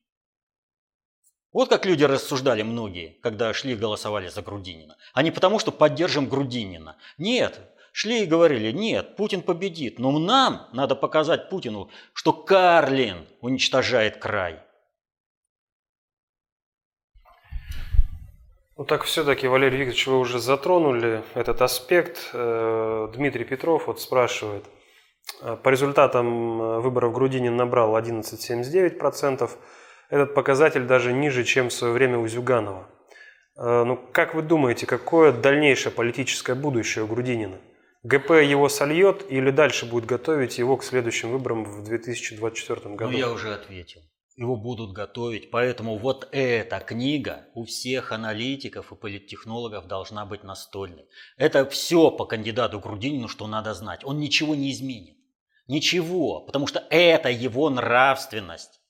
Вот 1.52 1.68
как 1.68 1.86
люди 1.86 2.02
рассуждали 2.02 2.62
многие, 2.62 3.16
когда 3.22 3.54
шли 3.54 3.72
и 3.72 3.76
голосовали 3.76 4.28
за 4.28 4.42
Грудинина. 4.42 4.96
А 5.14 5.22
не 5.22 5.30
потому, 5.30 5.58
что 5.60 5.70
поддержим 5.70 6.28
Грудинина. 6.28 6.96
Нет, 7.16 7.60
шли 7.94 8.24
и 8.24 8.26
говорили, 8.26 8.72
нет, 8.72 9.14
Путин 9.14 9.40
победит, 9.40 10.00
но 10.00 10.18
нам 10.18 10.66
надо 10.72 10.96
показать 10.96 11.48
Путину, 11.48 11.90
что 12.12 12.32
Карлин 12.32 13.24
уничтожает 13.40 14.16
край. 14.16 14.58
Ну 18.76 18.84
так 18.84 19.04
все-таки, 19.04 19.46
Валерий 19.46 19.78
Викторович, 19.78 20.08
вы 20.08 20.18
уже 20.18 20.40
затронули 20.40 21.22
этот 21.34 21.62
аспект. 21.62 22.30
Э, 22.32 23.08
Дмитрий 23.14 23.44
Петров 23.44 23.86
вот 23.86 24.00
спрашивает. 24.00 24.64
«Э, 25.40 25.56
по 25.62 25.68
результатам 25.68 26.60
э, 26.60 26.80
выборов 26.80 27.12
Грудинин 27.12 27.54
набрал 27.54 27.96
11,79%, 27.96 29.48
этот 30.10 30.34
показатель 30.34 30.82
даже 30.82 31.12
ниже, 31.12 31.44
чем 31.44 31.68
в 31.68 31.72
свое 31.72 31.94
время 31.94 32.18
у 32.18 32.26
Зюганова. 32.26 32.88
Ну, 33.56 33.96
как 34.10 34.34
вы 34.34 34.42
думаете, 34.42 34.84
какое 34.84 35.30
дальнейшее 35.30 35.92
политическое 35.92 36.56
будущее 36.56 37.04
у 37.04 37.06
Грудинина? 37.06 37.60
ГП 38.04 38.32
его 38.42 38.68
сольет 38.68 39.24
или 39.30 39.50
дальше 39.50 39.86
будет 39.86 40.04
готовить 40.04 40.58
его 40.58 40.76
к 40.76 40.84
следующим 40.84 41.30
выборам 41.30 41.64
в 41.64 41.82
2024 41.84 42.94
году? 42.94 43.10
Ну, 43.10 43.18
я 43.18 43.32
уже 43.32 43.54
ответил. 43.54 44.02
Его 44.36 44.56
будут 44.56 44.92
готовить. 44.92 45.50
Поэтому 45.50 45.96
вот 45.96 46.28
эта 46.30 46.80
книга 46.80 47.46
у 47.54 47.64
всех 47.64 48.12
аналитиков 48.12 48.92
и 48.92 48.96
политтехнологов 48.96 49.86
должна 49.86 50.26
быть 50.26 50.44
настольной. 50.44 51.06
Это 51.38 51.64
все 51.64 52.10
по 52.10 52.26
кандидату 52.26 52.78
Грудинину, 52.78 53.28
что 53.28 53.46
надо 53.46 53.72
знать. 53.72 54.04
Он 54.04 54.18
ничего 54.18 54.54
не 54.54 54.70
изменит. 54.70 55.16
Ничего. 55.66 56.40
Потому 56.40 56.66
что 56.66 56.84
это 56.90 57.30
его 57.30 57.70
нравственность. 57.70 58.80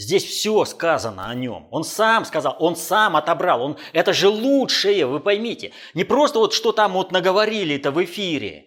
Здесь 0.00 0.24
все 0.24 0.64
сказано 0.64 1.28
о 1.28 1.34
нем. 1.34 1.68
Он 1.70 1.84
сам 1.84 2.24
сказал, 2.24 2.56
он 2.58 2.74
сам 2.74 3.16
отобрал. 3.16 3.62
Он, 3.62 3.76
это 3.92 4.14
же 4.14 4.30
лучшее, 4.30 5.04
вы 5.04 5.20
поймите. 5.20 5.72
Не 5.92 6.04
просто 6.04 6.38
вот 6.38 6.54
что 6.54 6.72
там 6.72 6.94
вот 6.94 7.12
наговорили 7.12 7.76
это 7.76 7.90
в 7.90 8.02
эфире. 8.02 8.64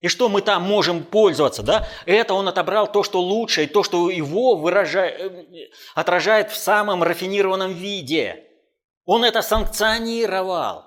И 0.00 0.08
что 0.08 0.30
мы 0.30 0.40
там 0.40 0.62
можем 0.62 1.04
пользоваться, 1.04 1.62
да? 1.62 1.86
Это 2.06 2.32
он 2.32 2.48
отобрал 2.48 2.90
то, 2.90 3.02
что 3.02 3.20
лучшее, 3.20 3.66
то, 3.66 3.82
что 3.82 4.08
его 4.08 4.56
выражает, 4.56 5.20
э, 5.20 5.68
отражает 5.94 6.50
в 6.50 6.56
самом 6.56 7.02
рафинированном 7.02 7.74
виде. 7.74 8.42
Он 9.04 9.24
это 9.24 9.42
санкционировал. 9.42 10.84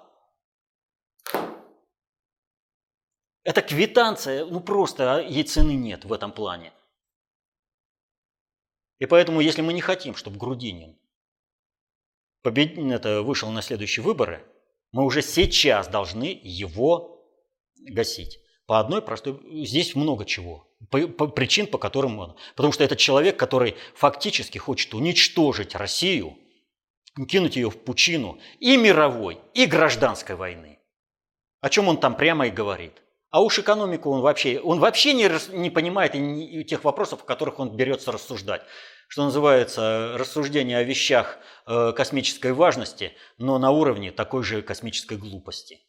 Это 3.44 3.62
квитанция, 3.62 4.46
ну 4.46 4.62
просто 4.62 5.20
ей 5.20 5.44
цены 5.44 5.74
нет 5.74 6.06
в 6.06 6.12
этом 6.12 6.32
плане. 6.32 6.74
И 9.00 9.06
поэтому, 9.06 9.42
если 9.42 9.62
мы 9.62 9.74
не 9.74 9.82
хотим, 9.82 10.16
чтобы 10.16 10.38
Грудинин 10.38 10.98
побед... 12.44 12.78
это, 12.78 13.22
вышел 13.24 13.50
на 13.50 13.62
следующие 13.62 14.04
выборы, 14.04 14.46
мы 14.92 15.04
уже 15.04 15.22
сейчас 15.22 15.88
должны 15.88 16.40
его 16.44 17.26
гасить. 17.76 18.40
По 18.66 18.80
одной 18.80 19.02
простой... 19.02 19.40
Здесь 19.66 19.96
много 19.96 20.26
чего. 20.26 20.68
По, 20.90 21.08
по, 21.08 21.28
причин, 21.28 21.68
по 21.68 21.78
которым 21.78 22.20
он... 22.20 22.36
Потому 22.56 22.72
что 22.72 22.84
это 22.84 22.96
человек, 22.96 23.38
который 23.38 23.76
фактически 23.96 24.58
хочет 24.58 24.94
уничтожить 24.94 25.76
Россию, 25.76 26.38
кинуть 27.28 27.56
ее 27.56 27.70
в 27.70 27.78
пучину 27.78 28.40
и 28.60 28.78
мировой, 28.78 29.40
и 29.54 29.66
гражданской 29.66 30.36
войны. 30.36 30.80
О 31.62 31.70
чем 31.70 31.88
он 31.88 31.98
там 32.00 32.16
прямо 32.16 32.48
и 32.48 32.52
говорит. 32.52 33.03
А 33.34 33.42
уж 33.42 33.58
экономику 33.58 34.12
он 34.12 34.22
вообще, 34.22 34.60
он 34.60 34.80
вообще 34.80 35.12
не, 35.14 35.28
не 35.58 35.72
понимает 35.72 36.14
и 36.14 36.20
не, 36.20 36.64
тех 36.64 36.84
вопросов, 36.84 37.24
о 37.24 37.26
которых 37.26 37.58
он 37.58 37.76
берется 37.76 38.12
рассуждать. 38.12 38.62
Что 39.08 39.24
называется, 39.24 40.16
рассуждение 40.20 40.78
о 40.78 40.84
вещах 40.84 41.40
э, 41.66 41.94
космической 41.94 42.54
важности, 42.54 43.14
но 43.40 43.58
на 43.58 43.72
уровне 43.72 44.12
такой 44.12 44.44
же 44.44 44.62
космической 44.62 45.18
глупости. 45.18 45.80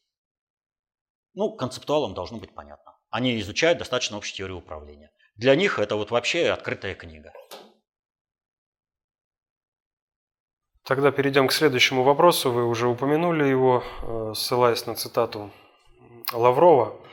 ну, 1.35 1.53
концептуалам 1.55 2.15
должно 2.15 2.39
быть 2.39 2.55
понятно. 2.55 2.97
Они 3.11 3.39
изучают 3.41 3.79
достаточно 3.79 4.17
общую 4.17 4.37
теорию 4.39 4.57
управления. 4.57 5.11
Для 5.37 5.55
них 5.55 5.79
это 5.79 5.97
вот 5.97 6.11
вообще 6.11 6.49
открытая 6.49 6.95
книга. 6.95 7.31
Тогда 10.83 11.11
перейдем 11.11 11.49
к 11.49 11.53
следующему 11.53 12.05
вопросу. 12.05 12.51
Вы 12.51 12.65
уже 12.67 12.89
упомянули 12.89 13.45
его, 13.45 13.85
э, 14.01 14.33
ссылаясь 14.35 14.87
на 14.87 14.95
цитату 14.95 15.51
Лаврова. 16.33 17.05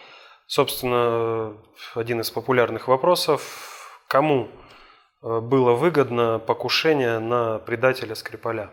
Собственно, 0.53 1.57
один 1.95 2.19
из 2.19 2.29
популярных 2.29 2.89
вопросов. 2.89 4.03
Кому 4.09 4.49
э, 5.21 5.39
было 5.39 5.75
выгодно 5.75 6.39
покушение 6.39 7.19
на 7.19 7.59
предателя 7.59 8.15
Скрипаля? 8.15 8.69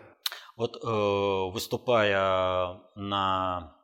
Вот 0.57 0.75
э, 0.75 1.53
выступая 1.53 2.81
на 2.95 3.77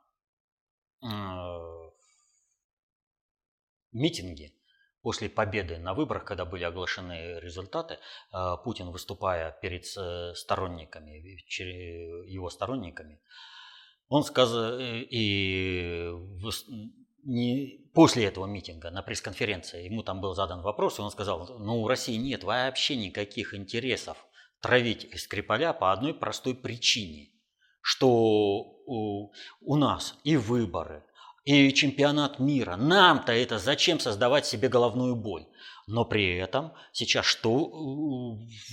митинге 3.94 4.52
после 5.02 5.30
победы 5.30 5.78
на 5.78 5.94
выборах, 5.94 6.26
когда 6.26 6.44
были 6.44 6.66
оглашены 6.66 7.40
результаты, 7.40 8.00
э, 8.34 8.58
Путин, 8.66 8.92
выступая 8.92 9.58
перед 9.62 9.86
сторонниками, 10.36 11.12
его 12.30 12.50
сторонниками, 12.50 13.22
он 14.10 14.24
сказал, 14.24 14.80
и 14.82 16.12
не, 17.26 17.85
после 17.96 18.26
этого 18.26 18.46
митинга 18.46 18.92
на 18.92 19.02
пресс-конференции 19.02 19.86
ему 19.86 20.04
там 20.04 20.22
был 20.22 20.36
задан 20.36 20.62
вопрос, 20.62 21.00
и 21.00 21.02
он 21.02 21.10
сказал, 21.10 21.58
ну 21.58 21.82
у 21.82 21.88
России 21.88 22.18
нет 22.18 22.44
вообще 22.44 22.96
никаких 22.96 23.56
интересов 23.56 24.18
травить 24.62 25.08
Скрипаля 25.20 25.74
по 25.74 25.92
одной 25.92 26.14
простой 26.14 26.54
причине, 26.54 27.30
что 27.82 28.10
у, 28.86 29.32
у 29.62 29.76
нас 29.76 30.16
и 30.24 30.36
выборы, 30.38 31.04
и 31.46 31.72
чемпионат 31.72 32.40
мира. 32.40 32.76
Нам-то 32.76 33.32
это 33.32 33.60
зачем 33.60 34.00
создавать 34.00 34.46
себе 34.46 34.68
головную 34.68 35.16
боль? 35.16 35.46
Но 35.88 36.04
при 36.04 36.36
этом 36.36 36.74
сейчас 36.92 37.26
что 37.26 37.54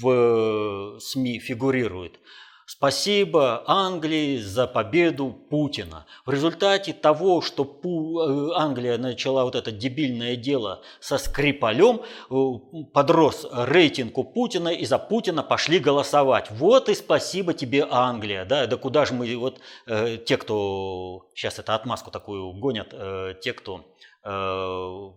в 0.00 0.98
СМИ 0.98 1.38
фигурирует? 1.40 2.18
Спасибо 2.66 3.64
Англии 3.66 4.38
за 4.38 4.66
победу 4.66 5.30
Путина. 5.50 6.06
В 6.24 6.30
результате 6.30 6.92
того, 6.92 7.40
что 7.40 7.64
э, 7.64 8.58
Англия 8.60 8.98
начала 8.98 9.44
вот 9.44 9.54
это 9.54 9.72
дебильное 9.72 10.36
дело 10.36 10.82
со 11.00 11.18
Скрипалем, 11.18 12.02
э, 12.30 12.84
подрос 12.92 13.46
рейтинг 13.52 14.16
у 14.18 14.24
Путина, 14.24 14.68
и 14.68 14.84
за 14.84 14.98
Путина 14.98 15.42
пошли 15.42 15.78
голосовать. 15.78 16.50
Вот 16.50 16.88
и 16.88 16.94
спасибо 16.94 17.52
тебе, 17.54 17.86
Англия. 17.90 18.44
Да, 18.44 18.66
да 18.66 18.76
куда 18.76 19.04
же 19.04 19.14
мы, 19.14 19.36
вот 19.36 19.60
э, 19.86 20.18
те, 20.24 20.36
кто, 20.36 21.28
сейчас 21.34 21.58
это 21.58 21.74
отмазку 21.74 22.10
такую 22.10 22.52
гонят, 22.52 22.88
э, 22.92 23.34
те, 23.40 23.52
кто 23.52 23.84
Э, 24.24 25.10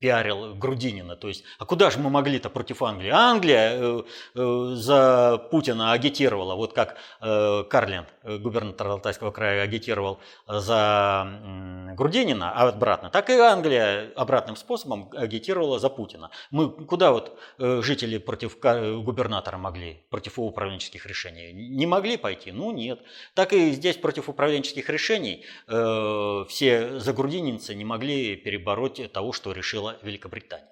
пиарил 0.00 0.54
Грудинина. 0.54 1.16
То 1.16 1.28
есть, 1.28 1.44
а 1.58 1.64
куда 1.64 1.90
же 1.90 1.98
мы 1.98 2.10
могли-то 2.10 2.50
против 2.50 2.82
Англии? 2.82 3.10
Англия 3.10 3.72
э, 3.74 4.02
э, 4.34 4.70
за 4.74 5.38
Путина 5.50 5.92
агитировала, 5.92 6.54
вот 6.56 6.72
как 6.72 6.96
э, 7.20 7.64
Карлин, 7.70 8.06
э, 8.22 8.38
губернатор 8.38 8.88
Алтайского 8.88 9.30
края, 9.30 9.62
агитировал 9.62 10.18
за 10.46 11.92
Грудинина, 11.96 12.52
а 12.52 12.68
обратно, 12.68 13.10
так 13.10 13.30
и 13.30 13.34
Англия 13.34 14.12
обратным 14.16 14.56
способом 14.56 15.10
агитировала 15.16 15.78
за 15.78 15.88
Путина. 15.88 16.30
Мы 16.50 16.70
куда 16.70 17.12
вот 17.12 17.38
жители 17.58 18.18
против 18.18 18.58
губернатора 18.58 19.58
могли, 19.58 20.02
против 20.10 20.38
его 20.38 20.48
управленческих 20.48 21.06
решений? 21.06 21.52
Не 21.52 21.86
могли 21.86 22.16
пойти? 22.16 22.52
Ну 22.52 22.72
нет. 22.72 23.00
Так 23.34 23.52
и 23.52 23.70
здесь 23.70 23.96
против 23.96 24.28
управленческих 24.28 24.88
решений 24.88 25.44
все 25.66 26.98
загрудининцы 26.98 27.74
не 27.74 27.84
могли 27.84 28.00
могли 28.00 28.36
перебороть 28.36 29.12
того, 29.12 29.32
что 29.32 29.52
решила 29.52 29.89
Великобритания. 30.02 30.68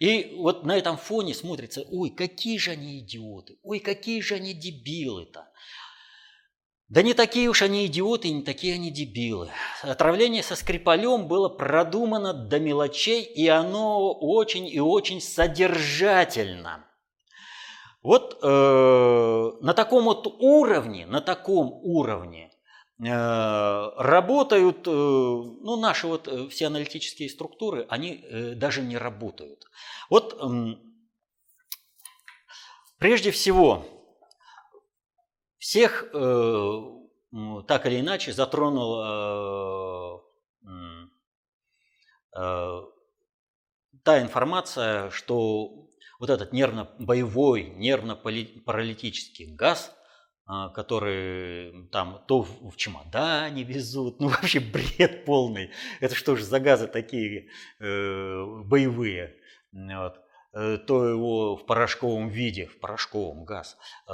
И 0.00 0.34
вот 0.36 0.64
на 0.64 0.76
этом 0.76 0.96
фоне 0.96 1.34
смотрится, 1.34 1.84
ой, 1.90 2.10
какие 2.10 2.58
же 2.58 2.72
они 2.72 3.00
идиоты, 3.00 3.58
ой, 3.62 3.80
какие 3.80 4.20
же 4.20 4.34
они 4.34 4.54
дебилы-то. 4.54 5.48
Да 6.88 7.02
не 7.02 7.12
такие 7.12 7.48
уж 7.48 7.60
они 7.60 7.84
идиоты, 7.86 8.30
не 8.30 8.42
такие 8.42 8.74
они 8.74 8.90
дебилы. 8.90 9.50
Отравление 9.82 10.42
со 10.42 10.56
Скрипалем 10.56 11.28
было 11.28 11.50
продумано 11.50 12.32
до 12.32 12.58
мелочей, 12.58 13.22
и 13.22 13.46
оно 13.46 14.14
очень 14.14 14.66
и 14.66 14.80
очень 14.80 15.20
содержательно. 15.20 16.86
Вот 18.02 18.38
э, 18.42 19.52
на 19.60 19.74
таком 19.74 20.04
вот 20.04 20.26
уровне, 20.38 21.04
на 21.04 21.20
таком 21.20 21.72
уровне 21.82 22.47
работают, 23.00 24.86
э, 24.88 24.90
ну, 24.90 25.76
наши 25.76 26.08
вот 26.08 26.26
э, 26.26 26.48
все 26.48 26.66
аналитические 26.66 27.28
структуры, 27.28 27.86
они 27.88 28.24
даже 28.56 28.82
не 28.82 28.96
работают. 28.96 29.66
Вот 30.10 30.40
прежде 32.98 33.30
всего, 33.30 33.86
всех 35.58 36.10
так 36.10 37.86
или 37.86 38.00
иначе 38.00 38.32
затронул 38.32 40.24
та 42.32 44.22
информация, 44.22 45.10
что 45.10 45.88
вот 46.18 46.30
этот 46.30 46.52
нервно-боевой, 46.52 47.74
нервно-паралитический 47.76 49.54
газ– 49.54 49.94
которые 50.74 51.88
там 51.92 52.22
то 52.26 52.42
в 52.42 52.76
чемодане 52.76 53.64
везут, 53.64 54.20
ну 54.20 54.28
вообще 54.28 54.60
бред 54.60 55.24
полный. 55.24 55.70
Это 56.00 56.14
что 56.14 56.36
же 56.36 56.44
за 56.44 56.60
газы 56.60 56.86
такие 56.86 57.48
э, 57.80 58.44
боевые? 58.64 59.34
Вот. 59.72 60.20
Э, 60.54 60.78
то 60.78 61.06
его 61.06 61.56
в 61.56 61.66
порошковом 61.66 62.28
виде, 62.28 62.66
в 62.66 62.80
порошковом 62.80 63.44
газ, 63.44 63.76
э, 64.08 64.12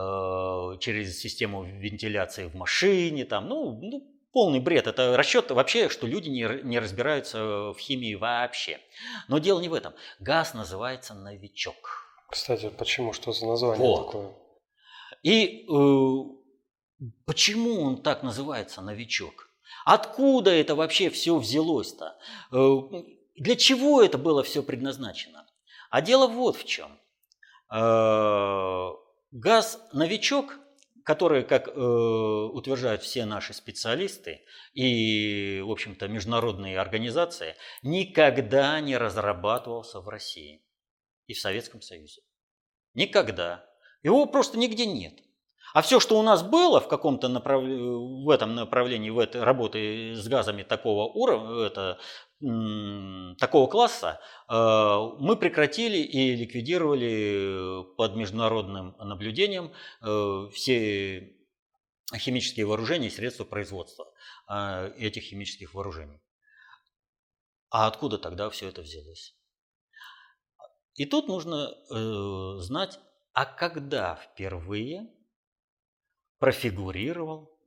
через 0.81 1.19
систему 1.19 1.65
вентиляции 1.65 2.47
в 2.47 2.57
машине, 2.57 3.25
там, 3.25 3.49
ну, 3.49 3.79
ну 3.81 4.15
полный 4.33 4.59
бред. 4.59 4.89
Это 4.89 5.17
расчет 5.17 5.53
вообще, 5.53 5.89
что 5.89 6.09
люди 6.09 6.29
не, 6.29 6.63
не 6.65 6.81
разбираются 6.81 7.71
в 7.73 7.79
химии 7.79 8.15
вообще. 8.15 8.81
Но 9.29 9.39
дело 9.39 9.61
не 9.61 9.69
в 9.69 9.75
этом. 9.75 9.95
Газ 10.19 10.55
называется 10.55 11.15
новичок. 11.15 12.11
Кстати, 12.29 12.69
почему? 12.69 13.13
Что 13.13 13.33
за 13.33 13.47
название 13.47 13.87
вот. 13.87 14.07
такое? 14.07 14.44
И 15.25 15.65
э, 15.67 17.05
почему 17.25 17.81
он 17.81 18.03
так 18.03 18.23
называется 18.23 18.83
новичок? 18.83 19.51
Откуда 19.87 20.51
это 20.51 20.75
вообще 20.75 21.09
все 21.09 21.37
взялось-то? 21.39 22.17
Э, 22.53 23.03
для 23.37 23.57
чего 23.57 24.03
это 24.03 24.19
было 24.19 24.43
все 24.43 24.63
предназначено? 24.63 25.47
А 25.91 26.03
дело 26.03 26.27
вот 26.27 26.57
в 26.57 26.67
чем. 26.67 27.01
Э, 27.73 28.91
газ 29.31 29.81
новичок, 29.95 30.59
который, 31.05 31.43
как 31.43 31.69
э, 31.69 31.73
утверждают 31.73 33.03
все 33.03 33.25
наши 33.25 33.55
специалисты 33.55 34.45
и, 34.75 35.63
в 35.65 35.71
общем-то, 35.71 36.07
международные 36.07 36.79
организации, 36.79 37.57
никогда 37.83 38.79
не 38.81 38.99
разрабатывался 38.99 40.01
в 40.01 40.09
России 40.09 40.63
и 41.27 41.33
в 41.33 41.41
Советском 41.41 41.81
Союзе. 41.81 42.21
Никогда. 42.93 43.67
Его 44.05 44.27
просто 44.27 44.59
нигде 44.59 44.87
нет. 44.87 45.15
А 45.73 45.83
все, 45.83 45.99
что 45.99 46.21
у 46.21 46.23
нас 46.23 46.45
было 46.45 46.81
в 46.81 46.87
каком-то 46.87 47.27
направ... 47.27 47.65
в 47.65 48.31
этом 48.31 48.55
направлении, 48.55 49.11
в 49.11 49.19
этой 49.19 49.43
работе 49.43 50.15
с 50.15 50.29
газами 50.29 50.63
такого 50.63 51.13
уровня, 51.13 51.67
это, 51.67 51.99
такого 53.39 53.67
класса, 53.67 54.21
э, 54.49 54.55
мы 55.19 55.37
прекратили 55.37 55.97
и 55.97 56.37
ликвидировали 56.37 57.85
под 57.97 58.15
международным 58.15 58.95
наблюдением 58.99 59.73
э, 60.03 60.49
все 60.53 61.37
химические 62.15 62.67
вооружения 62.67 63.09
и 63.09 63.11
средства 63.11 63.45
производства 63.45 64.07
э, 64.49 64.93
этих 64.99 65.25
химических 65.25 65.75
вооружений. 65.75 66.21
А 67.71 67.89
откуда 67.89 68.19
тогда 68.19 68.49
все 68.51 68.69
это 68.69 68.83
взялось? 68.83 69.35
И 70.95 71.07
тут 71.07 71.27
нужно 71.27 71.75
знать 72.61 73.01
а 73.35 73.45
когда 73.45 74.17
впервые 74.17 75.13
профигурировал 76.39 77.59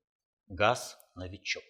газ-новичок? 0.47 1.63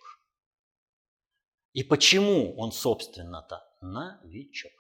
И 1.74 1.84
почему 1.84 2.56
он, 2.58 2.72
собственно-то, 2.72 3.68
новичок? 3.82 4.72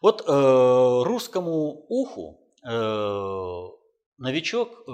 Вот 0.00 0.22
э, 0.22 1.02
русскому 1.04 1.86
уху 1.88 2.52
э, 2.64 3.83
Новичок, 4.16 4.84
э, 4.86 4.92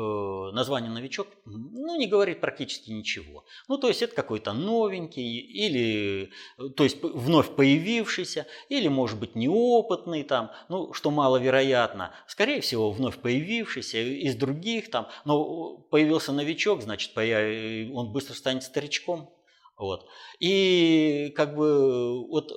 название 0.55 0.91
новичок, 0.91 1.27
ну, 1.45 1.97
не 1.99 2.07
говорит 2.07 2.41
практически 2.41 2.91
ничего. 2.91 3.45
Ну, 3.69 3.77
то 3.77 3.89
есть 3.89 4.01
это 4.01 4.15
какой-то 4.15 4.55
новенький, 4.55 5.41
или, 5.41 6.31
э, 6.59 6.69
то 6.75 6.85
есть 6.85 7.03
вновь 7.03 7.55
появившийся, 7.55 8.47
или, 8.71 8.89
может 8.89 9.21
быть, 9.21 9.35
неопытный 9.35 10.23
там, 10.23 10.53
ну, 10.71 10.95
что 10.95 11.11
маловероятно. 11.11 12.15
Скорее 12.27 12.63
всего, 12.63 12.91
вновь 12.91 13.19
появившийся 13.19 13.99
из 13.99 14.37
других 14.37 14.91
там, 14.91 15.09
но 15.27 15.77
появился 15.91 16.33
новичок, 16.33 16.81
значит, 16.81 17.13
он 17.17 18.13
быстро 18.13 18.35
станет 18.35 18.63
старичком. 18.63 19.35
Вот. 19.77 20.07
И 20.39 21.33
как 21.37 21.55
бы 21.55 22.27
вот 22.27 22.53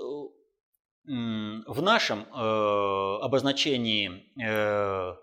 в 1.06 1.82
нашем 1.82 2.22
э, 2.22 3.20
обозначении 3.22 4.32
э, 4.42 4.46
э, 4.46 5.16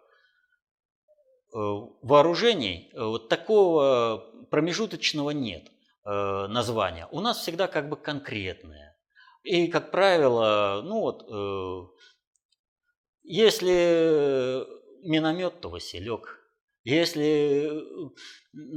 вооружений 1.53 2.91
вот 2.95 3.29
такого 3.29 4.25
промежуточного 4.51 5.31
нет 5.31 5.71
названия. 6.05 7.09
У 7.11 7.21
нас 7.21 7.39
всегда 7.39 7.67
как 7.67 7.89
бы 7.89 7.97
конкретное. 7.97 8.97
И, 9.43 9.69
как 9.69 9.91
правило, 9.91 10.83
ну 10.85 11.01
вот, 11.01 11.93
если 13.23 14.67
миномет, 15.03 15.61
то 15.61 15.69
Василек. 15.69 16.39
Если 16.85 17.71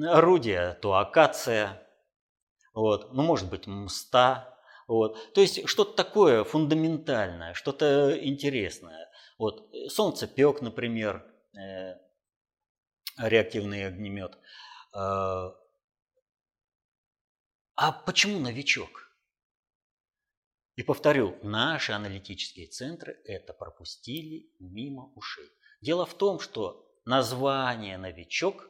орудие, 0.06 0.78
то 0.82 0.94
акация. 0.96 1.82
Вот. 2.74 3.14
Ну, 3.14 3.24
может 3.24 3.50
быть, 3.50 3.68
мста. 3.68 4.58
Вот. 4.88 5.34
То 5.34 5.42
есть 5.42 5.68
что-то 5.70 5.94
такое 5.96 6.44
фундаментальное, 6.44 7.54
что-то 7.54 8.18
интересное. 8.22 9.10
Вот. 9.38 9.70
Солнцепек, 9.88 10.62
например, 10.62 11.26
э, 11.58 11.96
реактивный 13.18 13.88
огнемет. 13.88 14.38
Э, 14.96 15.52
а 17.76 17.92
почему 18.06 18.40
новичок? 18.40 19.04
И 20.76 20.84
повторю, 20.84 21.38
наши 21.44 21.92
аналитические 21.92 22.68
центры 22.68 23.20
это 23.26 23.54
пропустили 23.54 24.50
мимо 24.60 25.12
ушей. 25.16 25.50
Дело 25.82 26.06
в 26.06 26.16
том, 26.16 26.40
что 26.40 26.88
название 27.06 27.98
«новичок» 27.98 28.70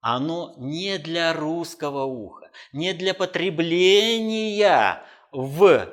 оно 0.00 0.54
не 0.58 0.98
для 0.98 1.32
русского 1.32 2.04
уха, 2.04 2.50
не 2.72 2.92
для 2.94 3.14
потребления 3.14 5.02
в 5.32 5.88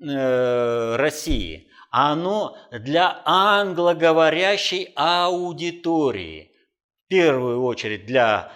э, 0.00 0.96
России, 0.96 1.70
оно 1.90 2.56
для 2.72 3.22
англоговорящей 3.24 4.92
аудитории. 4.96 6.47
Первую 7.08 7.62
очередь 7.62 8.06
для 8.06 8.52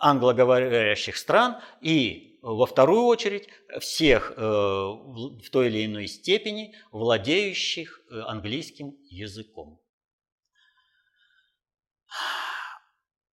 англоговорящих 0.00 1.16
стран 1.16 1.60
и 1.80 2.38
во 2.42 2.66
вторую 2.66 3.04
очередь 3.04 3.48
всех 3.80 4.32
э, 4.36 4.40
в 4.40 5.50
той 5.50 5.66
или 5.68 5.84
иной 5.84 6.06
степени 6.06 6.74
владеющих 6.90 8.00
э, 8.10 8.20
английским 8.20 8.96
языком. 9.10 9.80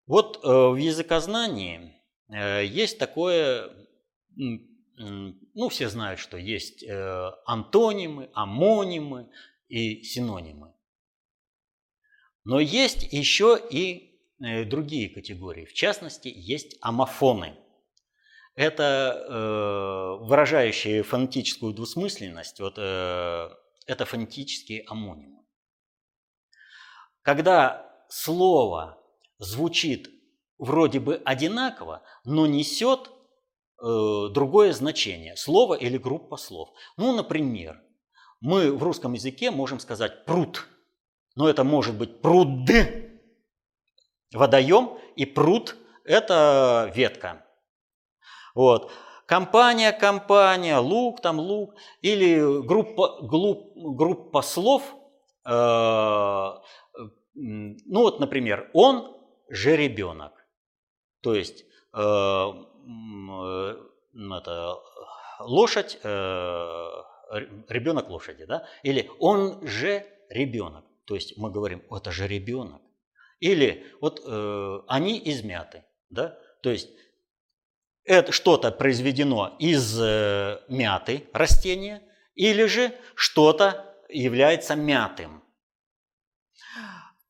Вот 0.05 0.41
в 0.43 0.76
языкознании 0.76 2.01
есть 2.30 2.97
такое 2.97 3.70
ну, 4.97 5.70
все 5.70 5.89
знают, 5.89 6.20
что 6.20 6.38
есть 6.38 6.84
э, 6.84 7.32
антонимы, 7.45 8.30
амонимы 8.34 9.30
и 9.68 10.03
синонимы. 10.03 10.74
Но 12.43 12.59
есть 12.59 13.11
еще 13.11 13.59
и 13.70 14.13
э, 14.13 14.16
другие 14.40 15.10
категории. 15.10 15.66
В 15.66 15.74
частности, 15.74 16.32
есть 16.34 16.78
амофоны. 16.82 17.56
Это 18.56 19.26
э, 19.30 20.26
выражающие 20.26 21.04
фонетическую 21.04 21.74
двусмысленность, 21.74 22.60
вот, 22.60 22.78
это 22.78 24.06
фонетические 24.06 24.84
амонимы. 24.88 25.44
Когда 27.22 27.86
слово 28.10 28.98
звучит 29.38 30.10
вроде 30.58 31.00
бы 31.00 31.22
одинаково, 31.24 32.04
но 32.26 32.48
несет 32.48 33.12
Э, 33.80 34.30
другое 34.32 34.74
значение 34.74 35.36
слова 35.36 35.76
или 35.76 35.98
группа 36.00 36.36
слов. 36.38 36.70
Ну, 36.98 37.16
например, 37.16 37.80
мы 38.40 38.76
в 38.76 38.82
русском 38.82 39.14
языке 39.14 39.52
можем 39.52 39.80
сказать 39.80 40.26
пруд, 40.26 40.66
но 41.36 41.48
это 41.48 41.64
может 41.64 41.96
быть 41.96 42.22
пруд, 42.22 42.66
водоем, 44.34 44.97
и 45.15 45.25
пруд– 45.25 45.75
это 46.03 46.91
ветка. 46.95 47.45
Вот. 48.55 48.91
Компания, 49.25 49.91
компания, 49.91 50.78
лук, 50.78 51.21
там 51.21 51.39
лук, 51.39 51.75
или 52.01 52.65
группа, 52.65 53.19
глуп, 53.21 53.73
группа 53.75 54.41
слов, 54.41 54.95
э, 55.45 55.51
ну 57.36 58.01
вот, 58.01 58.19
например, 58.19 58.69
он 58.73 59.15
же 59.49 59.75
ребенок. 59.75 60.34
То 61.21 61.36
есть 61.36 61.65
э, 61.93 62.51
Э, 62.88 63.75
это, 64.15 64.75
лошадь, 65.39 65.99
э, 66.03 66.09
ребенок 67.67 68.09
лошади, 68.09 68.45
да? 68.45 68.65
Или 68.84 69.09
он 69.19 69.65
же 69.67 70.05
ребенок. 70.30 70.86
То 71.05 71.15
есть 71.15 71.38
мы 71.38 71.51
говорим, 71.51 71.84
это 71.91 72.11
же 72.11 72.28
ребенок. 72.28 72.82
Или 73.40 73.86
вот 74.02 74.22
э, 74.26 74.80
они 74.88 75.22
измяты, 75.26 75.86
да? 76.10 76.38
То 76.62 76.72
есть 76.72 76.90
это 78.04 78.32
что-то 78.32 78.72
произведено 78.72 79.56
из 79.60 80.00
э, 80.02 80.60
мяты 80.70 81.28
растения, 81.34 82.02
или 82.36 82.66
же 82.66 82.94
что-то 83.16 83.96
является 84.10 84.76
мятым. 84.76 85.44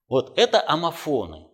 Вот 0.07 0.37
это 0.37 0.63
амофоны. 0.67 1.47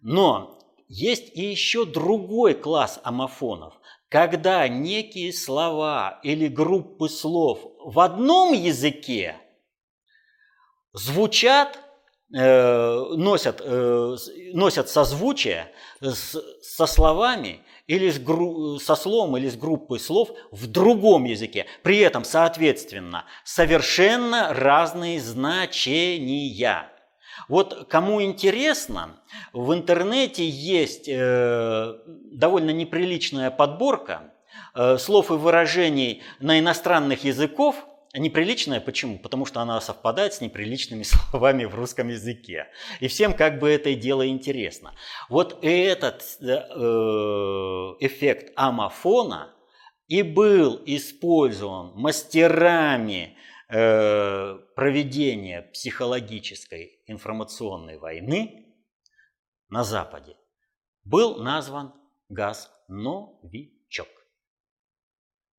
Но 0.00 0.58
есть 0.88 1.34
и 1.34 1.42
еще 1.42 1.84
другой 1.84 2.54
класс 2.54 3.00
амофонов, 3.02 3.74
когда 4.08 4.66
некие 4.68 5.32
слова 5.32 6.20
или 6.22 6.48
группы 6.48 7.08
слов 7.08 7.60
в 7.78 7.98
одном 8.00 8.52
языке 8.52 9.36
звучат, 10.92 11.80
носят, 13.16 13.60
э, 13.64 14.16
носят 14.52 14.88
созвучие 14.88 15.70
с, 16.00 16.36
со 16.60 16.86
словами 16.86 17.60
или 17.86 18.10
с, 18.10 18.18
гру, 18.18 18.78
со 18.80 18.96
словом 18.96 19.36
или 19.36 19.48
с 19.48 19.56
группой 19.56 20.00
слов 20.00 20.30
в 20.50 20.66
другом 20.66 21.24
языке. 21.24 21.66
При 21.82 21.98
этом, 21.98 22.24
соответственно, 22.24 23.26
совершенно 23.44 24.52
разные 24.52 25.20
значения. 25.20 26.90
Вот 27.48 27.86
кому 27.88 28.22
интересно, 28.22 29.20
в 29.52 29.72
интернете 29.72 30.48
есть 30.48 31.08
э, 31.08 31.94
довольно 32.32 32.70
неприличная 32.70 33.50
подборка 33.52 34.32
э, 34.74 34.98
слов 34.98 35.30
и 35.30 35.34
выражений 35.34 36.22
на 36.40 36.58
иностранных 36.58 37.22
языков. 37.22 37.86
Неприличная 38.16 38.80
почему? 38.80 39.18
Потому 39.18 39.46
что 39.46 39.60
она 39.60 39.80
совпадает 39.80 40.34
с 40.34 40.40
неприличными 40.40 41.02
словами 41.30 41.64
в 41.64 41.74
русском 41.74 42.08
языке. 42.08 42.68
И 43.00 43.08
всем 43.08 43.34
как 43.34 43.58
бы 43.58 43.68
это 43.68 43.94
дело 43.94 44.26
интересно. 44.26 44.94
Вот 45.28 45.58
этот 45.62 46.22
э, 46.40 46.46
эффект 48.00 48.52
амофона 48.56 49.54
и 50.08 50.22
был 50.22 50.80
использован 50.86 51.92
мастерами 51.94 53.36
Э, 53.68 54.60
проведения 54.76 55.62
психологической 55.62 57.02
информационной 57.06 57.98
войны 57.98 58.76
на 59.68 59.82
Западе 59.82 60.36
был 61.02 61.42
назван 61.42 61.92
газ 62.28 62.70
«новичок», 62.86 64.06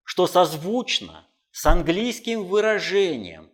что 0.05 0.25
созвучно 0.25 1.27
с 1.57 1.65
английским 1.65 2.45
выражением 2.45 3.51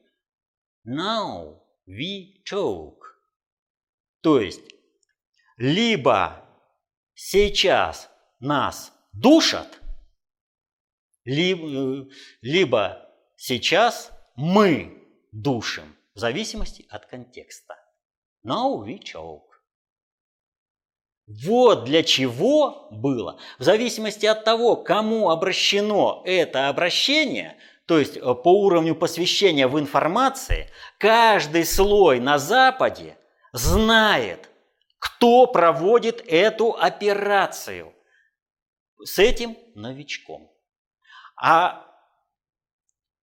«now 0.86 1.62
we 1.88 2.44
choke», 2.44 3.00
то 4.20 4.42
есть 4.42 4.60
либо 5.56 6.46
сейчас 7.14 8.10
нас 8.42 8.92
душат, 9.14 9.80
либо, 11.24 11.66
э, 11.66 12.06
либо 12.42 13.10
сейчас 13.38 14.12
мы 14.36 15.02
душим 15.32 15.96
в 16.14 16.20
зависимости 16.20 16.86
от 16.90 17.06
контекста. 17.06 17.78
Now 18.46 18.84
we 18.86 19.00
choke. 19.00 19.48
Вот 21.26 21.86
для 21.86 22.04
чего 22.04 22.90
было. 22.92 23.40
В 23.60 23.64
зависимости 23.64 24.26
от 24.26 24.44
того, 24.44 24.76
кому 24.76 25.30
обращено 25.30 26.22
это 26.26 26.68
обращение, 26.68 27.58
то 27.86 28.00
есть 28.00 28.18
э, 28.18 28.22
по 28.22 28.64
уровню 28.64 28.96
посвящения 28.96 29.68
в 29.68 29.80
информации, 29.80 30.70
каждый 30.98 31.66
слой 31.66 32.20
на 32.20 32.38
Западе 32.38 33.18
знает, 33.52 34.50
кто 35.00 35.48
проводит 35.48 36.24
эту 36.28 36.74
операцию 36.74 37.94
с 39.04 39.20
этим 39.20 39.58
новичком. 39.76 40.52
А 41.36 41.94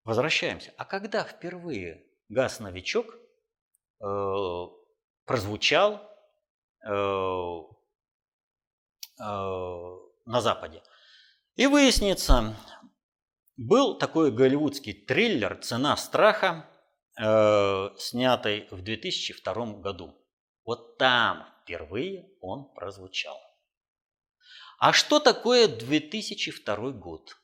Возвращаемся. 0.05 0.73
А 0.77 0.85
когда 0.85 1.25
впервые 1.25 2.05
газ-новичок 2.29 3.15
э, 4.03 4.67
прозвучал 5.25 6.01
э, 6.85 6.91
э, 9.21 9.25
на 10.25 10.41
Западе? 10.41 10.83
И 11.55 11.67
выяснится, 11.67 12.57
был 13.61 13.99
такой 13.99 14.33
голливудский 14.33 14.95
триллер 14.95 15.55
«Цена 15.57 15.95
страха», 15.99 16.67
э, 17.21 17.91
снятый 17.99 18.67
в 18.71 18.81
2002 18.81 19.81
году. 19.81 20.15
Вот 20.65 20.97
там 20.97 21.47
впервые 21.63 22.31
он 22.41 22.73
прозвучал. 22.73 23.39
А 24.79 24.95
что 24.95 25.21
такое 25.21 25.69
2002 25.69 26.93
год? 26.93 27.37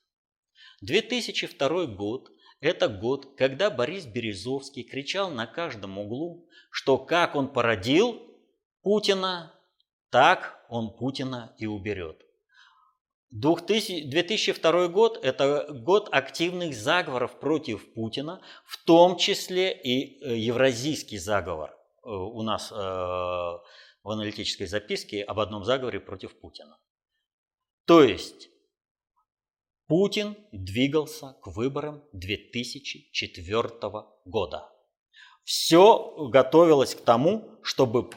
2002 0.80 1.84
год– 1.84 2.30
это 2.60 2.88
год, 2.88 3.36
когда 3.36 3.68
Борис 3.68 4.06
Березовский 4.06 4.84
кричал 4.84 5.30
на 5.30 5.46
каждом 5.46 5.98
углу, 5.98 6.48
что 6.70 6.96
как 6.96 7.34
он 7.34 7.52
породил 7.52 8.22
Путина, 8.80 9.52
так 10.08 10.64
он 10.70 10.96
Путина 10.96 11.54
и 11.58 11.66
уберет. 11.66 12.25
2002 13.30 14.88
год– 14.88 15.18
это 15.22 15.66
год 15.70 16.08
активных 16.12 16.74
заговоров 16.74 17.38
против 17.40 17.92
Путина, 17.94 18.40
в 18.64 18.84
том 18.84 19.16
числе 19.16 19.72
и 19.72 20.22
э, 20.22 20.36
евразийский 20.36 21.18
заговор. 21.18 21.70
Э, 21.70 22.08
у 22.08 22.42
нас 22.42 22.70
э, 22.70 22.74
в 22.74 24.10
аналитической 24.10 24.66
записке 24.66 25.22
об 25.22 25.40
одном 25.40 25.64
заговоре 25.64 25.98
против 25.98 26.38
Путина. 26.40 26.78
То 27.84 28.02
есть 28.02 28.48
Путин 29.88 30.36
двигался 30.52 31.36
к 31.42 31.48
выборам 31.48 32.04
2004 32.12 33.68
года. 34.24 34.68
Все 35.44 36.28
готовилось 36.28 36.94
к 36.94 37.04
тому, 37.04 37.58
чтобы 37.62 38.10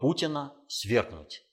Путина 0.00 0.56
свергнуть. 0.66 1.47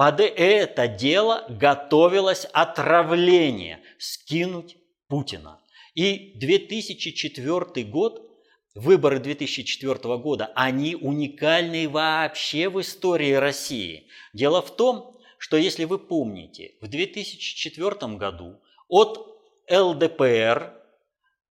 Под 0.00 0.18
это 0.18 0.88
дело 0.88 1.44
готовилось 1.50 2.46
отравление, 2.54 3.82
скинуть 3.98 4.78
Путина. 5.08 5.60
И 5.92 6.38
2004 6.40 7.84
год, 7.84 8.26
выборы 8.74 9.18
2004 9.18 10.16
года, 10.16 10.52
они 10.54 10.96
уникальны 10.96 11.86
вообще 11.86 12.70
в 12.70 12.80
истории 12.80 13.34
России. 13.34 14.06
Дело 14.32 14.62
в 14.62 14.74
том, 14.74 15.20
что 15.36 15.58
если 15.58 15.84
вы 15.84 15.98
помните, 15.98 16.76
в 16.80 16.88
2004 16.88 18.16
году 18.16 18.58
от 18.88 19.38
ЛДПР 19.70 20.80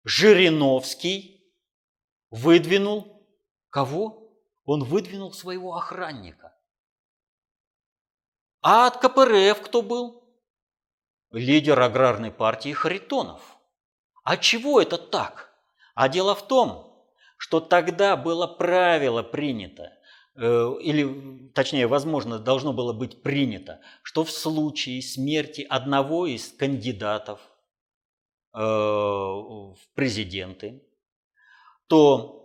Жириновский 0.06 1.44
выдвинул 2.32 3.28
кого? 3.70 4.32
Он 4.64 4.86
выдвинул 4.86 5.34
своего 5.34 5.76
охранника. 5.76 6.57
А 8.62 8.88
от 8.88 8.98
КПРФ 8.98 9.62
кто 9.62 9.82
был? 9.82 10.24
Лидер 11.32 11.80
аграрной 11.80 12.32
партии 12.32 12.74
Харитонов. 12.74 13.58
А 14.24 14.38
чего 14.38 14.82
это 14.82 14.98
так? 14.98 15.54
А 15.96 16.10
дело 16.10 16.36
в 16.36 16.48
том, 16.48 16.88
что 17.38 17.60
тогда 17.60 18.18
было 18.18 18.48
правило 18.48 19.24
принято, 19.24 19.94
э, 20.36 20.74
или, 20.82 21.50
точнее, 21.50 21.88
возможно, 21.88 22.40
должно 22.40 22.74
было 22.74 22.94
быть 22.94 23.22
принято, 23.22 23.80
что 24.04 24.24
в 24.24 24.32
случае 24.32 25.02
смерти 25.02 25.66
одного 25.70 26.26
из 26.26 26.52
кандидатов 26.52 27.40
э, 28.54 28.60
в 28.60 29.78
президенты, 29.94 30.84
то 31.88 32.37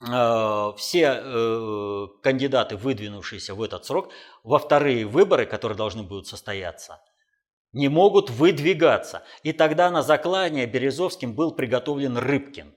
все 0.00 1.20
э, 1.20 2.06
кандидаты, 2.22 2.76
выдвинувшиеся 2.76 3.54
в 3.54 3.62
этот 3.62 3.84
срок, 3.84 4.10
во 4.44 4.58
вторые 4.58 5.04
выборы, 5.06 5.44
которые 5.44 5.76
должны 5.76 6.04
будут 6.04 6.28
состояться, 6.28 7.02
не 7.72 7.88
могут 7.88 8.30
выдвигаться. 8.30 9.24
И 9.42 9.52
тогда 9.52 9.90
на 9.90 10.02
заклание 10.02 10.66
Березовским 10.66 11.34
был 11.34 11.52
приготовлен 11.52 12.16
Рыбкин. 12.16 12.74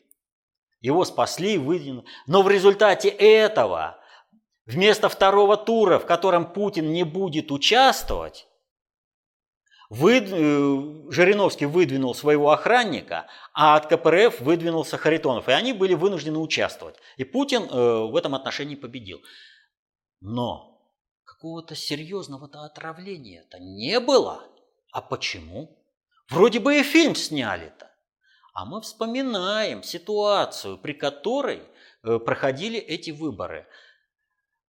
Его 0.80 1.06
спасли, 1.06 1.60
выдвинули. 1.60 2.06
Но 2.26 2.42
в 2.42 2.50
результате 2.50 3.10
этого, 3.10 4.00
вместо 4.66 5.08
второго 5.08 5.58
тура, 5.58 6.00
в 6.00 6.08
котором 6.08 6.52
Путин 6.52 6.92
не 6.92 7.04
будет 7.04 7.52
участвовать, 7.52 8.48
вы, 9.92 10.20
э, 10.20 11.12
Жириновский 11.12 11.66
выдвинул 11.66 12.16
своего 12.16 12.52
охранника, 12.52 13.28
а 13.54 13.76
от 13.76 13.88
КПРФ 13.88 14.40
выдвинулся 14.40 14.98
Харитонов. 14.98 15.50
И 15.50 15.52
они 15.52 15.74
были 15.74 15.96
вынуждены 15.96 16.40
участвовать. 16.40 16.96
И 17.18 17.26
Путин 17.26 17.64
э, 17.64 18.06
в 18.06 18.16
этом 18.16 18.34
отношении 18.34 18.76
победил. 18.76 19.20
Но 20.22 20.82
какого-то 21.26 21.76
серьезного-то 21.76 22.62
отравления-то 22.64 23.60
не 23.60 24.00
было. 24.00 24.46
А 24.94 25.02
почему? 25.02 25.78
Вроде 26.30 26.62
бы 26.62 26.80
и 26.80 26.84
фильм 26.84 27.14
сняли-то. 27.14 27.92
А 28.54 28.64
мы 28.64 28.80
вспоминаем 28.80 29.84
ситуацию, 29.84 30.78
при 30.78 30.94
которой 30.94 31.64
э, 32.04 32.18
проходили 32.18 32.80
эти 32.80 33.12
выборы. 33.12 33.68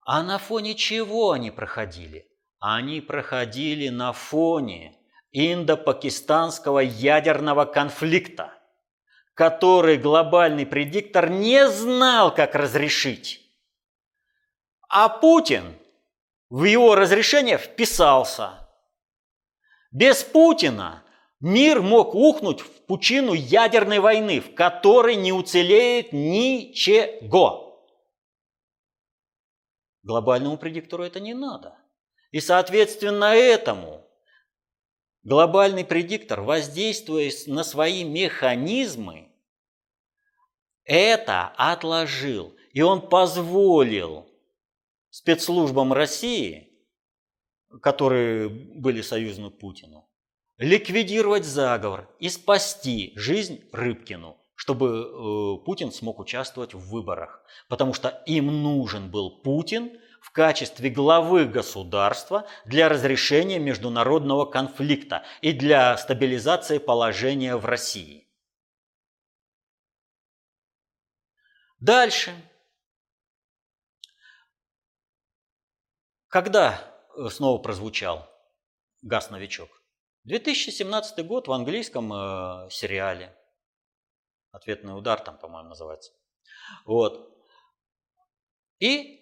А 0.04 0.24
на 0.24 0.38
фоне 0.38 0.74
чего 0.74 1.30
они 1.30 1.52
проходили? 1.52 2.26
Они 2.58 3.00
проходили 3.00 3.88
на 3.88 4.12
фоне 4.12 4.98
индо-пакистанского 5.32 6.80
ядерного 6.80 7.64
конфликта, 7.64 8.52
который 9.34 9.96
глобальный 9.96 10.66
предиктор 10.66 11.30
не 11.30 11.68
знал, 11.68 12.34
как 12.34 12.54
разрешить. 12.54 13.40
А 14.88 15.08
Путин 15.08 15.74
в 16.50 16.64
его 16.64 16.94
разрешение 16.94 17.56
вписался. 17.56 18.68
Без 19.90 20.22
Путина 20.22 21.02
мир 21.40 21.80
мог 21.80 22.14
ухнуть 22.14 22.60
в 22.60 22.70
пучину 22.86 23.32
ядерной 23.32 24.00
войны, 24.00 24.40
в 24.40 24.54
которой 24.54 25.16
не 25.16 25.32
уцелеет 25.32 26.12
ничего. 26.12 27.88
Глобальному 30.02 30.58
предиктору 30.58 31.04
это 31.04 31.20
не 31.20 31.32
надо. 31.32 31.78
И 32.32 32.40
соответственно 32.40 33.34
этому 33.34 34.06
глобальный 35.22 35.84
предиктор, 35.84 36.40
воздействуя 36.40 37.30
на 37.46 37.64
свои 37.64 38.04
механизмы, 38.04 39.28
это 40.84 41.48
отложил. 41.56 42.54
И 42.72 42.80
он 42.80 43.08
позволил 43.08 44.26
спецслужбам 45.10 45.92
России, 45.92 46.70
которые 47.80 48.48
были 48.48 49.02
союзны 49.02 49.50
Путину, 49.50 50.08
ликвидировать 50.58 51.44
заговор 51.44 52.08
и 52.18 52.28
спасти 52.28 53.12
жизнь 53.16 53.62
Рыбкину, 53.72 54.38
чтобы 54.54 54.86
э, 54.88 55.64
Путин 55.64 55.92
смог 55.92 56.18
участвовать 56.18 56.74
в 56.74 56.90
выборах. 56.90 57.44
Потому 57.68 57.94
что 57.94 58.08
им 58.26 58.62
нужен 58.62 59.10
был 59.10 59.42
Путин– 59.42 59.98
в 60.22 60.30
качестве 60.30 60.88
главы 60.88 61.46
государства 61.46 62.48
для 62.64 62.88
разрешения 62.88 63.58
международного 63.58 64.46
конфликта 64.46 65.24
и 65.40 65.52
для 65.52 65.96
стабилизации 65.96 66.78
положения 66.78 67.56
в 67.56 67.66
России. 67.66 68.28
Дальше. 71.80 72.32
Когда 76.28 76.78
э, 77.16 77.28
снова 77.28 77.60
прозвучал 77.60 78.30
«Газ-новичок»? 79.02 79.68
2017 80.22 81.26
год 81.26 81.48
в 81.48 81.52
английском 81.52 82.12
э, 82.12 82.70
сериале. 82.70 83.36
«Ответный 84.52 84.96
удар» 84.96 85.20
там, 85.20 85.36
по-моему, 85.36 85.70
называется. 85.70 86.12
Вот. 86.84 87.36
И 88.78 89.21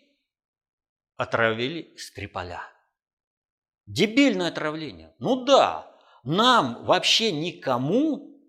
отравили 1.20 1.92
Скрипаля. 1.98 2.62
Дебильное 3.86 4.48
отравление. 4.48 5.14
Ну 5.18 5.44
да, 5.44 5.94
нам 6.24 6.82
вообще 6.86 7.30
никому, 7.30 8.40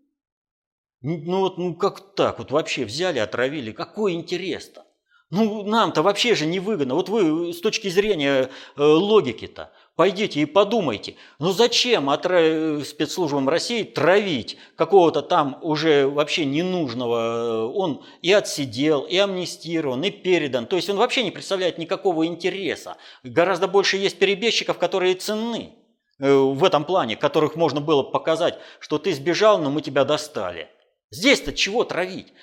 ну 1.01 1.39
вот 1.39 1.57
ну 1.57 1.75
как 1.75 2.15
так, 2.15 2.39
вот 2.39 2.51
вообще 2.51 2.85
взяли, 2.85 3.19
отравили, 3.19 3.73
какой 3.73 4.13
интерес-то? 4.13 4.85
Ну 5.31 5.63
нам-то 5.63 6.01
вообще 6.01 6.33
же 6.33 6.45
невыгодно. 6.45 6.95
Вот 6.95 7.09
вы 7.09 7.53
с 7.53 7.59
точки 7.59 7.89
зрения 7.89 8.49
э, 8.77 8.81
логики-то, 8.81 9.73
Пойдите 10.01 10.39
и 10.39 10.45
подумайте, 10.45 11.13
ну 11.37 11.51
зачем 11.51 12.09
отра... 12.09 12.83
спецслужбам 12.83 13.47
России 13.47 13.83
травить 13.83 14.57
какого-то 14.75 15.21
там 15.21 15.59
уже 15.61 16.07
вообще 16.07 16.43
ненужного, 16.43 17.71
он 17.71 18.01
и 18.23 18.33
отсидел, 18.33 19.01
и 19.01 19.15
амнистирован, 19.17 20.03
и 20.03 20.09
передан, 20.09 20.65
то 20.65 20.75
есть 20.75 20.89
он 20.89 20.97
вообще 20.97 21.21
не 21.21 21.29
представляет 21.29 21.77
никакого 21.77 22.25
интереса. 22.25 22.97
Гораздо 23.21 23.67
больше 23.67 23.97
есть 23.97 24.17
перебежчиков, 24.17 24.79
которые 24.79 25.13
ценны 25.13 25.75
э, 26.17 26.33
в 26.33 26.63
этом 26.63 26.83
плане, 26.83 27.15
которых 27.15 27.55
можно 27.55 27.79
было 27.79 28.01
показать, 28.01 28.57
что 28.79 28.97
ты 28.97 29.13
сбежал, 29.13 29.59
но 29.59 29.69
мы 29.69 29.83
тебя 29.83 30.03
достали. 30.03 30.67
Здесь-то 31.11 31.53
чего 31.53 31.83
травить? 31.83 32.33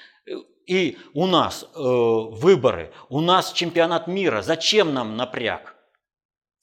И 0.69 0.97
у 1.13 1.27
нас 1.27 1.65
э, 1.65 1.77
выборы, 1.77 2.93
у 3.09 3.21
нас 3.21 3.51
чемпионат 3.53 4.07
мира, 4.07 4.43
зачем 4.43 4.95
нам 4.95 5.17
напряг? 5.17 5.75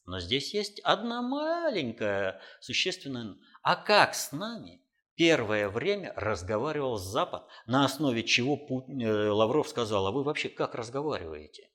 Но 0.06 0.20
здесь 0.20 0.54
есть 0.54 0.80
одна 0.82 1.22
маленькая 1.22 2.42
существенная... 2.60 3.38
А 3.64 3.76
как 3.76 4.14
с 4.14 4.32
нами 4.32 4.82
первое 5.16 5.70
время 5.70 6.14
разговаривал 6.16 6.98
Запад, 6.98 7.48
на 7.66 7.86
основе 7.86 8.24
чего 8.24 8.56
э, 8.56 9.30
Лавров 9.30 9.68
сказал, 9.68 10.06
а 10.08 10.12
вы 10.12 10.24
вообще 10.24 10.50
как 10.50 10.76
разговариваете? 10.76 11.70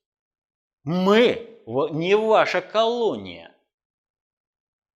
Мы 0.83 1.61
не 1.65 2.15
ваша 2.15 2.61
колония. 2.61 3.55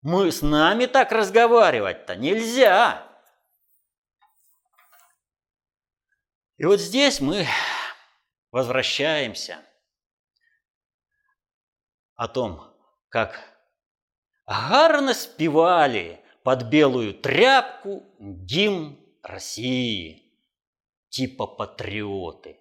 Мы 0.02 0.32
с 0.32 0.42
нами 0.42 0.86
так 0.86 1.12
разговаривать-то 1.12 2.16
нельзя. 2.16 3.06
И 6.58 6.66
вот 6.66 6.80
здесь 6.80 7.20
мы 7.20 7.46
возвращаемся 8.52 9.60
о 12.16 12.30
том, 12.30 12.75
как 13.16 13.40
гарно 14.46 15.14
спевали 15.14 16.22
под 16.44 16.64
белую 16.64 17.14
тряпку 17.14 18.04
гимн 18.20 19.00
России, 19.24 20.38
типа 21.08 21.48
патриоты 21.48 22.60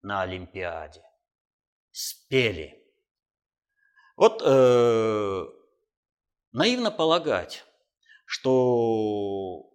на 0.00 0.22
Олимпиаде. 0.22 1.02
Спели. 1.90 2.88
Вот 4.14 4.42
э, 4.44 5.44
наивно 6.52 6.92
полагать, 6.92 7.64
что 8.26 9.72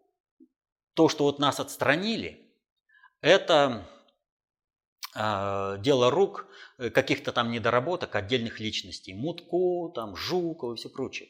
то, 0.93 1.09
что 1.09 1.25
вот 1.25 1.39
нас 1.39 1.59
отстранили– 1.59 2.55
это 3.19 3.85
дело 5.17 6.11
рук 6.11 6.47
э, 6.77 6.89
каких-то 6.89 7.31
там 7.31 7.49
недоработок 7.51 8.15
отдельных 8.15 8.59
личностей. 8.59 9.13
Мутко, 9.13 9.93
там, 9.95 10.13
Жукова 10.15 10.73
и 10.73 10.77
все 10.77 10.89
прочее. 10.89 11.29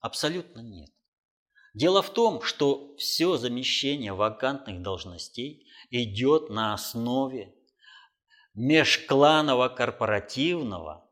Абсолютно 0.00 0.60
нет. 0.60 0.90
Дело 1.74 2.02
в 2.02 2.10
том, 2.10 2.42
что 2.42 2.94
все 2.96 3.36
замещение 3.36 4.12
вакантных 4.12 4.82
должностей 4.82 5.66
идет 5.90 6.50
на 6.50 6.74
основе 6.74 7.54
межкланово-корпоративного 8.54 11.08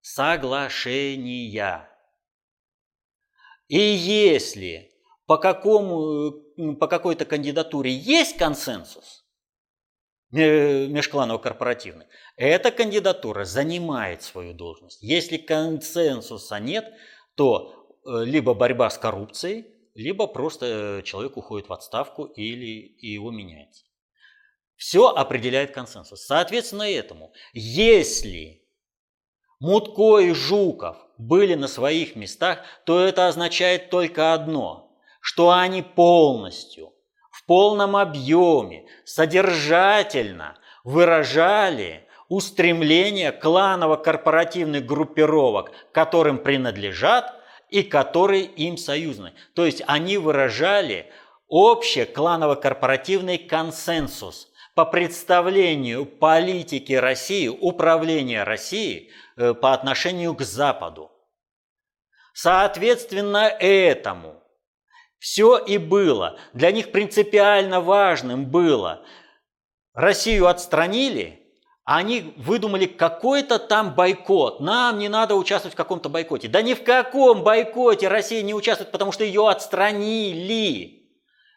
соглашения. 0.00 1.88
И 3.68 3.78
если 3.78 4.92
по, 5.26 5.38
какому, 5.38 6.32
по 6.80 6.88
какой-то 6.88 7.24
кандидатуре 7.24 7.94
есть 7.94 8.36
консенсус, 8.38 9.27
межкланово-корпоративный, 10.30 12.06
эта 12.36 12.70
кандидатура 12.70 13.44
занимает 13.44 14.22
свою 14.22 14.54
должность. 14.54 15.02
Если 15.02 15.36
консенсуса 15.36 16.58
нет, 16.58 16.92
то 17.34 17.88
э, 18.04 18.24
либо 18.24 18.54
борьба 18.54 18.90
с 18.90 18.98
коррупцией, 18.98 19.66
либо 19.94 20.26
просто 20.26 21.02
человек 21.04 21.36
уходит 21.36 21.68
в 21.68 21.72
отставку 21.72 22.24
или 22.24 22.96
его 23.00 23.30
меняется. 23.30 23.84
Все 24.76 25.08
определяет 25.08 25.72
консенсус. 25.72 26.24
Соответственно 26.24 26.88
этому, 26.88 27.32
если 27.52 28.62
Мутко 29.58 30.18
и 30.18 30.32
Жуков 30.32 30.96
были 31.18 31.54
на 31.54 31.66
своих 31.66 32.14
местах, 32.14 32.60
то 32.86 33.00
это 33.00 33.26
означает 33.26 33.90
только 33.90 34.32
одно, 34.34 34.96
что 35.20 35.50
они 35.50 35.82
полностью 35.82 36.92
полном 37.48 37.96
объеме, 37.96 38.84
содержательно 39.04 40.56
выражали 40.84 42.06
устремления 42.28 43.32
кланово-корпоративных 43.32 44.84
группировок, 44.84 45.72
которым 45.92 46.38
принадлежат 46.38 47.34
и 47.70 47.82
которые 47.82 48.44
им 48.44 48.76
союзны. 48.76 49.32
То 49.54 49.64
есть 49.64 49.82
они 49.86 50.18
выражали 50.18 51.10
общий 51.48 52.04
кланово-корпоративный 52.04 53.38
консенсус 53.38 54.48
по 54.74 54.84
представлению 54.84 56.04
политики 56.04 56.92
России, 56.92 57.48
управления 57.48 58.44
России 58.44 59.10
э, 59.36 59.54
по 59.54 59.72
отношению 59.72 60.34
к 60.34 60.42
Западу. 60.42 61.10
Соответственно 62.34 63.48
этому 63.58 64.37
все 65.18 65.58
и 65.58 65.78
было. 65.78 66.38
Для 66.52 66.70
них 66.70 66.92
принципиально 66.92 67.80
важным 67.80 68.46
было. 68.46 69.02
Россию 69.94 70.46
отстранили, 70.46 71.40
а 71.84 71.96
они 71.96 72.34
выдумали 72.36 72.86
какой-то 72.86 73.58
там 73.58 73.94
бойкот. 73.94 74.60
Нам 74.60 74.98
не 74.98 75.08
надо 75.08 75.34
участвовать 75.34 75.74
в 75.74 75.76
каком-то 75.76 76.08
бойкоте. 76.08 76.46
Да 76.46 76.62
ни 76.62 76.74
в 76.74 76.84
каком 76.84 77.42
бойкоте 77.42 78.08
Россия 78.08 78.42
не 78.42 78.54
участвует, 78.54 78.92
потому 78.92 79.10
что 79.10 79.24
ее 79.24 79.48
отстранили. 79.48 81.08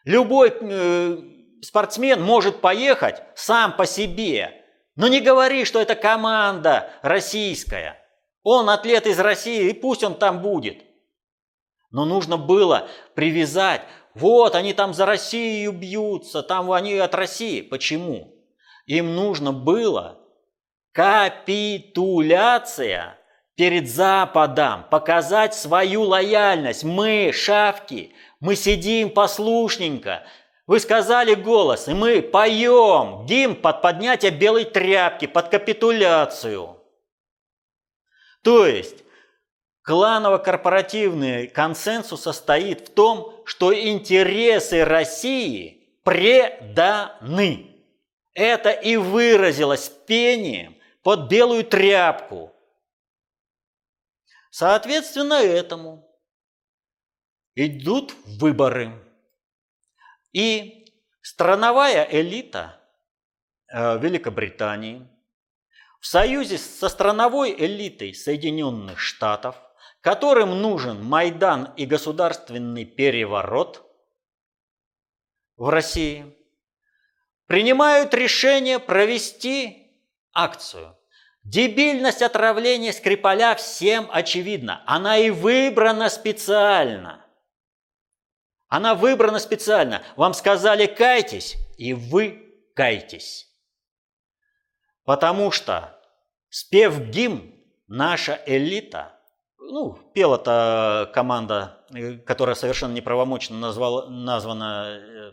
Любой 0.04 0.52
э, 0.60 1.18
спортсмен 1.62 2.20
может 2.20 2.60
поехать 2.60 3.22
сам 3.36 3.76
по 3.76 3.86
себе. 3.86 4.64
Но 4.96 5.06
не 5.06 5.20
говори, 5.20 5.64
что 5.64 5.80
это 5.80 5.94
команда 5.94 6.90
российская. 7.02 7.98
Он 8.42 8.68
атлет 8.68 9.06
из 9.06 9.20
России, 9.20 9.70
и 9.70 9.72
пусть 9.72 10.02
он 10.02 10.16
там 10.16 10.42
будет. 10.42 10.82
Но 11.92 12.04
нужно 12.04 12.38
было 12.38 12.88
привязать, 13.14 13.82
вот 14.14 14.54
они 14.54 14.72
там 14.72 14.94
за 14.94 15.04
Россию 15.06 15.72
бьются, 15.72 16.42
там 16.42 16.70
они 16.72 16.94
от 16.94 17.14
России. 17.14 17.60
Почему? 17.60 18.34
Им 18.86 19.14
нужно 19.14 19.52
было 19.52 20.18
капитуляция 20.92 23.18
перед 23.56 23.88
Западом, 23.88 24.84
показать 24.90 25.54
свою 25.54 26.02
лояльность. 26.02 26.84
Мы, 26.84 27.32
шавки, 27.32 28.12
мы 28.40 28.56
сидим 28.56 29.10
послушненько. 29.10 30.24
Вы 30.66 30.80
сказали 30.80 31.34
голос, 31.34 31.88
и 31.88 31.94
мы 31.94 32.22
поем 32.22 33.26
гимн 33.26 33.56
под 33.56 33.82
поднятие 33.82 34.30
белой 34.30 34.64
тряпки, 34.64 35.26
под 35.26 35.48
капитуляцию. 35.48 36.78
То 38.42 38.66
есть 38.66 39.01
Кланово-корпоративный 39.82 41.48
консенсус 41.48 42.22
состоит 42.22 42.88
в 42.88 42.94
том, 42.94 43.42
что 43.44 43.74
интересы 43.74 44.84
России 44.84 45.98
преданы. 46.04 47.68
Это 48.32 48.70
и 48.70 48.96
выразилось 48.96 49.88
пением 49.88 50.76
под 51.02 51.28
белую 51.28 51.64
тряпку. 51.64 52.54
Соответственно 54.50 55.34
этому 55.34 56.08
идут 57.56 58.14
выборы. 58.24 58.92
И 60.32 60.94
страновая 61.22 62.06
элита 62.08 62.80
э, 63.68 63.98
Великобритании 63.98 65.08
в 66.00 66.06
союзе 66.06 66.56
со 66.56 66.88
страновой 66.88 67.52
элитой 67.52 68.14
Соединенных 68.14 69.00
Штатов– 69.00 69.56
которым 70.02 70.60
нужен 70.60 71.02
Майдан 71.02 71.72
и 71.76 71.86
государственный 71.86 72.84
переворот 72.84 73.88
в 75.56 75.68
России, 75.68 76.36
принимают 77.46 78.12
решение 78.12 78.80
провести 78.80 79.96
акцию. 80.34 80.98
Дебильность 81.44 82.20
отравления 82.20 82.92
Скрипаля 82.92 83.54
всем 83.54 84.08
очевидна. 84.12 84.82
Она 84.86 85.18
и 85.18 85.30
выбрана 85.30 86.08
специально. 86.08 87.24
Она 88.68 88.94
выбрана 88.94 89.38
специально. 89.38 90.02
Вам 90.16 90.34
сказали 90.34 90.86
кайтесь, 90.86 91.56
и 91.78 91.94
вы 91.94 92.56
кайтесь. 92.74 93.48
Потому 95.04 95.50
что, 95.52 96.00
спев 96.48 96.98
гимн, 96.98 97.54
наша 97.86 98.40
элита– 98.46 99.16
ну, 99.72 99.94
пела 100.12 100.38
та 100.38 101.10
команда, 101.14 101.86
э, 101.94 102.18
которая 102.18 102.54
совершенно 102.54 102.92
неправомочно 102.92 103.58
назвала, 103.58 104.06
названа 104.10 105.00
э, 105.00 105.32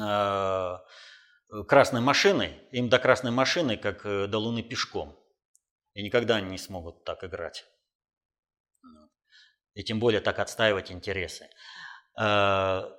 э, 0.00 1.64
красной 1.68 2.00
машиной, 2.00 2.58
им 2.72 2.88
до 2.88 2.98
красной 2.98 3.30
машины, 3.30 3.76
как 3.76 4.04
э, 4.04 4.26
до 4.26 4.38
Луны 4.38 4.62
пешком. 4.62 5.16
И 5.94 6.02
никогда 6.02 6.36
они 6.36 6.50
не 6.50 6.58
смогут 6.58 7.04
так 7.04 7.22
играть. 7.22 7.64
И 9.74 9.84
тем 9.84 10.00
более 10.00 10.20
так 10.20 10.40
отстаивать 10.40 10.90
интересы. 10.90 11.48
Э, 12.20 12.90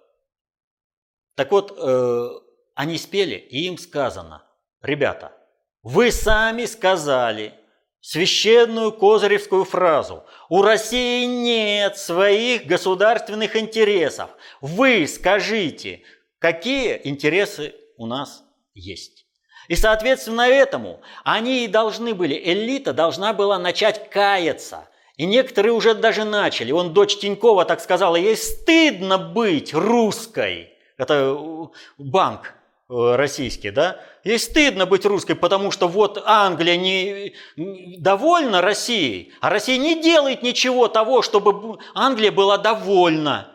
так 1.36 1.52
вот, 1.52 1.78
э, 1.78 2.30
они 2.76 2.98
спели, 2.98 3.36
и 3.36 3.68
им 3.68 3.78
сказано, 3.78 4.50
ребята, 4.82 5.34
вы 5.82 6.14
сами 6.14 6.64
сказали, 6.64 7.60
священную 8.04 8.92
козыревскую 8.92 9.64
фразу 9.64 10.26
«У 10.50 10.62
России 10.62 11.24
нет 11.24 11.98
своих 11.98 12.68
государственных 12.68 13.56
интересов». 13.56 14.30
Вы 14.60 15.08
скажите, 15.08 16.02
какие 16.38 17.00
интересы 17.06 17.74
у 17.96 18.06
нас 18.06 18.44
есть. 18.74 19.26
И 19.70 19.76
соответственно 19.78 20.42
этому 20.42 21.00
они 21.24 21.64
и 21.64 21.70
должны 21.70 22.14
были, 22.14 22.36
элита 22.36 22.92
должна 22.92 23.32
была 23.32 23.58
начать 23.58 24.10
каяться 24.10 24.90
И 25.16 25.26
некоторые 25.26 25.72
уже 25.72 25.94
даже 25.94 26.26
начали. 26.26 26.74
Он, 26.74 26.94
дочь 26.94 27.18
Тинькова, 27.18 27.64
так 27.64 27.80
сказала, 27.80 28.18
ей 28.18 28.36
стыдно 28.36 29.18
быть 29.18 29.74
русской. 29.74 30.74
Это 30.98 31.38
э, 31.40 31.66
банк 31.98 32.54
э, 32.94 33.16
российский, 33.16 33.72
да? 33.72 34.00
Ей 34.24 34.40
стыдно 34.40 34.86
быть 34.86 35.06
русской, 35.06 35.34
потому 35.34 35.72
что 35.72 35.88
вот 35.88 36.22
Англия 36.26 36.78
не 36.78 37.98
довольна 37.98 38.62
Россией, 38.62 39.34
а 39.42 39.50
Россия 39.50 39.78
не 39.78 40.02
делает 40.02 40.44
ничего 40.44 40.88
того, 40.88 41.22
чтобы 41.22 41.80
Англия 41.94 42.32
была 42.32 42.58
довольна. 42.58 43.50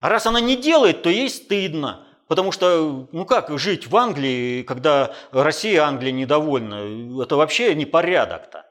А 0.00 0.08
раз 0.08 0.26
она 0.26 0.40
не 0.40 0.56
делает, 0.56 1.02
то 1.02 1.10
ей 1.10 1.30
стыдно. 1.30 2.06
Потому 2.28 2.52
что, 2.52 3.08
ну 3.10 3.24
как 3.24 3.58
жить 3.58 3.86
в 3.86 3.96
Англии, 3.96 4.62
когда 4.62 5.14
Россия 5.32 5.82
Англия 5.82 6.12
недовольна? 6.12 7.22
Это 7.22 7.36
вообще 7.36 7.74
непорядок-то. 7.74 8.66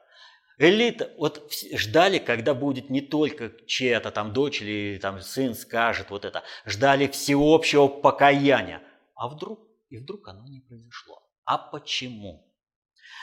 Элита, 0.58 1.10
вот 1.18 1.52
ждали, 1.72 2.18
когда 2.18 2.52
будет 2.52 2.90
не 2.90 3.00
только 3.00 3.52
чья-то 3.66 4.10
там 4.10 4.32
дочь 4.32 4.60
или 4.60 4.98
там 4.98 5.20
сын 5.20 5.54
скажет 5.54 6.10
вот 6.10 6.24
это, 6.24 6.42
ждали 6.66 7.06
всеобщего 7.06 7.86
покаяния. 7.86 8.82
А 9.18 9.28
вдруг, 9.28 9.60
и 9.90 9.98
вдруг 9.98 10.28
оно 10.28 10.46
не 10.46 10.60
произошло. 10.60 11.22
А 11.44 11.58
почему? 11.58 12.46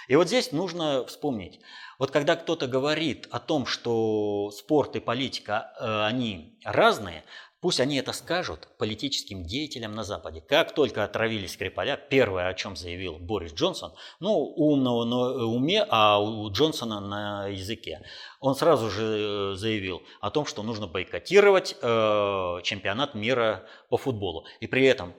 И 0.07 0.15
вот 0.15 0.27
здесь 0.27 0.51
нужно 0.51 1.05
вспомнить, 1.05 1.61
вот 1.99 2.11
когда 2.11 2.35
кто-то 2.35 2.67
говорит 2.67 3.27
о 3.31 3.39
том, 3.39 3.65
что 3.65 4.51
спорт 4.51 4.95
и 4.95 4.99
политика, 4.99 5.73
э, 5.79 6.05
они 6.05 6.59
разные, 6.63 7.23
Пусть 7.65 7.79
они 7.79 7.97
это 7.97 8.13
скажут 8.13 8.67
политическим 8.77 9.43
деятелям 9.43 9.95
на 9.95 10.03
Западе. 10.03 10.39
Как 10.39 10.75
только 10.75 11.03
отравили 11.03 11.47
Скрипаля, 11.47 11.97
первое, 11.97 12.47
о 12.47 12.53
чем 12.53 12.75
заявил 12.75 13.17
Борис 13.17 13.53
Джонсон, 13.53 13.93
ну, 14.19 14.37
умного 14.37 15.03
на 15.03 15.45
уме, 15.47 15.83
а 15.89 16.21
у 16.21 16.51
Джонсона 16.51 16.99
на 16.99 17.47
языке, 17.47 18.05
он 18.39 18.53
сразу 18.53 18.91
же 18.91 19.01
э, 19.03 19.55
заявил 19.55 20.03
о 20.21 20.29
том, 20.29 20.45
что 20.45 20.61
нужно 20.61 20.85
бойкотировать 20.85 21.75
э, 21.81 22.59
чемпионат 22.61 23.15
мира 23.15 23.63
по 23.89 23.97
футболу. 23.97 24.45
И 24.59 24.67
при 24.67 24.85
этом 24.85 25.15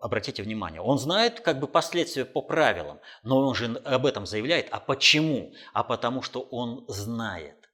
обратите 0.00 0.42
внимание, 0.42 0.80
он 0.80 0.98
знает 0.98 1.40
как 1.40 1.60
бы 1.60 1.66
последствия 1.66 2.24
по 2.24 2.42
правилам, 2.42 3.00
но 3.22 3.38
он 3.38 3.54
же 3.54 3.76
об 3.84 4.06
этом 4.06 4.26
заявляет. 4.26 4.68
А 4.70 4.80
почему? 4.80 5.52
А 5.72 5.84
потому 5.84 6.22
что 6.22 6.40
он 6.40 6.84
знает, 6.88 7.70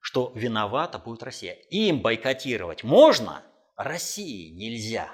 что 0.00 0.32
виновата 0.34 0.98
будет 0.98 1.22
Россия. 1.22 1.54
Им 1.70 2.00
бойкотировать 2.00 2.84
можно, 2.84 3.42
России 3.76 4.50
нельзя. 4.50 5.08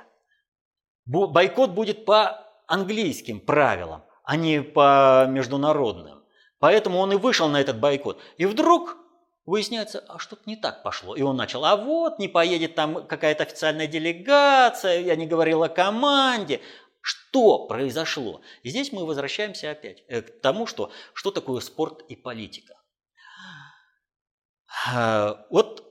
Бойкот 1.07 1.71
будет 1.71 2.05
по 2.05 2.47
английским 2.67 3.41
правилам, 3.41 4.05
а 4.25 4.37
не 4.37 4.63
по 4.63 5.27
международным. 5.29 6.25
Поэтому 6.59 6.99
он 6.99 7.13
и 7.13 7.17
вышел 7.17 7.49
на 7.49 7.61
этот 7.61 7.79
бойкот. 7.79 8.21
И 8.37 8.47
вдруг 8.47 8.97
выясняется, 9.49 10.05
а 10.09 10.19
что-то 10.19 10.43
не 10.47 10.57
так 10.57 10.83
пошло. 10.83 11.17
И 11.17 11.23
он 11.23 11.37
начал, 11.37 11.65
а 11.65 11.77
вот 11.77 12.19
не 12.19 12.29
поедет 12.29 12.75
там 12.75 13.07
какая-то 13.07 13.45
официальная 13.45 13.87
делегация, 13.87 15.01
я 15.01 15.17
не 15.17 15.27
говорил 15.27 15.63
о 15.63 15.69
команде. 15.69 16.61
Что 17.01 17.67
произошло? 17.67 18.43
И 18.63 18.69
здесь 18.69 18.93
мы 18.93 19.07
возвращаемся 19.07 19.71
опять 19.71 20.05
э, 20.09 20.21
к 20.21 20.41
тому, 20.43 20.67
что, 20.67 20.91
что 21.15 21.31
такое 21.31 21.61
спорт 21.61 22.03
и 22.09 22.17
политика. 22.17 22.75
Э, 24.93 25.37
вот 25.49 25.85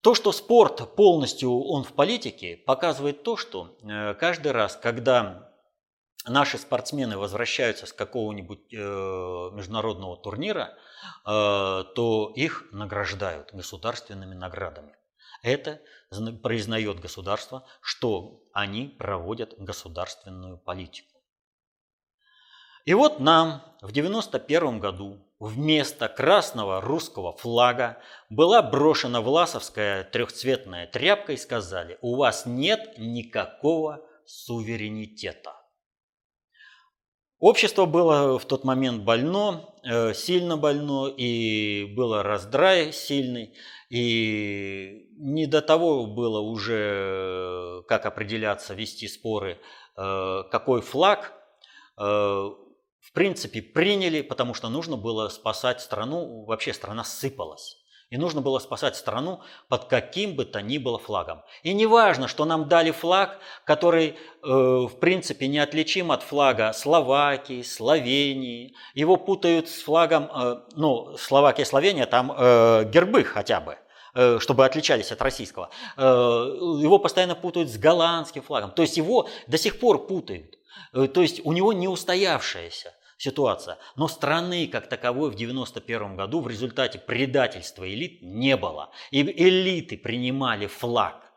то, 0.00 0.14
что 0.14 0.32
спорт 0.32 0.94
полностью 0.96 1.52
он 1.64 1.84
в 1.84 1.92
политике, 1.92 2.56
показывает 2.56 3.22
то, 3.22 3.36
что 3.36 3.76
э, 3.82 4.14
каждый 4.14 4.52
раз, 4.52 4.76
когда 4.76 5.52
наши 6.26 6.56
спортсмены 6.56 7.18
возвращаются 7.18 7.84
с 7.84 7.92
какого-нибудь 7.92 8.72
э, 8.72 8.76
международного 9.52 10.16
турнира, 10.16 10.74
то 11.24 12.32
их 12.36 12.64
награждают 12.72 13.52
государственными 13.52 14.34
наградами. 14.34 14.94
Это 15.42 15.80
признает 16.42 17.00
государство, 17.00 17.66
что 17.80 18.42
они 18.52 18.86
проводят 18.86 19.54
государственную 19.58 20.58
политику. 20.58 21.08
И 22.84 22.94
вот 22.94 23.20
нам 23.20 23.62
в 23.80 23.90
1991 23.90 24.80
году 24.80 25.24
вместо 25.38 26.08
красного 26.08 26.80
русского 26.80 27.32
флага 27.36 27.98
была 28.28 28.60
брошена 28.60 29.20
власовская 29.20 30.04
трехцветная 30.04 30.86
тряпка 30.86 31.32
и 31.32 31.36
сказали, 31.36 31.98
у 32.02 32.16
вас 32.16 32.44
нет 32.44 32.98
никакого 32.98 34.04
суверенитета. 34.26 35.54
Общество 37.42 37.86
было 37.86 38.38
в 38.38 38.44
тот 38.44 38.62
момент 38.62 39.02
больно, 39.02 39.68
э, 39.82 40.14
сильно 40.14 40.56
больно, 40.56 41.08
и 41.08 41.92
было 41.96 42.22
раздрай 42.22 42.92
сильный, 42.92 43.52
и 43.90 45.08
не 45.18 45.46
до 45.46 45.60
того 45.60 46.06
было 46.06 46.38
уже, 46.38 47.82
как 47.88 48.06
определяться, 48.06 48.74
вести 48.74 49.08
споры, 49.08 49.58
э, 49.96 50.42
какой 50.52 50.82
флаг. 50.82 51.32
Э, 51.98 52.04
в 52.04 53.12
принципе, 53.12 53.60
приняли, 53.60 54.22
потому 54.22 54.54
что 54.54 54.68
нужно 54.68 54.96
было 54.96 55.28
спасать 55.28 55.80
страну, 55.80 56.44
вообще 56.44 56.72
страна 56.72 57.02
сыпалась. 57.02 57.81
И 58.12 58.18
нужно 58.18 58.42
было 58.42 58.58
спасать 58.58 58.94
страну 58.94 59.40
под 59.68 59.86
каким 59.86 60.36
бы 60.36 60.44
то 60.44 60.60
ни 60.60 60.76
было 60.76 60.98
флагом. 60.98 61.40
И 61.62 61.72
не 61.72 61.86
важно, 61.86 62.28
что 62.28 62.44
нам 62.44 62.68
дали 62.68 62.90
флаг, 62.90 63.38
который, 63.64 64.18
э, 64.42 64.46
в 64.46 64.98
принципе, 65.00 65.48
неотличим 65.48 66.12
от 66.12 66.22
флага 66.22 66.74
Словакии, 66.74 67.62
Словении. 67.62 68.74
Его 68.92 69.16
путают 69.16 69.70
с 69.70 69.80
флагом, 69.80 70.30
э, 70.30 70.56
ну, 70.76 71.16
Словакия, 71.16 71.64
Словения, 71.64 72.04
там 72.04 72.34
э, 72.36 72.84
гербы 72.92 73.24
хотя 73.24 73.60
бы 73.60 73.78
э, 74.14 74.38
чтобы 74.40 74.66
отличались 74.66 75.10
от 75.10 75.22
российского. 75.22 75.70
Э, 75.96 76.02
его 76.02 76.98
постоянно 76.98 77.34
путают 77.34 77.70
с 77.70 77.78
голландским 77.78 78.42
флагом. 78.42 78.72
То 78.72 78.82
есть 78.82 78.98
его 78.98 79.26
до 79.46 79.56
сих 79.56 79.80
пор 79.80 80.06
путают. 80.06 80.58
Э, 80.92 81.06
то 81.06 81.22
есть 81.22 81.40
у 81.46 81.52
него 81.54 81.72
не 81.72 81.88
устоявшаяся 81.88 82.92
ситуация. 83.22 83.78
Но 83.94 84.08
страны 84.08 84.66
как 84.66 84.88
таковой 84.88 85.30
в 85.30 85.34
1991 85.34 86.16
году 86.16 86.40
в 86.40 86.48
результате 86.48 86.98
предательства 86.98 87.88
элит 87.88 88.20
не 88.20 88.56
было. 88.56 88.90
И 89.12 89.22
элиты 89.22 89.96
принимали 89.96 90.66
флаг. 90.66 91.32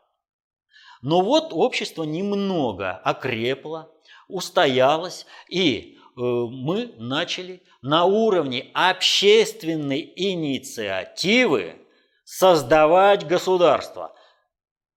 Но 1.02 1.20
вот 1.20 1.52
общество 1.52 2.02
немного 2.02 2.92
окрепло, 2.92 3.94
устоялось, 4.26 5.26
и 5.48 5.96
э, 5.96 6.20
мы 6.20 6.94
начали 6.98 7.62
на 7.82 8.04
уровне 8.06 8.70
общественной 8.74 10.12
инициативы 10.16 11.76
создавать 12.24 13.28
государство. 13.28 14.16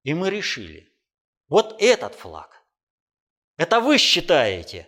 И 0.04 0.16
мы 0.16 0.32
решили, 0.32 0.92
вот 1.50 1.76
этот 1.80 2.16
флаг 2.16 2.60
это 3.58 3.82
вы 3.82 3.98
считаете, 3.98 4.88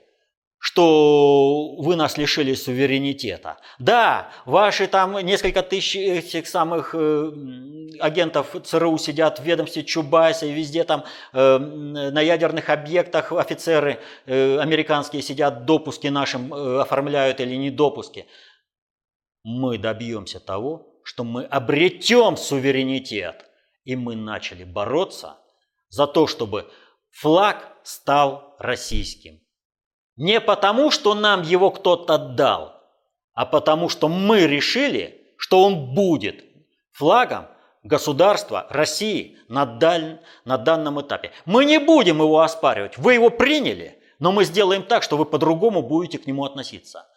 что 0.63 1.73
вы 1.79 1.95
нас 1.95 2.19
лишили 2.19 2.53
суверенитета. 2.53 3.57
Да, 3.79 4.31
ваши 4.45 4.85
там 4.85 5.17
несколько 5.17 5.63
тысяч 5.63 5.95
этих 5.95 6.47
самых 6.47 6.93
э, 6.93 7.31
агентов 7.99 8.55
ЦРУ 8.63 8.99
сидят 8.99 9.39
в 9.39 9.43
ведомстве 9.43 9.83
Чубайса, 9.83 10.45
и 10.45 10.51
везде 10.51 10.83
там 10.83 11.03
э, 11.33 11.57
на 11.57 12.21
ядерных 12.21 12.69
объектах 12.69 13.31
офицеры 13.31 13.99
э, 14.27 14.59
американские 14.59 15.23
сидят, 15.23 15.65
допуски 15.65 16.09
нашим 16.09 16.53
оформляют 16.53 17.39
или 17.39 17.55
не 17.55 17.71
допуски. 17.71 18.27
Мы 19.43 19.79
добьемся 19.79 20.39
того, 20.39 21.01
что 21.03 21.23
мы 21.23 21.43
обретем 21.43 22.37
суверенитет. 22.37 23.47
И 23.83 23.95
мы 23.95 24.15
начали 24.15 24.63
бороться 24.63 25.39
за 25.89 26.05
то, 26.05 26.27
чтобы 26.27 26.69
флаг 27.09 27.79
стал 27.81 28.55
российским. 28.59 29.40
Не 30.21 30.39
потому, 30.39 30.91
что 30.91 31.15
нам 31.15 31.41
его 31.41 31.71
кто-то 31.71 32.19
дал, 32.19 32.79
а 33.33 33.43
потому, 33.47 33.89
что 33.89 34.07
мы 34.07 34.41
решили, 34.41 35.33
что 35.35 35.63
он 35.63 35.95
будет 35.95 36.45
флагом 36.91 37.47
государства 37.81 38.67
России 38.69 39.39
на, 39.47 39.65
даль... 39.65 40.21
на 40.45 40.59
данном 40.59 41.01
этапе. 41.01 41.31
Мы 41.45 41.65
не 41.65 41.79
будем 41.79 42.19
его 42.19 42.41
оспаривать. 42.41 42.99
Вы 42.99 43.15
его 43.15 43.31
приняли, 43.31 43.99
но 44.19 44.31
мы 44.31 44.45
сделаем 44.45 44.83
так, 44.83 45.01
что 45.01 45.17
вы 45.17 45.25
по-другому 45.25 45.81
будете 45.81 46.19
к 46.19 46.27
нему 46.27 46.45
относиться. 46.45 47.07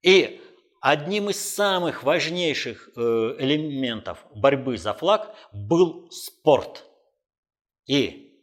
И 0.00 0.40
одним 0.80 1.28
из 1.28 1.54
самых 1.54 2.04
важнейших 2.04 2.88
э, 2.96 3.00
элементов 3.38 4.24
борьбы 4.34 4.78
за 4.78 4.94
флаг 4.94 5.34
был 5.52 6.10
спорт. 6.10 6.86
И 7.84 8.34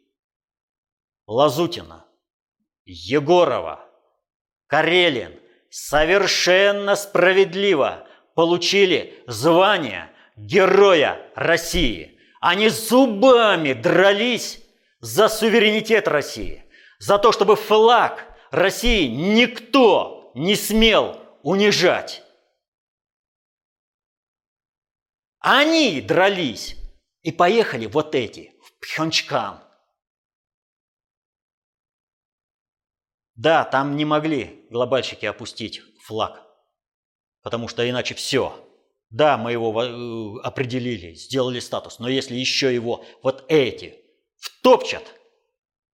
Лазутина, 1.25 2.05
Егорова, 2.85 3.86
Карелин 4.67 5.33
совершенно 5.69 6.95
справедливо 6.95 8.07
получили 8.35 9.23
звание 9.27 10.11
Героя 10.35 11.19
России. 11.35 12.19
Они 12.39 12.69
зубами 12.69 13.73
дрались 13.73 14.61
за 14.99 15.27
суверенитет 15.27 16.07
России, 16.07 16.65
за 16.99 17.17
то, 17.17 17.31
чтобы 17.31 17.55
флаг 17.55 18.25
России 18.51 19.07
никто 19.07 20.31
не 20.35 20.55
смел 20.55 21.19
унижать. 21.41 22.23
Они 25.39 26.01
дрались 26.01 26.75
и 27.21 27.31
поехали 27.31 27.85
вот 27.85 28.15
эти 28.15 28.53
в 28.61 28.79
Пхенчкан. 28.79 29.66
Да, 33.37 33.63
там 33.63 33.95
не 33.95 34.03
могли 34.03 34.65
глобальщики 34.71 35.27
опустить 35.27 35.81
флаг, 36.03 36.41
потому 37.43 37.67
что 37.67 37.87
иначе 37.87 38.15
все. 38.15 38.63
Да, 39.11 39.37
мы 39.37 39.51
его 39.51 39.83
э, 39.83 40.41
определили, 40.43 41.13
сделали 41.13 41.59
статус, 41.59 41.99
но 41.99 42.09
если 42.09 42.35
еще 42.35 42.73
его 42.73 43.05
вот 43.21 43.45
эти 43.47 44.03
втопчат, 44.39 45.03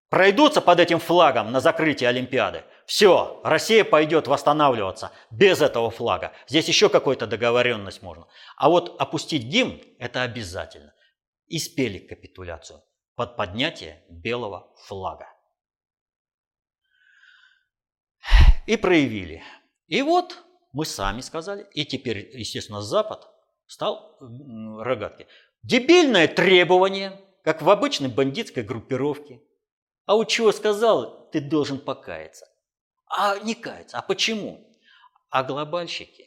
пройдутся 0.09 0.61
под 0.61 0.79
этим 0.79 0.99
флагом 0.99 1.51
на 1.51 1.59
закрытие 1.59 2.09
Олимпиады, 2.09 2.63
все, 2.85 3.41
Россия 3.43 3.83
пойдет 3.83 4.27
восстанавливаться 4.27 5.11
без 5.29 5.61
этого 5.61 5.91
флага. 5.91 6.31
Здесь 6.47 6.67
еще 6.69 6.87
какую-то 6.87 7.27
договоренность 7.27 8.01
можно. 8.01 8.27
А 8.57 8.69
вот 8.69 8.95
опустить 8.99 9.43
гимн– 9.43 9.81
это 9.99 10.23
обязательно. 10.23 10.93
И 11.47 11.59
спели 11.59 11.99
капитуляцию 11.99 12.81
под 13.15 13.35
поднятие 13.35 14.05
белого 14.09 14.73
флага. 14.87 15.32
И 18.65 18.77
проявили. 18.77 19.43
И 19.87 20.01
вот 20.01 20.43
мы 20.71 20.85
сами 20.85 21.21
сказали, 21.21 21.67
и 21.73 21.85
теперь, 21.85 22.31
естественно, 22.37 22.81
Запад 22.81 23.27
стал 23.67 24.17
рогатки. 24.79 25.27
Дебильное 25.61 26.27
требование, 26.27 27.19
как 27.43 27.61
в 27.61 27.69
обычной 27.69 28.09
бандитской 28.09 28.63
группировке. 28.63 29.41
А 30.05 30.15
у 30.15 30.25
чего 30.25 30.51
сказал, 30.51 31.29
ты 31.31 31.41
должен 31.41 31.79
покаяться. 31.79 32.45
А 33.07 33.37
не 33.39 33.55
каяться. 33.55 33.97
А 33.97 34.01
почему? 34.01 34.67
А 35.29 35.43
глобальщики 35.43 36.25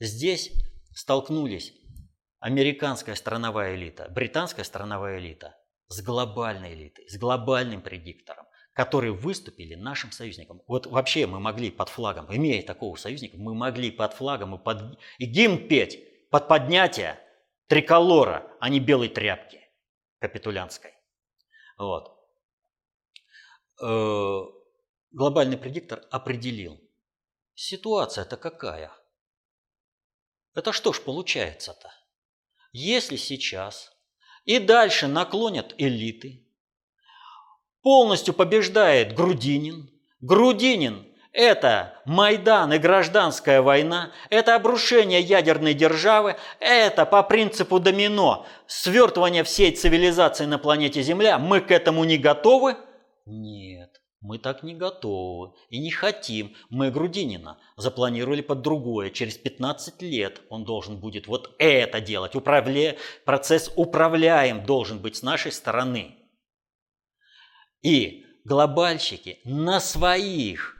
здесь 0.00 0.52
столкнулись 0.94 1.72
американская 2.38 3.14
страновая 3.14 3.74
элита, 3.74 4.08
британская 4.10 4.64
страновая 4.64 5.18
элита 5.18 5.56
с 5.88 6.02
глобальной 6.02 6.74
элитой, 6.74 7.08
с 7.08 7.16
глобальным 7.16 7.82
предиктором 7.82 8.46
которые 8.74 9.12
выступили 9.12 9.76
нашим 9.76 10.10
союзником. 10.10 10.60
Вот 10.66 10.86
вообще 10.86 11.26
мы 11.26 11.38
могли 11.38 11.70
под 11.70 11.88
флагом, 11.88 12.26
имея 12.34 12.62
такого 12.62 12.96
союзника, 12.96 13.36
мы 13.38 13.54
могли 13.54 13.90
под 13.90 14.12
флагом 14.12 14.56
и, 14.56 14.62
под, 14.62 14.98
и 15.18 15.24
гимн 15.24 15.68
петь 15.68 16.28
под 16.30 16.48
поднятие 16.48 17.20
триколора, 17.68 18.50
а 18.60 18.68
не 18.68 18.80
белой 18.80 19.08
тряпки 19.08 19.60
капитулянской. 20.18 20.92
Вот. 21.78 22.18
Э, 23.80 24.40
глобальный 25.12 25.56
предиктор 25.56 26.04
определил, 26.10 26.80
ситуация-то 27.54 28.36
какая? 28.36 28.92
Это 30.54 30.72
что 30.72 30.92
ж 30.92 31.00
получается-то? 31.00 31.92
Если 32.72 33.16
сейчас 33.16 33.92
и 34.44 34.58
дальше 34.58 35.06
наклонят 35.06 35.74
элиты, 35.78 36.43
полностью 37.84 38.34
побеждает 38.34 39.14
Грудинин. 39.14 39.90
Грудинин– 40.20 41.06
это 41.32 42.00
Майдан 42.06 42.72
и 42.72 42.78
гражданская 42.78 43.60
война, 43.60 44.10
это 44.30 44.56
обрушение 44.56 45.20
ядерной 45.20 45.74
державы, 45.74 46.36
это 46.58 47.04
по 47.04 47.22
принципу 47.22 47.78
домино 47.78 48.46
свертывание 48.66 49.44
всей 49.44 49.70
цивилизации 49.70 50.46
на 50.46 50.58
планете 50.58 51.02
Земля. 51.02 51.38
Мы 51.38 51.60
к 51.60 51.70
этому 51.70 52.04
не 52.04 52.16
готовы? 52.16 52.76
Нет. 53.26 54.00
Мы 54.22 54.38
так 54.38 54.62
не 54.62 54.74
готовы 54.74 55.52
и 55.68 55.78
не 55.78 55.90
хотим. 55.90 56.54
Мы 56.70 56.90
Грудинина 56.90 57.58
запланировали 57.76 58.40
под 58.40 58.62
другое. 58.62 59.10
Через 59.10 59.36
15 59.36 60.00
лет 60.00 60.40
он 60.48 60.64
должен 60.64 60.96
будет 60.98 61.26
вот 61.26 61.54
это 61.58 62.00
делать. 62.00 62.34
Управля... 62.34 62.96
Процесс 63.26 63.70
управляем 63.76 64.64
должен 64.64 64.98
быть 64.98 65.16
с 65.16 65.22
нашей 65.22 65.52
стороны. 65.52 66.23
И 67.84 68.24
глобальщики 68.44 69.38
на 69.44 69.78
своих 69.78 70.76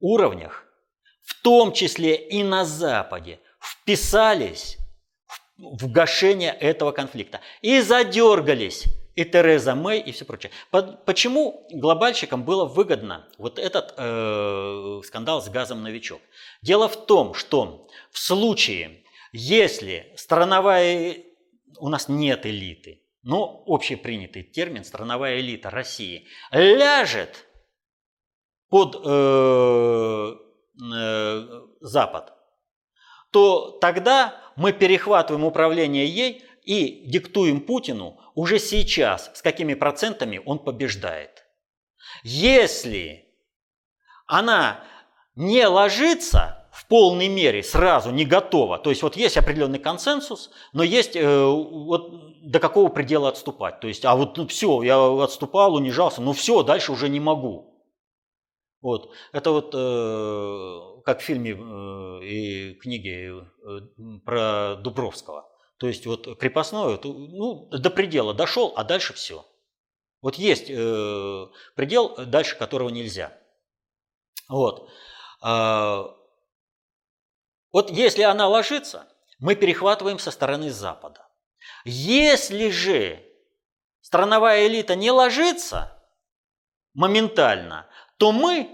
уровнях, 0.00 0.64
в 1.24 1.42
том 1.42 1.72
числе 1.72 2.14
и 2.14 2.42
на 2.42 2.64
Западе, 2.64 3.40
вписались 3.60 4.78
в 5.58 5.90
гашение 5.90 6.52
этого 6.52 6.92
конфликта 6.92 7.40
и 7.62 7.80
задергались 7.80 8.84
и 9.16 9.24
Тереза 9.24 9.74
Мэй 9.74 10.00
и 10.00 10.12
все 10.12 10.24
прочее. 10.24 10.52
Почему 10.70 11.66
глобальщикам 11.72 12.44
было 12.44 12.64
выгодно 12.64 13.26
вот 13.36 13.58
этот 13.58 13.94
э, 13.96 15.00
скандал 15.04 15.42
с 15.42 15.48
газом 15.48 15.82
новичок? 15.82 16.20
Дело 16.62 16.88
в 16.88 17.06
том, 17.06 17.34
что 17.34 17.88
в 18.12 18.18
случае, 18.18 19.02
если 19.32 20.12
страновая 20.16 21.16
у 21.78 21.88
нас 21.88 22.08
нет 22.08 22.46
элиты, 22.46 23.02
но 23.22 23.62
общепринятый 23.66 24.42
термин 24.42 24.84
страновая 24.84 25.40
элита 25.40 25.70
России 25.70 26.26
ляжет 26.50 27.46
под 28.68 29.00
э, 29.04 30.34
э, 30.94 31.60
Запад, 31.80 32.34
то 33.30 33.78
тогда 33.80 34.40
мы 34.56 34.72
перехватываем 34.72 35.44
управление 35.44 36.06
ей 36.06 36.44
и 36.64 37.04
диктуем 37.06 37.60
Путину 37.60 38.20
уже 38.34 38.58
сейчас, 38.58 39.30
с 39.34 39.42
какими 39.42 39.74
процентами 39.74 40.40
он 40.44 40.58
побеждает. 40.58 41.44
Если 42.22 43.26
она 44.26 44.84
не 45.34 45.66
ложится 45.66 46.57
в 46.78 46.86
полной 46.86 47.26
мере 47.26 47.64
сразу 47.64 48.12
не 48.12 48.24
готова. 48.24 48.78
То 48.78 48.90
есть 48.90 49.02
вот 49.02 49.16
есть 49.16 49.36
определенный 49.36 49.80
консенсус, 49.80 50.50
но 50.72 50.84
есть 50.84 51.16
э, 51.16 51.44
вот 51.44 52.40
до 52.40 52.60
какого 52.60 52.88
предела 52.88 53.28
отступать. 53.28 53.80
То 53.80 53.88
есть, 53.88 54.04
а 54.04 54.14
вот 54.14 54.36
ну, 54.36 54.46
все, 54.46 54.82
я 54.82 55.24
отступал, 55.24 55.74
унижался, 55.74 56.22
ну 56.22 56.32
все, 56.32 56.62
дальше 56.62 56.92
уже 56.92 57.08
не 57.08 57.18
могу. 57.18 57.84
Вот. 58.80 59.10
Это 59.32 59.50
вот 59.50 59.74
э, 59.74 61.02
как 61.04 61.18
в 61.18 61.24
фильме 61.24 61.50
э, 61.50 62.24
и 62.24 62.74
книге 62.74 63.44
э, 63.66 63.80
про 64.24 64.76
Дубровского. 64.76 65.48
То 65.78 65.88
есть 65.88 66.06
вот 66.06 66.38
крепостное, 66.38 66.96
ну, 67.02 67.66
до 67.72 67.90
предела 67.90 68.34
дошел, 68.34 68.72
а 68.76 68.84
дальше 68.84 69.14
все. 69.14 69.44
Вот 70.22 70.36
есть 70.36 70.66
э, 70.70 71.46
предел, 71.74 72.14
дальше 72.24 72.56
которого 72.56 72.88
нельзя. 72.88 73.36
Вот. 74.48 74.88
А, 75.40 76.14
вот 77.72 77.90
если 77.90 78.22
она 78.22 78.48
ложится, 78.48 79.06
мы 79.38 79.54
перехватываем 79.54 80.18
со 80.18 80.30
стороны 80.30 80.70
Запада. 80.70 81.26
Если 81.84 82.70
же 82.70 83.22
страновая 84.00 84.66
элита 84.66 84.94
не 84.94 85.10
ложится 85.10 86.02
моментально, 86.94 87.86
то 88.16 88.32
мы 88.32 88.68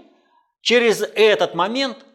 через 0.61 1.01
этот 1.01 1.53
момент 1.53 2.05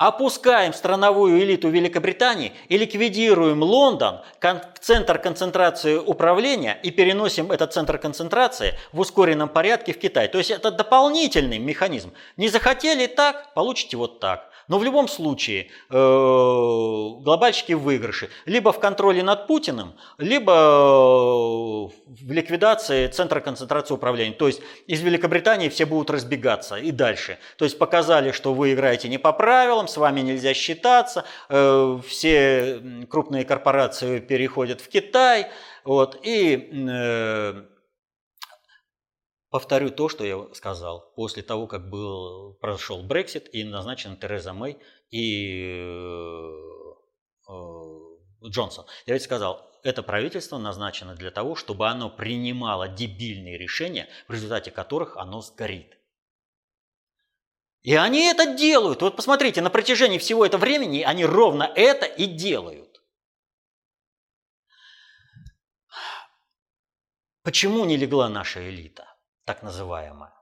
опускаем 0.00 0.72
страновую 0.72 1.42
элиту 1.42 1.68
Великобритании 1.68 2.54
и 2.68 2.78
ликвидируем 2.78 3.62
Лондон, 3.62 4.22
центр 4.80 5.18
концентрации 5.18 5.98
управления, 5.98 6.80
и 6.82 6.90
переносим 6.90 7.52
этот 7.52 7.74
центр 7.74 7.98
концентрации 7.98 8.78
в 8.92 9.00
ускоренном 9.00 9.50
порядке 9.50 9.92
в 9.92 9.98
Китай. 9.98 10.28
То 10.28 10.38
есть 10.38 10.50
это 10.50 10.70
дополнительный 10.70 11.58
механизм. 11.58 12.14
Не 12.38 12.48
захотели 12.48 13.06
так, 13.08 13.52
получите 13.52 13.98
вот 13.98 14.20
так. 14.20 14.49
Но 14.70 14.78
в 14.78 14.84
любом 14.84 15.08
случае 15.08 15.66
э, 15.90 15.92
глобальщики 15.92 17.72
в. 17.72 18.30
Либо 18.46 18.72
в 18.72 18.78
контроле 18.78 19.20
над 19.20 19.48
Путиным, 19.48 19.94
либо 20.16 20.52
э, 20.52 22.24
в 22.24 22.30
ликвидации 22.30 23.08
центра 23.08 23.40
концентрации 23.40 23.94
управления. 23.94 24.32
То 24.32 24.46
есть 24.46 24.62
из 24.86 25.00
Великобритании 25.00 25.68
все 25.70 25.86
будут 25.86 26.10
разбегаться 26.10 26.76
и 26.76 26.92
дальше. 26.92 27.38
То 27.56 27.64
есть 27.64 27.78
показали, 27.78 28.30
что 28.30 28.54
вы 28.54 28.72
играете 28.72 29.08
не 29.08 29.18
по 29.18 29.32
правилам, 29.32 29.88
с 29.88 29.96
вами 29.96 30.20
нельзя 30.20 30.54
считаться, 30.54 31.24
э, 31.48 31.98
все 32.06 32.80
крупные 33.10 33.44
корпорации 33.44 34.20
переходят 34.20 34.80
в 34.80 34.88
Китай. 34.88 35.48
Вот, 35.82 36.16
и 36.22 37.66
Повторю 39.50 39.90
то, 39.90 40.08
что 40.08 40.24
я 40.24 40.46
сказал. 40.54 41.12
После 41.16 41.42
того, 41.42 41.66
как 41.66 41.90
был, 41.90 42.54
прошел 42.60 43.02
Брексит 43.02 43.52
и 43.52 43.64
назначена 43.64 44.16
Тереза 44.16 44.52
Мэй 44.52 44.78
и 45.10 45.74
э, 45.74 46.52
э, 47.48 48.48
Джонсон. 48.48 48.86
Я 49.06 49.14
ведь 49.14 49.24
сказал, 49.24 49.68
это 49.82 50.04
правительство 50.04 50.56
назначено 50.56 51.16
для 51.16 51.32
того, 51.32 51.56
чтобы 51.56 51.88
оно 51.88 52.10
принимало 52.10 52.86
дебильные 52.86 53.58
решения, 53.58 54.08
в 54.28 54.32
результате 54.32 54.70
которых 54.70 55.16
оно 55.16 55.40
сгорит. 55.40 55.98
И 57.82 57.94
они 57.96 58.26
это 58.26 58.54
делают. 58.54 59.02
Вот 59.02 59.16
посмотрите, 59.16 59.62
на 59.62 59.70
протяжении 59.70 60.18
всего 60.18 60.46
этого 60.46 60.60
времени 60.60 61.02
они 61.02 61.24
ровно 61.24 61.64
это 61.64 62.06
и 62.06 62.26
делают. 62.26 63.02
Почему 67.42 67.84
не 67.84 67.96
легла 67.96 68.28
наша 68.28 68.68
элита? 68.68 69.09
Так 69.44 69.62
называемая. 69.62 70.32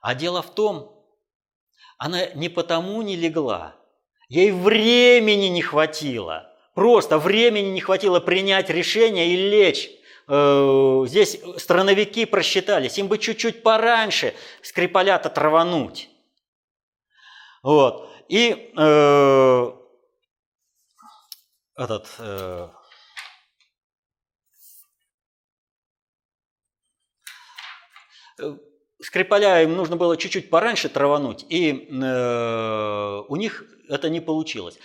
А 0.00 0.14
дело 0.14 0.42
в 0.42 0.54
том, 0.54 1.04
она 1.98 2.26
не 2.34 2.48
потому 2.48 3.02
не 3.02 3.16
легла, 3.16 3.76
ей 4.28 4.50
времени 4.50 5.46
не 5.46 5.62
хватило 5.62 6.52
просто 6.74 7.18
времени 7.18 7.68
не 7.68 7.80
хватило 7.80 8.20
принять 8.20 8.70
решение 8.70 9.28
и 9.28 9.36
лечь. 9.36 9.90
Э, 10.28 11.04
здесь 11.06 11.38
страновики 11.58 12.24
просчитались, 12.24 12.98
им 12.98 13.08
бы 13.08 13.18
чуть-чуть 13.18 13.62
пораньше 13.62 14.34
Скрипаля-то 14.62 15.30
травануть. 15.30 16.08
Вот. 17.62 18.10
И 18.28 18.72
э, 18.76 19.72
этот... 21.76 22.08
Э, 22.18 22.68
Скрипаля 29.02 29.62
им 29.62 29.74
нужно 29.74 29.96
было 29.96 30.16
чуть-чуть 30.16 30.48
пораньше 30.48 30.88
травануть, 30.88 31.44
и 31.48 31.88
э, 31.90 33.22
у 33.28 33.36
них 33.36 33.64
это 33.88 34.08
не 34.08 34.20
получилось. 34.20 34.78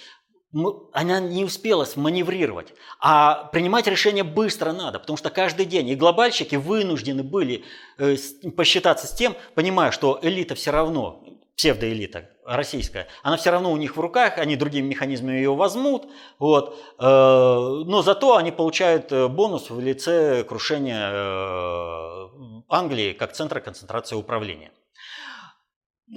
Она 0.94 1.20
не 1.20 1.44
успела 1.44 1.86
сманеврировать, 1.86 2.74
а 3.00 3.50
принимать 3.52 3.86
решение 3.86 4.24
быстро 4.24 4.72
надо, 4.72 4.98
потому 4.98 5.18
что 5.18 5.30
каждый 5.30 5.66
день 5.66 5.90
и 5.90 5.96
глобальщики 5.96 6.56
вынуждены 6.56 7.22
были 7.22 7.64
э, 8.00 8.16
посчитаться 8.56 9.06
с 9.06 9.12
тем, 9.12 9.36
понимая, 9.54 9.92
что 9.92 10.18
элита 10.22 10.56
все 10.56 10.72
равно 10.72 11.24
псевдоэлита 11.58 12.30
российская, 12.46 13.08
она 13.24 13.36
все 13.36 13.50
равно 13.50 13.72
у 13.72 13.78
них 13.78 13.98
в 13.98 14.00
руках, 14.00 14.38
они 14.38 14.56
другими 14.56 14.88
механизмами 14.88 15.38
ее 15.38 15.56
возьмут, 15.56 16.08
вот, 16.38 16.78
э, 17.00 17.04
но 17.04 18.02
зато 18.04 18.38
они 18.38 18.52
получают 18.52 19.12
э, 19.12 19.28
бонус 19.28 19.72
в 19.72 19.80
лице 19.80 20.44
крушения 20.44 21.10
э, 21.12 22.28
Англии 22.70 23.14
как 23.14 23.34
центра 23.34 23.60
концентрации 23.60 24.16
управления. 24.16 24.72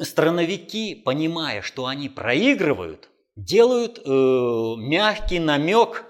Страновики, 0.02 0.94
понимая, 0.94 1.62
что 1.62 1.86
они 1.86 2.08
проигрывают, 2.08 3.08
делают 3.34 3.98
мягкий 4.06 5.40
намек 5.40 6.04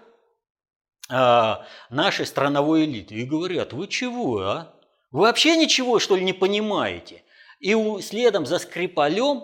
нашей 1.09 2.27
страновой 2.27 2.85
элиты 2.85 3.15
и 3.15 3.25
говорят, 3.25 3.73
вы 3.73 3.87
чего, 3.87 4.41
а? 4.41 4.75
Вы 5.11 5.21
вообще 5.21 5.57
ничего, 5.57 5.99
что 5.99 6.15
ли, 6.15 6.25
не 6.25 6.35
понимаете? 6.35 7.23
И 7.61 7.75
следом 8.01 8.47
за 8.47 8.59
Скрипалем 8.59 9.43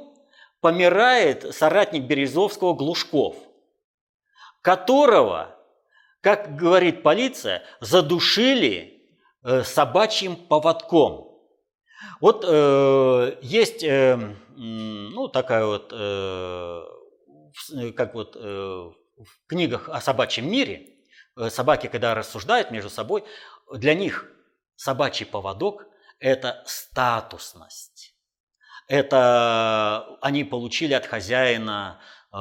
помирает 0.60 1.54
соратник 1.54 2.04
Березовского 2.04 2.72
Глушков, 2.72 3.36
которого, 4.62 5.54
как 6.22 6.56
говорит 6.56 7.02
полиция, 7.02 7.62
задушили 7.80 9.06
э, 9.44 9.62
собачьим 9.62 10.34
поводком. 10.34 11.38
Вот 12.20 12.44
э, 12.48 13.38
есть 13.42 13.84
э, 13.84 14.18
ну, 14.56 15.28
такая 15.28 15.66
вот, 15.66 15.92
э, 15.92 16.82
как 17.94 18.14
вот 18.14 18.34
э, 18.34 18.40
в 18.40 19.46
книгах 19.46 19.90
о 19.90 20.00
собачьем 20.00 20.50
мире, 20.50 20.94
э, 21.36 21.50
собаки, 21.50 21.88
когда 21.88 22.14
рассуждают 22.14 22.70
между 22.70 22.88
собой, 22.88 23.24
для 23.70 23.94
них 23.94 24.26
собачий 24.74 25.26
поводок– 25.26 25.84
это 26.18 26.62
статусность 26.66 28.16
это 28.88 30.18
они 30.20 30.44
получили 30.44 30.94
от 30.94 31.06
хозяина, 31.06 32.00
э, 32.32 32.38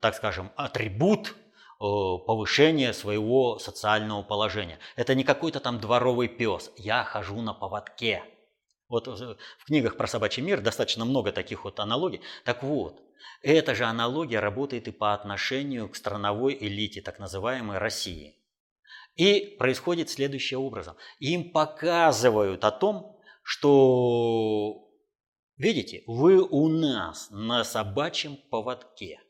так 0.00 0.14
скажем, 0.14 0.50
атрибут 0.56 1.28
э, 1.28 1.34
повышения 1.78 2.92
своего 2.92 3.58
социального 3.58 4.22
положения. 4.22 4.78
Это 4.96 5.14
не 5.14 5.24
какой-то 5.24 5.60
там 5.60 5.78
дворовый 5.80 6.28
пес. 6.28 6.70
Я 6.76 7.04
хожу 7.04 7.40
на 7.42 7.52
поводке. 7.52 8.24
Вот 8.88 9.06
в 9.08 9.64
книгах 9.66 9.96
про 9.96 10.06
собачий 10.06 10.42
мир 10.42 10.60
достаточно 10.60 11.04
много 11.04 11.32
таких 11.32 11.64
вот 11.64 11.80
аналогий. 11.80 12.20
Так 12.44 12.62
вот, 12.62 13.00
эта 13.42 13.74
же 13.74 13.84
аналогия 13.84 14.40
работает 14.40 14.88
и 14.88 14.92
по 14.92 15.14
отношению 15.14 15.88
к 15.88 15.96
страновой 15.96 16.56
элите, 16.58 17.00
так 17.00 17.18
называемой 17.18 17.78
России. 17.78 18.38
И 19.14 19.56
происходит 19.58 20.10
следующим 20.10 20.60
образом. 20.60 20.96
Им 21.18 21.52
показывают 21.52 22.64
о 22.64 22.70
том, 22.70 23.18
что 23.42 24.84
Видите, 25.56 26.02
вы 26.06 26.40
у 26.42 26.68
нас 26.68 27.28
на 27.30 27.62
собачьем 27.62 28.36
поводке. 28.50 29.20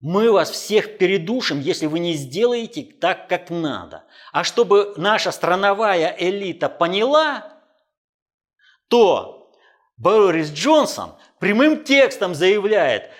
Мы 0.00 0.32
вас 0.32 0.50
всех 0.50 0.98
передушим, 0.98 1.60
если 1.60 1.86
вы 1.86 2.00
не 2.00 2.14
сделаете 2.14 2.82
так, 2.82 3.28
как 3.28 3.50
надо. 3.50 4.04
А 4.32 4.42
чтобы 4.42 4.94
наша 4.96 5.30
страновая 5.30 6.16
элита 6.18 6.68
поняла, 6.68 7.62
то 8.88 9.52
Борис 9.96 10.50
Джонсон 10.52 11.12
прямым 11.38 11.84
текстом 11.84 12.34
заявляет, 12.34 13.10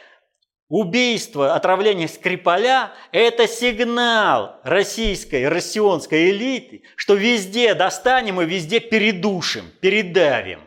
убийство, 0.73 1.55
отравление 1.55 2.09
Скрипаля– 2.09 2.95
это 3.13 3.47
сигнал 3.47 4.59
российской, 4.65 5.47
россионской 5.47 6.31
элиты, 6.31 6.83
что 6.97 7.13
везде 7.13 7.75
достанем 7.75 8.41
и 8.41 8.47
везде 8.47 8.81
передушим, 8.81 9.71
передавим. 9.83 10.63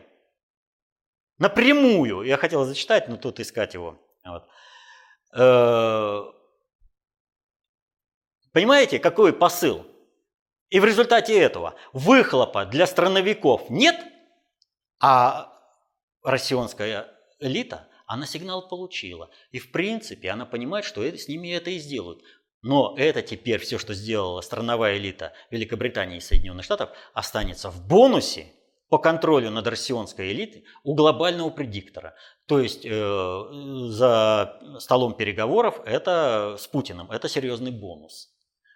Напрямую. 1.38 2.22
Я 2.22 2.36
хотел 2.36 2.64
зачитать, 2.64 3.08
но 3.08 3.16
тут 3.16 3.40
искать 3.40 3.74
его. 3.74 4.00
Вот. 4.24 4.48
Э, 5.34 6.22
понимаете, 8.52 9.00
какой 9.00 9.32
посыл? 9.32 9.84
И 10.70 10.78
в 10.78 10.84
результате 10.84 11.36
этого 11.36 11.74
выхлопа 11.92 12.64
для 12.64 12.86
страновиков 12.86 13.70
нет, 13.70 14.00
а 15.00 15.52
россионская 16.22 17.12
элита, 17.40 17.88
она 18.06 18.26
сигнал 18.26 18.68
получила. 18.68 19.30
И 19.50 19.58
в 19.58 19.70
принципе 19.72 20.30
она 20.30 20.46
понимает, 20.46 20.84
что 20.84 21.02
это, 21.02 21.18
с 21.18 21.28
ними 21.28 21.48
это 21.48 21.70
и 21.70 21.78
сделают. 21.78 22.22
Но 22.62 22.94
это 22.96 23.22
теперь 23.22 23.60
все, 23.60 23.78
что 23.78 23.94
сделала 23.94 24.40
страновая 24.40 24.96
элита 24.96 25.32
Великобритании 25.50 26.18
и 26.18 26.20
Соединенных 26.20 26.64
Штатов, 26.64 26.90
останется 27.14 27.70
в 27.70 27.86
бонусе 27.86 28.52
по 28.88 28.98
контролю 28.98 29.50
над 29.50 29.66
россионской 29.66 30.32
элитой 30.32 30.64
у 30.84 30.94
глобального 30.94 31.50
предиктора. 31.50 32.14
То 32.46 32.60
есть 32.60 32.84
э, 32.84 33.44
за 33.88 34.60
столом 34.78 35.14
переговоров 35.14 35.80
это 35.84 36.56
с 36.58 36.66
Путиным, 36.66 37.10
это 37.10 37.28
серьезный 37.28 37.72
бонус. 37.72 38.30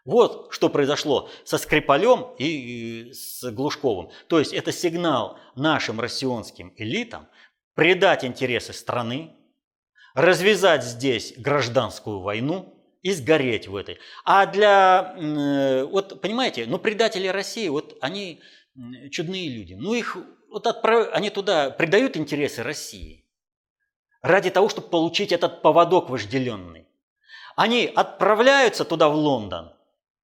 Вот 0.04 0.48
что 0.50 0.68
произошло 0.68 1.28
со 1.44 1.58
Скрипалем 1.58 2.34
и 2.38 3.12
с 3.12 3.48
Глушковым. 3.50 4.10
То 4.28 4.38
есть 4.38 4.52
это 4.52 4.72
сигнал 4.72 5.38
нашим 5.54 6.00
россионским 6.00 6.72
элитам 6.76 7.28
предать 7.80 8.26
интересы 8.26 8.74
страны, 8.74 9.30
развязать 10.12 10.84
здесь 10.84 11.32
гражданскую 11.38 12.20
войну 12.20 12.78
и 13.00 13.10
сгореть 13.10 13.68
в 13.68 13.74
этой. 13.74 13.98
А 14.22 14.44
для, 14.44 15.14
э, 15.16 15.84
вот 15.84 16.20
понимаете, 16.20 16.66
ну 16.66 16.78
предатели 16.78 17.26
России, 17.26 17.70
вот 17.70 17.96
они 18.02 18.42
чудные 19.10 19.48
люди. 19.48 19.72
Ну 19.72 19.94
их 19.94 20.18
вот 20.50 20.66
отправ... 20.66 21.08
они 21.14 21.30
туда 21.30 21.70
предают 21.70 22.18
интересы 22.18 22.62
России 22.62 23.24
ради 24.20 24.50
того, 24.50 24.68
чтобы 24.68 24.88
получить 24.88 25.32
этот 25.32 25.62
поводок 25.62 26.10
вожделенный. 26.10 26.86
Они 27.56 27.86
отправляются 27.86 28.84
туда, 28.84 29.08
в 29.08 29.14
Лондон, 29.14 29.72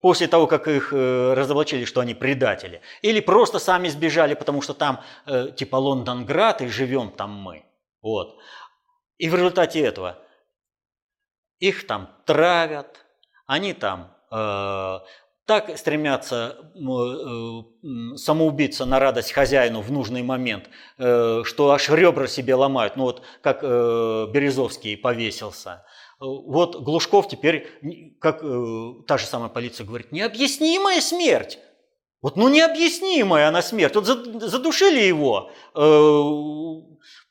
после 0.06 0.28
того, 0.28 0.46
как 0.46 0.68
их 0.68 0.94
э, 0.94 1.34
разоблачили, 1.34 1.84
что 1.84 2.00
они 2.00 2.14
предатели, 2.14 2.82
или 3.02 3.22
просто 3.22 3.58
сами 3.58 3.88
сбежали, 3.88 4.36
потому 4.36 4.62
что 4.62 4.76
там 4.76 5.02
э, 5.26 5.50
типа 5.58 5.78
Лондонград 5.78 6.62
и 6.62 6.68
живем 6.68 7.10
там 7.10 7.32
мы. 7.32 7.66
Вот. 8.04 8.38
И 9.18 9.28
в 9.30 9.34
результате 9.34 9.80
этого 9.80 10.20
их 11.58 11.88
там 11.88 12.08
травят, 12.26 13.04
они 13.48 13.74
там 13.74 14.16
э, 14.30 15.00
так 15.48 15.76
стремятся 15.76 16.56
э, 16.76 18.18
самоубиться 18.18 18.86
на 18.86 19.00
радость 19.00 19.32
хозяину 19.32 19.82
в 19.82 19.92
нужный 19.92 20.22
момент, 20.22 20.70
э, 21.00 21.42
что 21.46 21.72
аж 21.72 21.90
ребра 21.90 22.28
себе 22.28 22.54
ломают. 22.54 22.96
Ну 22.96 23.06
вот 23.06 23.24
как 23.42 23.64
э, 23.64 24.28
Березовский 24.32 24.98
повесился. 24.98 25.84
Вот 26.20 26.82
Глушков 26.82 27.28
теперь, 27.28 27.68
как 28.20 28.42
та 29.08 29.18
же 29.18 29.26
самая 29.26 29.50
полиция 29.50 29.86
говорит, 29.86 30.12
необъяснимая 30.12 31.02
смерть. 31.02 31.60
Вот 32.22 32.38
ну 32.38 32.50
необъяснимая 32.50 33.48
она 33.48 33.62
смерть. 33.62 33.96
Вот 33.96 34.06
задушили 34.06 35.02
его 35.02 35.52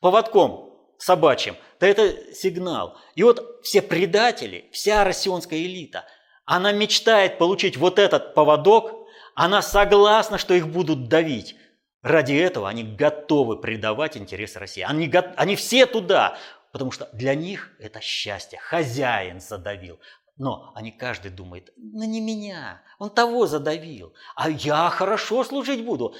поводком 0.00 0.70
собачьим. 0.98 1.56
Да 1.80 1.86
это 1.86 2.32
сигнал. 2.32 2.96
И 3.14 3.22
вот 3.22 3.60
все 3.62 3.82
предатели, 3.82 4.68
вся 4.72 5.04
россионская 5.04 5.60
элита– 5.60 6.04
она 6.46 6.72
мечтает 6.72 7.38
получить 7.38 7.76
вот 7.76 7.98
этот 7.98 8.34
поводок, 8.34 9.08
она 9.34 9.62
согласна, 9.62 10.38
что 10.38 10.54
их 10.54 10.68
будут 10.68 11.08
давить. 11.08 11.56
Ради 12.02 12.34
этого 12.34 12.68
они 12.68 12.82
готовы 12.82 13.56
предавать 13.56 14.16
интересы 14.16 14.58
России. 14.58 14.82
Они, 14.82 15.10
они 15.36 15.56
все 15.56 15.86
туда, 15.86 16.36
потому 16.74 16.90
что 16.90 17.08
для 17.12 17.36
них 17.36 17.70
это 17.78 18.00
счастье. 18.00 18.58
Хозяин 18.58 19.40
задавил. 19.40 20.00
Но 20.36 20.72
они 20.74 20.90
каждый 20.90 21.30
думает, 21.30 21.72
ну 21.76 22.02
не 22.02 22.20
меня, 22.20 22.82
он 22.98 23.10
того 23.10 23.46
задавил, 23.46 24.12
а 24.34 24.50
я 24.50 24.90
хорошо 24.90 25.44
служить 25.44 25.84
буду. 25.84 26.16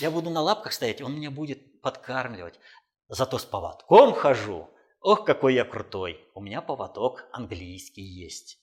Я 0.00 0.10
буду 0.10 0.30
на 0.30 0.40
лапках 0.40 0.72
стоять, 0.72 1.02
он 1.02 1.14
меня 1.14 1.30
будет 1.30 1.82
подкармливать. 1.82 2.58
Зато 3.08 3.36
с 3.36 3.44
поводком 3.44 4.14
хожу, 4.14 4.70
ох, 5.02 5.26
какой 5.26 5.54
я 5.54 5.66
крутой, 5.66 6.26
у 6.34 6.40
меня 6.40 6.62
поводок 6.62 7.28
английский 7.30 8.00
есть. 8.00 8.58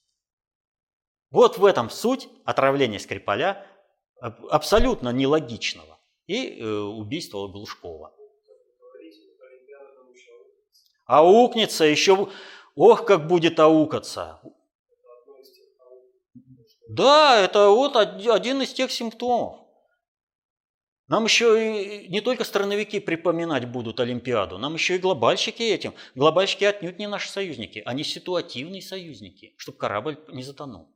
Вот 1.30 1.60
в 1.60 1.66
этом 1.66 1.92
суть 1.92 2.28
отравления 2.44 2.98
Скрипаля 2.98 3.68
абсолютно 4.50 5.10
нелогичного 5.10 6.00
и 6.26 6.60
э, 6.60 6.66
убийства 6.66 7.48
Глушкова. 7.48 8.15
Аукнется 11.06 11.86
еще, 11.86 12.30
ох, 12.76 13.06
как 13.06 13.28
будет 13.28 13.60
аукаться. 13.60 14.42
Да, 16.88 17.40
это 17.40 17.70
вот 17.70 17.96
один 17.96 18.62
из 18.62 18.74
тех 18.74 18.92
симптомов. 18.92 19.66
Нам 21.08 21.26
еще 21.26 22.06
и 22.06 22.08
не 22.08 22.20
только 22.22 22.44
страновики 22.44 23.00
припоминать 23.00 23.70
будут 23.70 24.00
Олимпиаду, 24.00 24.58
нам 24.58 24.74
еще 24.74 24.96
и 24.96 25.00
глобальщики 25.00 25.62
этим. 25.62 25.94
Глобальщики 26.16 26.64
отнюдь 26.64 26.98
не 26.98 27.08
наши 27.08 27.30
союзники, 27.30 27.84
они 27.86 28.04
ситуативные 28.04 28.82
союзники, 28.82 29.54
чтобы 29.58 29.78
корабль 29.78 30.18
не 30.30 30.42
затонул. 30.42 30.92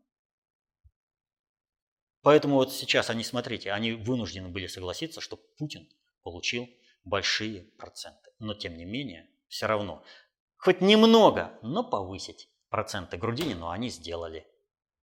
Поэтому 2.22 2.56
вот 2.56 2.74
сейчас 2.74 3.12
они, 3.12 3.24
смотрите, 3.24 3.72
они 3.72 3.94
вынуждены 3.94 4.50
были 4.50 4.66
согласиться, 4.66 5.22
что 5.22 5.38
Путин 5.38 5.88
получил 6.24 6.68
большие 7.04 7.62
проценты. 7.78 8.32
Но 8.40 8.56
тем 8.56 8.78
не 8.78 8.86
менее, 8.86 9.30
все 9.50 9.66
равно, 9.66 10.04
хоть 10.58 10.80
немного, 10.82 11.52
но 11.62 11.84
повысить 11.84 12.50
проценты 12.70 13.18
Грудинину 13.18 13.70
они 13.70 13.90
сделали. 13.90 14.48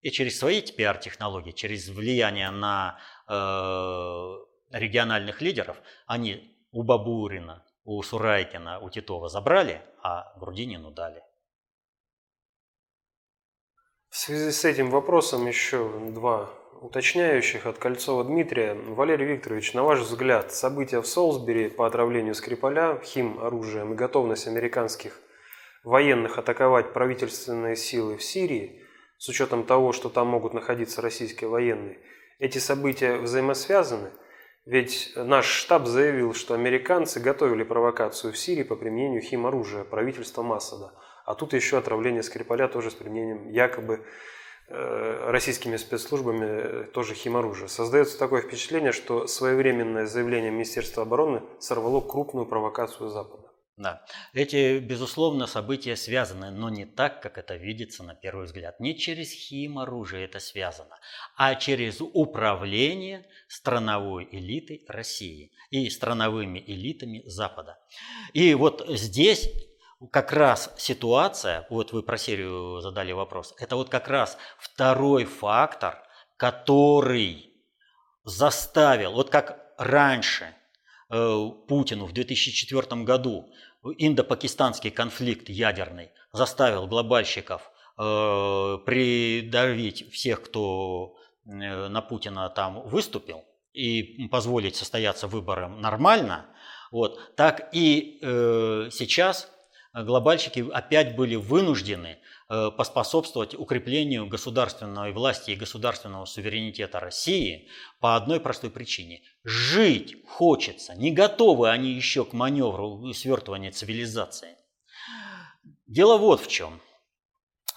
И 0.00 0.10
через 0.10 0.38
свои 0.38 0.62
пиар-технологии, 0.62 1.50
через 1.50 1.88
влияние 1.88 2.50
на 2.50 2.98
э, 3.28 3.32
региональных 4.70 5.40
лидеров, 5.40 5.76
они 6.06 6.56
у 6.70 6.82
Бабурина, 6.84 7.66
у 7.84 8.02
Сурайкина, 8.02 8.78
у 8.80 8.90
Титова 8.90 9.28
забрали, 9.28 9.82
а 10.02 10.32
Грудинину 10.38 10.90
дали. 10.90 11.22
В 14.08 14.16
связи 14.16 14.52
с 14.52 14.64
этим 14.64 14.90
вопросом 14.90 15.46
еще 15.46 15.88
два 16.12 16.50
уточняющих 16.82 17.66
от 17.66 17.78
Кольцова 17.78 18.24
Дмитрия. 18.24 18.74
Валерий 18.74 19.26
Викторович, 19.26 19.74
на 19.74 19.82
ваш 19.82 20.00
взгляд, 20.00 20.52
события 20.52 21.00
в 21.00 21.06
Солсбери 21.06 21.68
по 21.68 21.86
отравлению 21.86 22.34
Скрипаля 22.34 23.00
хим 23.02 23.38
оружием 23.40 23.92
и 23.92 23.96
готовность 23.96 24.46
американских 24.46 25.20
военных 25.84 26.38
атаковать 26.38 26.92
правительственные 26.92 27.76
силы 27.76 28.16
в 28.16 28.22
Сирии, 28.22 28.82
с 29.18 29.28
учетом 29.28 29.64
того, 29.64 29.92
что 29.92 30.08
там 30.08 30.28
могут 30.28 30.52
находиться 30.52 31.00
российские 31.00 31.48
военные, 31.48 31.98
эти 32.38 32.58
события 32.58 33.16
взаимосвязаны? 33.16 34.10
Ведь 34.66 35.12
наш 35.14 35.46
штаб 35.46 35.86
заявил, 35.86 36.34
что 36.34 36.54
американцы 36.54 37.20
готовили 37.20 37.62
провокацию 37.62 38.32
в 38.32 38.38
Сирии 38.38 38.64
по 38.64 38.74
применению 38.74 39.22
химоружия 39.22 39.84
правительства 39.84 40.42
Масада. 40.42 40.92
А 41.24 41.34
тут 41.34 41.52
еще 41.52 41.78
отравление 41.78 42.24
Скрипаля 42.24 42.66
тоже 42.66 42.90
с 42.90 42.94
применением 42.94 43.48
якобы 43.50 44.04
российскими 44.68 45.76
спецслужбами 45.76 46.46
э, 46.46 46.84
тоже 46.92 47.14
химоружие. 47.14 47.68
Создается 47.68 48.18
такое 48.18 48.42
впечатление, 48.42 48.92
что 48.92 49.26
своевременное 49.26 50.06
заявление 50.06 50.50
Министерства 50.50 51.04
обороны 51.04 51.42
сорвало 51.60 52.00
крупную 52.00 52.46
провокацию 52.46 53.10
Запада. 53.10 53.46
Да, 53.76 54.06
эти, 54.32 54.78
безусловно, 54.78 55.46
события 55.46 55.96
связаны, 55.96 56.50
но 56.50 56.70
не 56.70 56.86
так, 56.86 57.20
как 57.20 57.36
это 57.36 57.56
видится 57.56 58.02
на 58.02 58.14
первый 58.14 58.46
взгляд. 58.46 58.80
Не 58.80 58.98
через 58.98 59.30
химоружие 59.30 60.24
это 60.24 60.40
связано, 60.40 60.98
а 61.36 61.54
через 61.56 62.00
управление 62.00 63.26
страновой 63.48 64.26
элитой 64.32 64.82
России 64.88 65.52
и 65.68 65.90
страновыми 65.90 66.58
элитами 66.66 67.22
Запада. 67.26 67.78
И 68.32 68.54
вот 68.54 68.82
здесь 68.88 69.46
как 70.10 70.32
раз 70.32 70.72
ситуация, 70.76 71.66
вот 71.70 71.92
вы 71.92 72.02
про 72.02 72.18
серию 72.18 72.80
задали 72.80 73.12
вопрос, 73.12 73.54
это 73.58 73.76
вот 73.76 73.88
как 73.88 74.08
раз 74.08 74.36
второй 74.58 75.24
фактор, 75.24 76.02
который 76.36 77.52
заставил, 78.24 79.12
вот 79.12 79.30
как 79.30 79.58
раньше 79.78 80.54
э, 81.10 81.48
Путину 81.68 82.06
в 82.06 82.12
2004 82.12 83.02
году 83.04 83.48
индо-пакистанский 83.82 84.90
конфликт 84.90 85.48
ядерный 85.48 86.10
заставил 86.32 86.86
глобальщиков 86.86 87.70
э, 87.98 88.78
придавить 88.84 90.12
всех, 90.12 90.42
кто 90.42 91.16
э, 91.44 91.88
на 91.88 92.02
Путина 92.02 92.50
там 92.50 92.86
выступил, 92.86 93.44
и 93.72 94.26
позволить 94.28 94.74
состояться 94.74 95.28
выборам 95.28 95.80
нормально, 95.80 96.46
вот, 96.90 97.36
так 97.36 97.68
и 97.72 98.18
э, 98.22 98.88
сейчас 98.90 99.50
глобальщики 100.04 100.64
опять 100.72 101.16
были 101.16 101.36
вынуждены 101.36 102.18
э, 102.48 102.70
поспособствовать 102.70 103.54
укреплению 103.54 104.26
государственной 104.26 105.12
власти 105.12 105.52
и 105.52 105.56
государственного 105.56 106.24
суверенитета 106.26 107.00
России 107.00 107.68
по 108.00 108.16
одной 108.16 108.40
простой 108.40 108.70
причине. 108.70 109.22
Жить 109.44 110.16
хочется, 110.26 110.94
не 110.94 111.12
готовы 111.12 111.70
они 111.70 111.92
еще 111.92 112.24
к 112.24 112.32
маневру 112.32 113.12
свертывания 113.12 113.70
цивилизации. 113.70 114.56
Дело 115.86 116.18
вот 116.18 116.40
в 116.40 116.48
чем. 116.48 116.80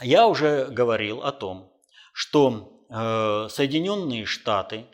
Я 0.01 0.27
уже 0.27 0.65
говорил 0.65 1.21
о 1.23 1.31
том, 1.31 1.71
что 2.13 2.83
э, 2.89 3.47
Соединенные 3.49 4.25
Штаты, 4.25 4.85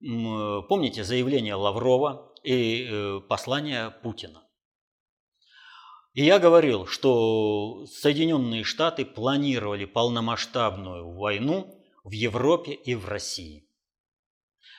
помните 0.00 1.04
заявление 1.04 1.54
Лаврова 1.54 2.32
и 2.42 2.88
э, 2.90 3.20
послание 3.28 3.90
Путина, 4.02 4.42
и 6.14 6.24
я 6.24 6.38
говорил, 6.38 6.86
что 6.86 7.86
Соединенные 7.86 8.64
Штаты 8.64 9.04
планировали 9.04 9.86
полномасштабную 9.86 11.10
войну 11.10 11.74
в 12.04 12.12
Европе 12.12 12.72
и 12.72 12.94
в 12.94 13.08
России. 13.08 13.66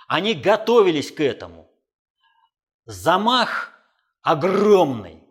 Они 0.07 0.33
готовились 0.35 1.11
к 1.11 1.21
этому. 1.21 1.71
Замах 2.85 3.73
огромный. 4.21 5.23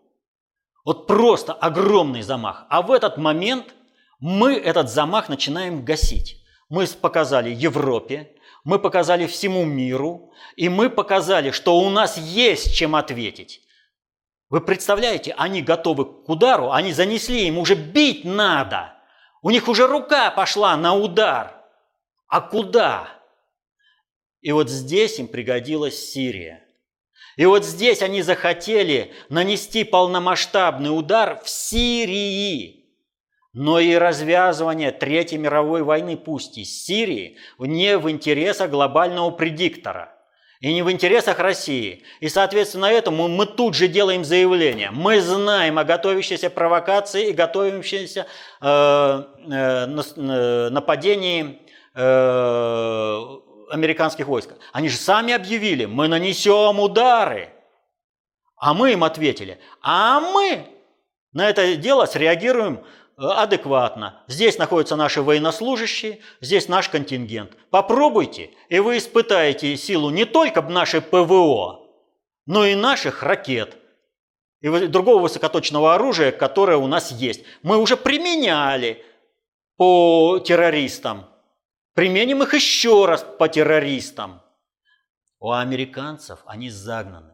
Вот 0.83 1.07
просто 1.07 1.53
огромный 1.53 2.21
замах. 2.21 2.65
А 2.69 2.81
в 2.81 2.91
этот 2.91 3.17
момент 3.17 3.73
мы 4.19 4.55
этот 4.55 4.89
замах 4.89 5.29
начинаем 5.29 5.85
гасить. 5.85 6.43
Мы 6.67 6.85
показали 6.87 7.49
Европе, 7.49 8.35
мы 8.65 8.79
показали 8.79 9.25
всему 9.27 9.63
миру, 9.63 10.33
и 10.55 10.67
мы 10.67 10.89
показали, 10.89 11.51
что 11.51 11.79
у 11.79 11.89
нас 11.89 12.17
есть 12.17 12.75
чем 12.75 12.95
ответить. 12.95 13.62
Вы 14.53 14.61
представляете, 14.61 15.33
они 15.35 15.63
готовы 15.63 16.05
к 16.05 16.29
удару, 16.29 16.71
они 16.71 16.93
занесли, 16.93 17.47
им 17.47 17.57
уже 17.57 17.73
бить 17.73 18.23
надо. 18.23 18.93
У 19.41 19.49
них 19.49 19.67
уже 19.67 19.87
рука 19.87 20.29
пошла 20.29 20.77
на 20.77 20.93
удар. 20.93 21.55
А 22.27 22.39
куда? 22.39 23.09
И 24.41 24.51
вот 24.51 24.69
здесь 24.69 25.17
им 25.17 25.27
пригодилась 25.27 26.11
Сирия. 26.11 26.63
И 27.35 27.47
вот 27.47 27.65
здесь 27.65 28.03
они 28.03 28.21
захотели 28.21 29.11
нанести 29.27 29.83
полномасштабный 29.83 30.95
удар 30.95 31.41
в 31.43 31.49
Сирии. 31.49 32.85
Но 33.53 33.79
и 33.79 33.95
развязывание 33.95 34.91
Третьей 34.91 35.39
мировой 35.39 35.81
войны, 35.81 36.15
пусть 36.15 36.59
и 36.59 36.63
Сирии, 36.63 37.39
не 37.57 37.97
в 37.97 38.07
интересах 38.07 38.69
глобального 38.69 39.31
предиктора 39.31 40.12
и 40.63 40.73
не 40.73 40.81
в 40.81 40.89
интересах 40.89 41.39
России. 41.39 42.03
И, 42.21 42.29
соответственно, 42.29 42.85
этому 42.85 43.27
мы 43.27 43.45
тут 43.45 43.75
же 43.75 43.89
делаем 43.89 44.23
заявление. 44.23 44.91
Мы 44.91 45.19
знаем 45.19 45.77
о 45.77 45.83
готовящейся 45.83 46.49
провокации 46.49 47.31
и 47.31 47.33
готовящемся 47.33 48.27
э, 48.61 49.23
э, 49.51 50.69
нападении 50.69 51.59
э, 51.93 53.23
американских 53.71 54.27
войск. 54.27 54.51
Они 54.71 54.87
же 54.87 54.95
сами 54.95 55.33
объявили, 55.33 55.83
мы 55.83 56.07
нанесем 56.07 56.79
удары. 56.79 57.49
А 58.55 58.73
мы 58.73 58.93
им 58.93 59.03
ответили, 59.03 59.59
а 59.81 60.21
мы 60.21 60.65
на 61.33 61.49
это 61.49 61.75
дело 61.75 62.05
среагируем 62.05 62.85
адекватно. 63.17 64.23
Здесь 64.27 64.57
находятся 64.57 64.95
наши 64.95 65.21
военнослужащие, 65.21 66.19
здесь 66.41 66.67
наш 66.67 66.89
контингент. 66.89 67.57
Попробуйте, 67.69 68.51
и 68.69 68.79
вы 68.79 68.97
испытаете 68.97 69.75
силу 69.77 70.09
не 70.09 70.25
только 70.25 70.61
нашей 70.61 71.01
ПВО, 71.01 71.87
но 72.45 72.65
и 72.65 72.75
наших 72.75 73.23
ракет 73.23 73.77
и 74.63 74.87
другого 74.87 75.23
высокоточного 75.23 75.93
оружия, 75.93 76.31
которое 76.31 76.77
у 76.77 76.87
нас 76.87 77.11
есть. 77.11 77.43
Мы 77.63 77.77
уже 77.77 77.97
применяли 77.97 79.03
по 79.75 80.39
террористам. 80.39 81.25
Применим 81.93 82.41
их 82.43 82.53
еще 82.53 83.05
раз 83.05 83.25
по 83.37 83.49
террористам. 83.49 84.41
У 85.39 85.51
американцев 85.51 86.39
они 86.45 86.69
загнаны. 86.69 87.33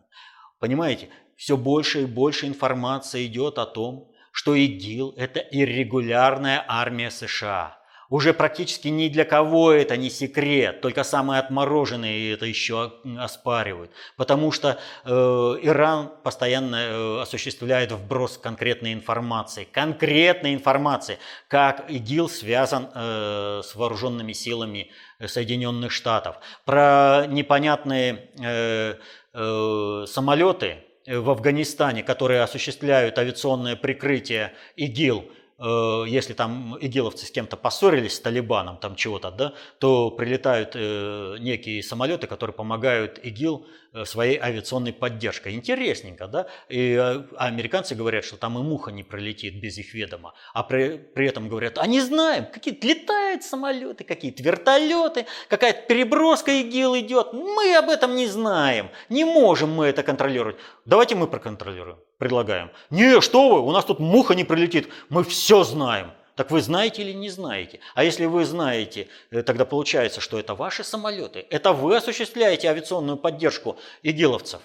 Понимаете, 0.60 1.10
все 1.36 1.56
больше 1.56 2.02
и 2.02 2.06
больше 2.06 2.48
информации 2.48 3.28
идет 3.28 3.60
о 3.60 3.68
том, 3.68 4.09
что 4.40 4.56
ИГИЛ– 4.56 5.16
это 5.18 5.42
иррегулярная 5.42 6.64
армия 6.66 7.12
США. 7.12 7.78
Уже 8.10 8.34
практически 8.34 8.88
ни 8.88 9.10
для 9.10 9.26
кого 9.26 9.74
это 9.74 9.98
не 9.98 10.10
секрет, 10.10 10.80
только 10.80 11.04
самые 11.04 11.42
отмороженные 11.42 12.32
это 12.32 12.46
еще 12.46 12.94
оспаривают, 13.20 13.92
потому 14.16 14.54
что 14.54 14.80
э, 15.04 15.12
Иран 15.12 16.10
постоянно 16.24 16.78
э, 16.78 17.22
осуществляет 17.22 17.92
вброс 17.92 18.38
конкретной 18.38 18.94
информации, 18.94 19.68
конкретной 19.70 20.54
информации, 20.54 21.18
как 21.50 21.92
ИГИЛ 21.92 22.30
связан 22.30 22.88
э, 22.96 23.62
с 23.62 23.76
вооруженными 23.76 24.32
силами 24.32 24.90
Соединенных 25.24 25.92
Штатов, 25.92 26.38
про 26.64 27.26
непонятные 27.28 28.30
э, 28.42 28.96
э, 29.34 30.06
самолеты 30.08 30.86
в 31.18 31.30
Афганистане, 31.30 32.04
которые 32.04 32.42
осуществляют 32.42 33.18
авиационное 33.18 33.76
прикрытие 33.76 34.54
ИГИЛ– 34.76 35.26
Э, 35.60 36.06
если 36.08 36.34
там 36.34 36.78
игиловцы 36.80 37.26
с 37.26 37.32
кем-то 37.32 37.58
поссорились 37.58 38.16
с 38.16 38.20
Талибаном, 38.20 38.78
там 38.78 38.96
чего-то, 38.96 39.30
да, 39.30 39.54
то 39.80 40.10
прилетают 40.10 40.72
э, 40.76 41.36
некие 41.40 41.84
самолеты, 41.84 42.28
которые 42.28 42.54
помогают 42.54 43.20
ИГИЛ 43.22 43.66
э, 43.89 43.89
своей 44.06 44.38
авиационной 44.40 44.94
поддержкой. 44.94 45.54
Интересненько, 45.54 46.28
да? 46.28 46.48
И 46.70 46.94
э, 46.94 47.24
американцы 47.38 47.96
говорят, 47.96 48.24
что 48.24 48.38
там 48.38 48.58
и 48.58 48.62
муха 48.62 48.92
не 48.92 49.04
пролетит 49.04 49.60
без 49.62 49.78
их 49.78 49.94
ведома. 49.94 50.34
А 50.54 50.64
при, 50.64 50.98
при 50.98 51.28
этом 51.28 51.50
говорят, 51.50 51.78
а 51.78 51.88
не 51.88 52.02
знаем, 52.02 52.46
какие-то 52.46 52.88
летают 52.88 53.44
самолеты, 53.44 54.04
какие-то 54.04 54.44
вертолеты, 54.44 55.26
какая-то 55.48 55.88
переброска 55.88 56.52
ИГИЛ 56.52 57.00
идет. 57.00 57.34
Мы 57.34 57.76
об 57.76 57.90
этом 57.90 58.16
не 58.16 58.28
знаем, 58.28 58.90
не 59.10 59.26
можем 59.26 59.72
мы 59.72 59.88
это 59.88 60.04
контролировать. 60.04 60.58
Давайте 60.86 61.16
мы 61.16 61.28
проконтролируем 61.28 61.98
предлагаем. 62.20 62.70
Не, 62.92 63.22
что 63.22 63.50
вы, 63.50 63.62
у 63.62 63.72
нас 63.72 63.86
тут 63.86 64.00
муха 64.00 64.36
не 64.36 64.44
прилетит, 64.44 64.90
мы 65.10 65.24
все 65.24 65.64
знаем. 65.64 66.12
Так 66.40 66.52
вы 66.52 66.62
знаете 66.62 67.02
или 67.02 67.12
не 67.12 67.30
знаете? 67.30 67.82
А 67.96 68.06
если 68.06 68.26
вы 68.26 68.46
знаете, 68.46 69.10
э, 69.30 69.44
тогда 69.44 69.66
получается, 69.66 70.22
что 70.22 70.40
это 70.40 70.56
ваши 70.56 70.86
самолеты, 70.86 71.46
это 71.50 71.74
вы 71.74 71.98
осуществляете 71.98 72.70
авиационную 72.70 73.18
поддержку 73.18 73.78
игиловцев. 74.04 74.62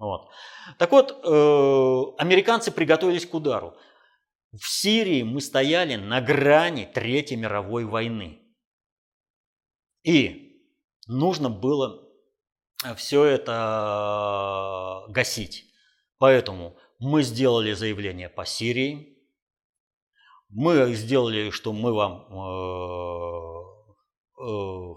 Вот. 0.00 0.30
Так 0.78 0.90
вот, 0.90 1.12
э, 1.12 2.20
американцы 2.20 2.72
приготовились 2.72 3.24
к 3.24 3.34
удару. 3.34 3.76
В 4.50 4.66
Сирии 4.66 5.22
мы 5.22 5.40
стояли 5.40 5.94
на 5.94 6.20
грани 6.20 6.90
Третьей 6.92 7.36
мировой 7.36 7.84
войны. 7.84 8.40
И 10.02 10.60
нужно 11.06 11.50
было 11.50 12.02
все 12.96 13.22
это 13.22 15.04
гасить. 15.08 15.66
Поэтому 16.18 16.76
мы 16.98 17.22
сделали 17.22 17.74
заявление 17.74 18.28
по 18.28 18.44
Сирии. 18.44 19.11
Мы 20.54 20.92
сделали, 20.94 21.50
что 21.50 21.72
мы 21.72 21.94
вам, 21.94 22.26
э, 22.30 23.62
э, 24.38 24.94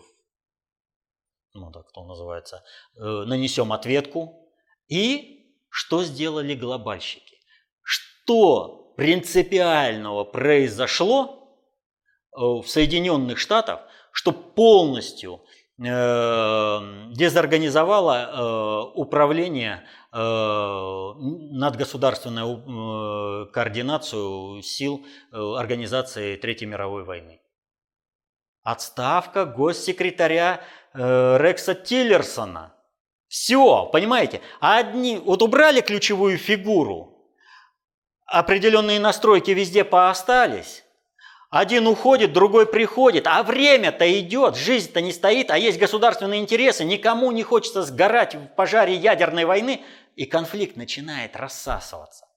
ну 1.54 1.72
так, 1.72 1.88
кто 1.88 2.04
называется, 2.04 2.62
э, 2.98 3.24
нанесем 3.26 3.72
ответку. 3.72 4.52
И 4.90 5.56
что 5.70 6.04
сделали 6.04 6.56
глобальщики? 6.56 7.38
Что 7.82 8.94
принципиального 8.98 10.26
произошло 10.26 11.58
э, 12.34 12.42
в 12.42 12.66
Соединенных 12.68 13.40
Штатах, 13.40 13.88
что 14.12 14.34
полностью 14.34 15.46
э, 15.78 17.14
дезорганизовало 17.14 18.92
э, 18.94 18.96
управление 18.96 19.84
Э, 20.18 21.14
надгосударственную 21.18 22.56
э, 22.56 23.52
координацию 23.52 24.62
сил 24.62 25.06
организации 25.30 26.38
Третьей 26.38 26.68
мировой 26.68 27.04
войны. 27.04 27.42
Отставка 28.64 29.46
госсекретаря 29.46 30.62
Рекса 30.94 31.76
Тиллерсона. 31.76 32.74
Все, 33.28 33.88
понимаете? 33.88 34.40
Одни, 34.62 35.18
вот 35.18 35.42
убрали 35.42 35.82
ключевую 35.82 36.38
фигуру, 36.38 37.30
определенные 38.26 39.02
настройки 39.02 39.52
везде 39.52 39.84
поостались, 39.84 40.85
один 41.56 41.88
уходит, 41.88 42.34
другой 42.34 42.66
приходит, 42.66 43.28
а 43.28 43.42
время-то 43.42 44.06
идет, 44.20 44.58
жизнь-то 44.58 45.00
не 45.00 45.14
стоит, 45.14 45.50
а 45.52 45.58
есть 45.58 45.80
государственные 45.80 46.42
интересы, 46.42 46.84
никому 46.84 47.32
не 47.32 47.44
хочется 47.44 47.84
сгорать 47.84 48.36
в 48.36 48.48
пожаре 48.48 48.94
ядерной 48.94 49.46
войны, 49.46 49.82
и 50.18 50.26
конфликт 50.26 50.76
начинает 50.76 51.38
рассасываться. 51.38 52.28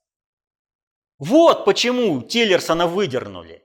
Вот 1.19 1.65
почему 1.65 2.23
Тиллерсона 2.23 2.87
выдернули. 2.87 3.65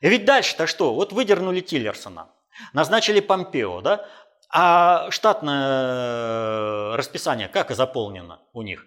И 0.00 0.08
ведь 0.08 0.24
дальше-то 0.24 0.66
что? 0.66 0.94
Вот 0.94 1.12
выдернули 1.12 1.60
Тиллерсона, 1.60 2.30
назначили 2.72 3.20
Помпео, 3.20 3.82
да? 3.82 4.08
А 4.48 5.10
штатное 5.10 6.92
э, 6.92 6.96
расписание 6.96 7.48
как 7.48 7.72
заполнено 7.72 8.40
у 8.54 8.62
них? 8.62 8.86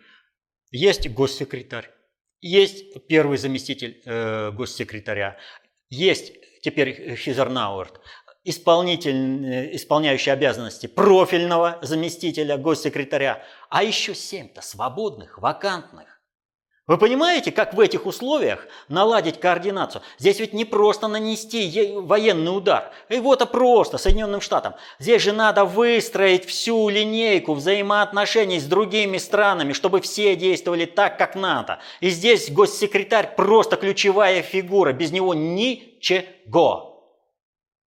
Есть 0.71 1.07
госсекретарь, 1.09 1.91
есть 2.41 3.05
первый 3.07 3.37
заместитель 3.37 4.01
э, 4.05 4.51
госсекретаря, 4.51 5.37
есть 5.89 6.33
теперь 6.61 7.15
Хизернауэрт, 7.15 7.99
исполнитель, 8.43 9.75
исполняющий 9.75 10.31
обязанности 10.31 10.87
профильного 10.87 11.79
заместителя 11.81 12.57
госсекретаря, 12.57 13.43
а 13.69 13.83
еще 13.83 14.15
семь-то 14.15 14.61
свободных, 14.61 15.37
вакантных. 15.39 16.08
Вы 16.89 16.97
понимаете, 16.97 17.51
как 17.51 17.75
в 17.75 17.79
этих 17.79 18.07
условиях 18.07 18.65
наладить 18.87 19.39
координацию? 19.39 20.01
Здесь 20.17 20.39
ведь 20.39 20.53
не 20.53 20.65
просто 20.65 21.07
нанести 21.07 21.93
военный 21.93 22.49
удар. 22.49 22.91
Вот 23.11 23.43
это 23.43 23.45
просто 23.45 23.99
Соединенным 23.99 24.41
Штатам. 24.41 24.73
Здесь 24.97 25.21
же 25.21 25.31
надо 25.31 25.65
выстроить 25.65 26.45
всю 26.45 26.89
линейку 26.89 27.53
взаимоотношений 27.53 28.59
с 28.59 28.63
другими 28.63 29.19
странами, 29.19 29.73
чтобы 29.73 30.01
все 30.01 30.35
действовали 30.35 30.85
так, 30.85 31.19
как 31.19 31.35
надо. 31.35 31.77
И 31.99 32.09
здесь 32.09 32.49
госсекретарь 32.49 33.35
просто 33.35 33.75
ключевая 33.75 34.41
фигура. 34.41 34.91
Без 34.91 35.11
него 35.11 35.35
ничего. 35.35 37.03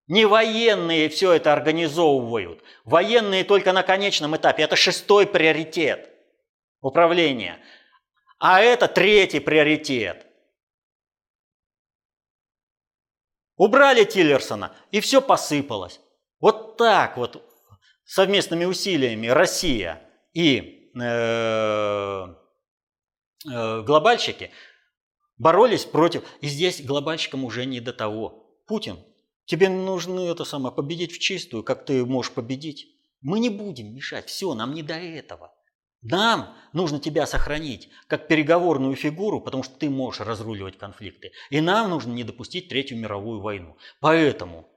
Не 0.06 0.26
военные 0.26 1.08
все 1.08 1.32
это 1.32 1.52
организовывают. 1.52 2.62
Военные 2.84 3.42
только 3.42 3.72
на 3.72 3.82
конечном 3.82 4.36
этапе. 4.36 4.62
Это 4.62 4.76
шестой 4.76 5.26
приоритет 5.26 6.08
управления. 6.80 7.58
А 8.44 8.60
это 8.60 8.88
третий 8.88 9.38
приоритет. 9.38 10.26
Убрали 13.56 14.02
Тиллерсона, 14.02 14.74
и 14.90 14.98
все 14.98 15.22
посыпалось. 15.22 16.00
Вот 16.40 16.76
так 16.76 17.16
вот 17.16 17.48
совместными 18.04 18.64
усилиями 18.64 19.28
Россия 19.28 20.02
и 20.32 20.90
э, 21.00 22.26
э, 23.48 23.82
глобальщики 23.82 24.50
боролись 25.38 25.84
против. 25.84 26.24
И 26.40 26.48
здесь 26.48 26.84
глобальщикам 26.84 27.44
уже 27.44 27.64
не 27.64 27.78
до 27.78 27.92
того. 27.92 28.60
Путин 28.66 28.98
Тебе 29.44 29.68
нужно 29.68 30.20
это 30.20 30.44
самое, 30.44 30.74
победить 30.74 31.12
в 31.12 31.20
чистую, 31.20 31.62
как 31.62 31.84
ты 31.84 32.04
можешь 32.04 32.32
победить. 32.32 32.88
Мы 33.20 33.38
не 33.38 33.50
будем 33.50 33.94
мешать, 33.94 34.28
все, 34.28 34.52
нам 34.54 34.74
не 34.74 34.82
до 34.82 34.94
этого. 34.94 35.54
Нам 36.02 36.56
нужно 36.72 36.98
тебя 36.98 37.26
сохранить 37.26 37.88
как 38.08 38.26
переговорную 38.26 38.96
фигуру, 38.96 39.40
потому 39.40 39.62
что 39.62 39.78
ты 39.78 39.88
можешь 39.88 40.20
разруливать 40.20 40.76
конфликты. 40.76 41.30
И 41.48 41.60
нам 41.60 41.90
нужно 41.90 42.12
не 42.12 42.24
допустить 42.24 42.68
Третью 42.68 42.98
мировую 42.98 43.40
войну. 43.40 43.76
Поэтому 44.00 44.68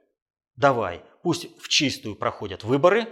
давай, 0.54 1.02
пусть 1.22 1.48
в 1.60 1.68
чистую 1.68 2.14
проходят 2.14 2.62
выборы, 2.62 3.08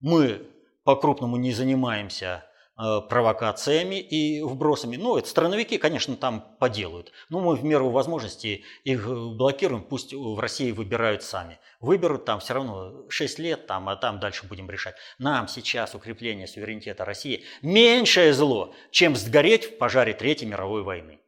мы 0.00 0.46
по-крупному 0.84 1.36
не 1.36 1.52
занимаемся 1.52 2.47
провокациями 2.78 3.96
и 3.96 4.40
вбросами. 4.40 4.96
Ну, 4.96 5.16
это 5.16 5.28
страновики, 5.28 5.78
конечно, 5.78 6.16
там 6.16 6.56
поделают. 6.60 7.12
Но 7.28 7.40
мы 7.40 7.56
в 7.56 7.64
меру 7.64 7.90
возможности 7.90 8.64
их 8.84 9.04
блокируем, 9.06 9.82
пусть 9.82 10.14
в 10.14 10.38
России 10.38 10.70
выбирают 10.70 11.24
сами. 11.24 11.58
Выберут 11.80 12.24
там 12.24 12.38
все 12.38 12.54
равно 12.54 13.08
6 13.08 13.38
лет, 13.40 13.66
там, 13.66 13.88
а 13.88 13.96
там 13.96 14.20
дальше 14.20 14.46
будем 14.46 14.70
решать. 14.70 14.94
Нам 15.18 15.48
сейчас 15.48 15.94
укрепление 15.94 16.46
суверенитета 16.46 17.04
России 17.04 17.44
меньшее 17.62 18.32
зло, 18.32 18.72
чем 18.92 19.16
сгореть 19.16 19.64
в 19.64 19.78
пожаре 19.78 20.14
Третьей 20.14 20.48
мировой 20.48 20.82
войны. 20.82 21.20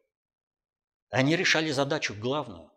Они 1.10 1.35
решали 1.35 1.72
задачу 1.72 2.14
главную. 2.14 2.70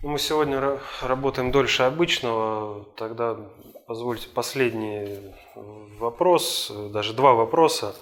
Мы 0.00 0.16
сегодня 0.20 0.78
работаем 1.02 1.50
дольше 1.50 1.82
обычного, 1.82 2.84
тогда 2.96 3.36
позвольте 3.88 4.28
последний 4.28 5.32
вопрос, 5.98 6.70
даже 6.92 7.14
два 7.14 7.32
вопроса 7.32 7.94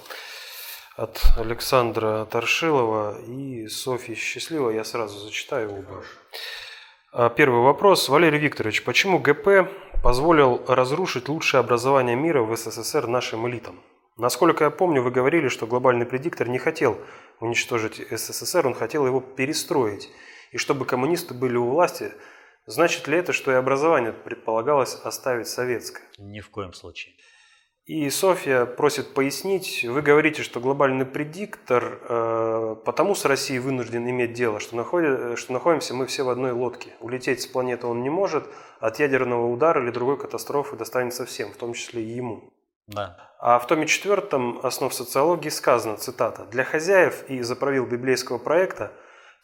от 0.96 1.22
Александра 1.38 2.26
Торшилова 2.28 3.22
и 3.22 3.68
Софьи 3.68 4.16
Счастливой. 4.16 4.74
Я 4.74 4.84
сразу 4.84 5.18
зачитаю 5.18 5.70
оба. 5.70 6.02
А, 7.12 7.28
первый 7.28 7.62
вопрос. 7.62 8.08
Валерий 8.08 8.40
Викторович, 8.40 8.82
почему 8.82 9.20
ГП 9.20 9.70
позволил 10.02 10.60
разрушить 10.66 11.28
лучшее 11.28 11.60
образование 11.60 12.16
мира 12.16 12.42
в 12.42 12.56
СССР 12.56 13.06
нашим 13.06 13.48
элитам? 13.48 13.80
Насколько 14.16 14.64
я 14.64 14.70
помню, 14.70 15.02
вы 15.02 15.12
говорили, 15.12 15.46
что 15.48 15.68
глобальный 15.68 16.06
предиктор 16.06 16.48
не 16.48 16.58
хотел 16.58 16.98
уничтожить 17.38 18.02
СССР, 18.10 18.66
он 18.66 18.74
хотел 18.74 19.06
его 19.06 19.20
перестроить. 19.20 20.10
И 20.50 20.58
чтобы 20.58 20.84
коммунисты 20.84 21.32
были 21.32 21.56
у 21.56 21.68
власти, 21.68 22.12
значит 22.66 23.08
ли 23.08 23.18
это, 23.18 23.32
что 23.32 23.50
и 23.52 23.54
образование 23.54 24.12
предполагалось 24.12 24.94
оставить 25.02 25.48
советское? 25.48 26.04
Ни 26.18 26.40
в 26.40 26.50
коем 26.50 26.72
случае. 26.72 27.14
И 27.86 28.10
Софья 28.10 28.66
просит 28.66 29.14
пояснить, 29.14 29.84
вы 29.84 30.02
говорите, 30.02 30.42
что 30.42 30.58
глобальный 30.58 31.06
предиктор 31.06 32.00
э, 32.02 32.76
потому 32.84 33.14
с 33.14 33.24
Россией 33.24 33.60
вынужден 33.60 34.10
иметь 34.10 34.32
дело, 34.32 34.58
что, 34.58 34.74
находит, 34.74 35.38
что 35.38 35.52
находимся 35.52 35.94
мы 35.94 36.06
все 36.06 36.24
в 36.24 36.28
одной 36.28 36.50
лодке. 36.50 36.94
Улететь 36.98 37.42
с 37.42 37.46
планеты 37.46 37.86
он 37.86 38.02
не 38.02 38.10
может, 38.10 38.44
от 38.80 38.98
ядерного 38.98 39.46
удара 39.46 39.80
или 39.80 39.92
другой 39.92 40.18
катастрофы 40.18 40.74
достанется 40.74 41.24
всем, 41.26 41.52
в 41.52 41.56
том 41.56 41.74
числе 41.74 42.02
и 42.02 42.08
ему. 42.08 42.52
Да. 42.88 43.16
А 43.38 43.60
в 43.60 43.66
томе 43.68 43.86
четвертом 43.86 44.58
«Основ 44.64 44.92
социологии» 44.92 45.50
сказано, 45.50 45.96
цитата, 45.96 46.44
«Для 46.46 46.64
хозяев 46.64 47.24
и 47.28 47.40
заправил 47.42 47.86
библейского 47.86 48.38
проекта, 48.38 48.92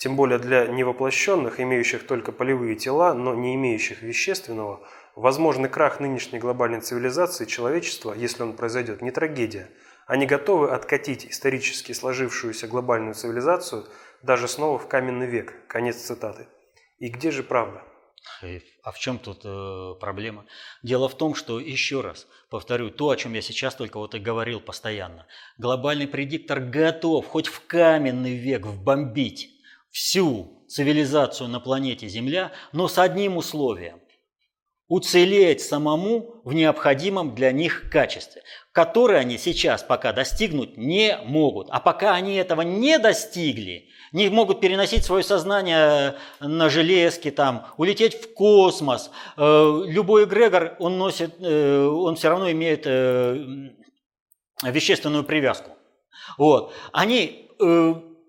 тем 0.03 0.17
более 0.17 0.41
для 0.41 0.67
невоплощенных, 0.67 1.61
имеющих 1.61 2.09
только 2.09 2.33
полевые 2.33 2.75
тела, 2.75 3.15
но 3.15 3.37
не 3.37 3.55
имеющих 3.55 4.03
вещественного, 4.03 4.81
возможный 5.15 5.69
крах 5.69 6.01
нынешней 6.01 6.41
глобальной 6.41 6.81
цивилизации 6.81 7.45
человечества, 7.45 8.13
если 8.13 8.43
он 8.43 8.57
произойдет, 8.57 9.01
не 9.01 9.13
трагедия. 9.13 9.71
Они 10.09 10.27
готовы 10.27 10.73
откатить 10.73 11.27
исторически 11.27 11.93
сложившуюся 11.93 12.67
глобальную 12.67 13.15
цивилизацию 13.15 13.85
даже 14.23 14.49
снова 14.49 14.77
в 14.77 14.89
каменный 14.89 15.29
век». 15.29 15.55
Конец 15.69 15.99
цитаты. 15.99 16.49
И 16.99 17.09
где 17.09 17.31
же 17.31 17.45
правда? 17.45 17.85
А 18.83 18.91
в 18.91 18.99
чем 18.99 19.21
тут 19.21 19.43
э, 19.45 19.95
проблема? 20.01 20.47
Дело 20.83 21.09
в 21.09 21.17
том, 21.17 21.37
что, 21.37 21.61
еще 21.61 22.01
раз 22.01 22.27
повторю, 22.51 22.91
то, 22.91 23.11
о 23.11 23.17
чем 23.17 23.35
я 23.35 23.41
сейчас 23.41 23.77
только 23.77 23.99
вот 23.99 24.17
и 24.17 24.19
говорил 24.19 24.61
постоянно. 24.61 25.29
Глобальный 25.59 26.09
предиктор 26.09 26.59
готов 26.59 27.25
хоть 27.25 27.47
в 27.47 27.65
каменный 27.69 28.35
век 28.35 28.67
вбомбить 28.67 29.52
всю 29.93 30.65
цивилизацию 30.69 31.49
на 31.49 31.61
планете 31.61 32.09
Земля, 32.09 32.51
но 32.73 32.89
с 32.89 32.99
одним 32.99 33.37
условием 33.37 34.01
уцелеть 34.89 35.63
самому 35.63 36.43
в 36.45 36.53
необходимом 36.53 37.35
для 37.35 37.51
них 37.51 37.89
качестве, 37.91 38.43
которое 38.73 39.21
они 39.21 39.39
сейчас 39.39 39.83
пока 39.83 40.13
достигнуть 40.13 40.77
не 40.77 41.19
могут. 41.25 41.69
А 41.71 41.81
пока 41.81 42.15
они 42.15 42.35
этого 42.35 42.63
не 42.63 42.99
достигли, 42.99 43.89
не 44.13 44.29
могут 44.29 44.61
переносить 44.61 45.05
свое 45.05 45.23
сознание 45.23 46.17
на 46.41 46.69
железки, 46.69 47.31
там, 47.31 47.69
улететь 47.79 48.23
в 48.23 48.35
космос. 48.35 49.11
Э, 49.39 49.83
любой 49.87 50.25
эгрегор, 50.25 50.77
он 50.79 50.99
носит, 50.99 51.37
э, 51.41 51.87
он 51.87 52.17
все 52.17 52.29
равно 52.29 52.51
имеет 52.51 52.83
э, 52.85 53.71
вещественную 54.63 55.25
привязку. 55.25 55.71
Вот. 56.37 56.75
Они 56.93 57.49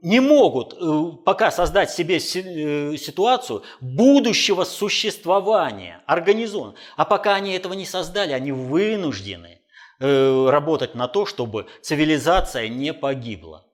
не 0.03 0.19
могут 0.19 0.77
пока 1.23 1.49
создать 1.49 1.89
себе 1.89 2.19
ситуацию 2.19 3.63
будущего 3.81 4.65
существования 4.65 6.03
организован. 6.05 6.75
А 6.97 7.05
пока 7.05 7.33
они 7.33 7.53
этого 7.53 7.73
не 7.73 7.85
создали, 7.85 8.33
они 8.33 8.51
вынуждены 8.51 9.61
работать 9.99 10.93
на 10.93 11.07
то, 11.07 11.25
чтобы 11.25 11.67
цивилизация 11.81 12.67
не 12.67 12.93
погибла. 12.93 13.65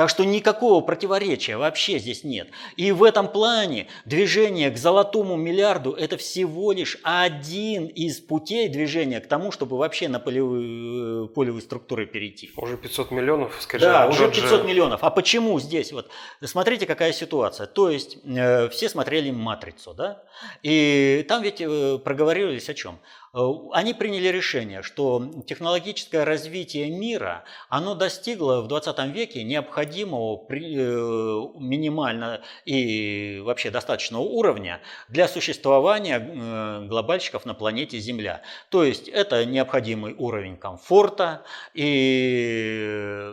Так 0.00 0.08
что 0.08 0.24
никакого 0.24 0.80
противоречия 0.80 1.58
вообще 1.58 1.98
здесь 1.98 2.24
нет. 2.24 2.48
И 2.76 2.90
в 2.90 3.04
этом 3.04 3.28
плане 3.28 3.86
движение 4.06 4.70
к 4.70 4.78
золотому 4.78 5.36
миллиарду– 5.36 5.92
это 5.98 6.16
всего 6.16 6.72
лишь 6.72 6.96
один 7.02 7.84
из 7.84 8.18
путей 8.18 8.70
движения 8.70 9.20
к 9.20 9.26
тому, 9.26 9.52
чтобы 9.52 9.76
вообще 9.76 10.08
на 10.08 10.18
полевые, 10.18 11.28
полевые 11.28 11.60
структуры 11.60 12.06
перейти. 12.06 12.50
Уже 12.56 12.78
500 12.78 13.10
миллионов, 13.10 13.54
скажем. 13.60 13.92
Да, 13.92 14.06
уже 14.08 14.22
Джорджа... 14.22 14.40
500 14.40 14.64
миллионов. 14.64 15.04
А 15.04 15.10
почему 15.10 15.60
здесь? 15.60 15.92
Вот 15.92 16.08
смотрите, 16.42 16.86
какая 16.86 17.12
ситуация. 17.12 17.66
То 17.66 17.90
есть 17.90 18.16
э, 18.24 18.70
все 18.70 18.88
смотрели 18.88 19.30
«Матрицу», 19.30 19.92
да? 19.92 20.22
И 20.62 21.26
там 21.28 21.42
ведь 21.42 21.60
э, 21.60 21.98
проговорились 21.98 22.70
о 22.70 22.72
чем? 22.72 23.00
Э, 23.32 23.38
они 23.72 23.94
приняли 23.94 24.28
решение, 24.28 24.82
что 24.82 25.42
технологическое 25.46 26.24
развитие 26.24 26.90
мира, 26.90 27.44
оно 27.68 27.94
достигло 27.94 28.60
в 28.60 28.68
20 28.68 28.98
веке 29.14 29.44
необходимого 29.44 30.46
э, 30.48 30.54
минимально 30.54 32.42
и 32.64 33.40
вообще 33.44 33.70
достаточного 33.70 34.22
уровня 34.22 34.80
для 35.08 35.28
существования 35.28 36.18
э, 36.18 36.86
глобальщиков 36.86 37.46
на 37.46 37.54
планете 37.54 37.98
Земля. 38.00 38.42
То 38.68 38.82
есть 38.82 39.08
это 39.08 39.44
необходимый 39.44 40.14
уровень 40.14 40.56
комфорта 40.56 41.44
и, 41.74 43.32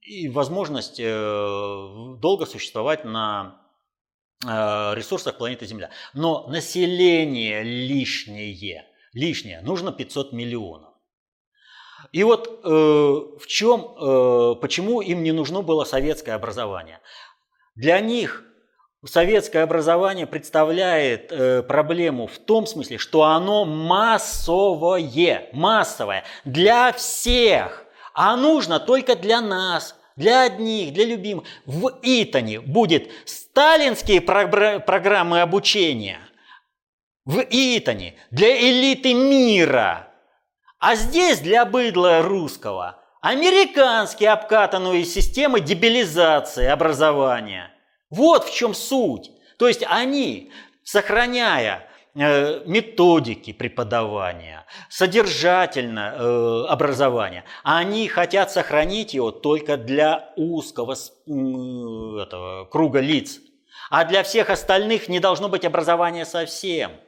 и 0.00 0.28
возможность 0.28 0.98
долго 0.98 2.46
существовать 2.46 3.04
на 3.04 3.60
ресурсах 4.42 5.38
планеты 5.38 5.66
Земля. 5.66 5.90
Но 6.14 6.46
население 6.48 7.62
лишнее– 7.62 8.86
лишнее, 9.16 9.60
нужно 9.62 9.92
500 9.92 10.32
миллионов. 10.32 10.90
И 12.12 12.22
вот 12.22 12.60
э, 12.62 12.68
в 12.68 13.46
чем, 13.46 13.80
э, 13.80 14.54
почему 14.60 15.00
им 15.00 15.22
не 15.22 15.32
нужно 15.32 15.62
было 15.62 15.84
советское 15.84 16.32
образование? 16.32 17.00
Для 17.74 17.98
них 18.00 18.44
советское 19.04 19.60
образование 19.60 20.26
представляет 20.26 21.32
э, 21.32 21.62
проблему 21.62 22.26
в 22.26 22.38
том 22.38 22.66
смысле, 22.66 22.98
что 22.98 23.22
оно 23.22 23.64
массовое, 23.64 25.48
массовое, 25.52 26.24
для 26.44 26.92
всех, 26.92 27.84
а 28.14 28.36
нужно 28.36 28.78
только 28.78 29.16
для 29.16 29.40
нас, 29.40 29.96
для 30.16 30.42
одних, 30.42 30.92
для 30.92 31.06
любимых. 31.06 31.44
В 31.64 31.98
Итоне 32.02 32.60
будет 32.60 33.10
сталинские 33.24 34.20
программы 34.20 35.40
обучения– 35.40 36.20
в 37.26 37.44
Итоне 37.50 38.14
для 38.30 38.56
элиты 38.56 39.12
мира. 39.12 40.08
А 40.78 40.94
здесь 40.94 41.40
для 41.40 41.66
быдла 41.66 42.22
русского 42.22 43.02
американские 43.20 44.30
обкатанные 44.30 45.04
системы 45.04 45.60
дебилизации 45.60 46.66
образования. 46.66 47.70
Вот 48.08 48.44
в 48.44 48.54
чем 48.54 48.72
суть. 48.72 49.32
То 49.58 49.66
есть 49.66 49.82
они, 49.88 50.52
сохраняя 50.84 51.88
э, 52.14 52.62
методики 52.66 53.52
преподавания, 53.52 54.64
содержательно 54.88 56.14
э, 56.14 56.66
образования, 56.68 57.44
они 57.64 58.06
хотят 58.06 58.52
сохранить 58.52 59.14
его 59.14 59.32
только 59.32 59.76
для 59.76 60.32
узкого 60.36 60.92
э, 60.92 62.22
этого, 62.22 62.66
круга 62.66 63.00
лиц. 63.00 63.40
А 63.90 64.04
для 64.04 64.22
всех 64.22 64.50
остальных 64.50 65.08
не 65.08 65.18
должно 65.18 65.48
быть 65.48 65.64
образования 65.64 66.24
совсем– 66.24 66.92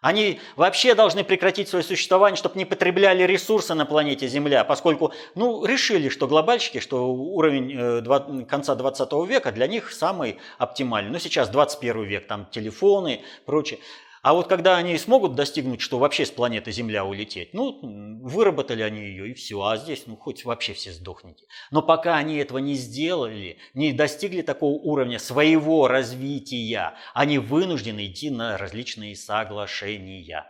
они 0.00 0.40
вообще 0.56 0.94
должны 0.94 1.24
прекратить 1.24 1.68
свое 1.68 1.84
существование, 1.84 2.36
чтобы 2.36 2.58
не 2.58 2.64
потребляли 2.64 3.22
ресурсы 3.24 3.74
на 3.74 3.86
планете 3.86 4.28
Земля, 4.28 4.64
поскольку 4.64 5.12
ну, 5.34 5.64
решили, 5.64 6.08
что 6.08 6.26
глобальщики, 6.26 6.80
что 6.80 7.12
уровень 7.12 7.74
э, 7.76 8.44
конца 8.44 8.74
20 8.74 9.12
века 9.28 9.52
для 9.52 9.66
них 9.66 9.92
самый 9.92 10.38
оптимальный. 10.58 11.10
Ну, 11.10 11.18
сейчас 11.18 11.48
21 11.48 12.04
век, 12.04 12.26
там 12.26 12.46
телефоны, 12.50 13.22
прочее. 13.44 13.80
А 14.28 14.34
вот 14.34 14.46
когда 14.46 14.76
они 14.76 14.98
смогут 14.98 15.36
достигнуть, 15.36 15.80
что 15.80 15.98
вообще 15.98 16.26
с 16.26 16.30
планеты 16.30 16.70
Земля 16.70 17.02
улететь, 17.06 17.54
ну, 17.54 17.78
выработали 18.22 18.82
они 18.82 19.00
ее 19.00 19.30
и 19.30 19.32
все, 19.32 19.58
а 19.62 19.78
здесь, 19.78 20.02
ну, 20.04 20.18
хоть 20.18 20.44
вообще 20.44 20.74
все 20.74 20.92
сдохните. 20.92 21.46
Но 21.70 21.80
пока 21.80 22.16
они 22.16 22.36
этого 22.36 22.58
не 22.58 22.74
сделали, 22.74 23.56
не 23.72 23.90
достигли 23.94 24.42
такого 24.42 24.74
уровня 24.74 25.18
своего 25.18 25.88
развития, 25.88 26.92
они 27.14 27.38
вынуждены 27.38 28.04
идти 28.04 28.28
на 28.28 28.58
различные 28.58 29.16
соглашения. 29.16 30.44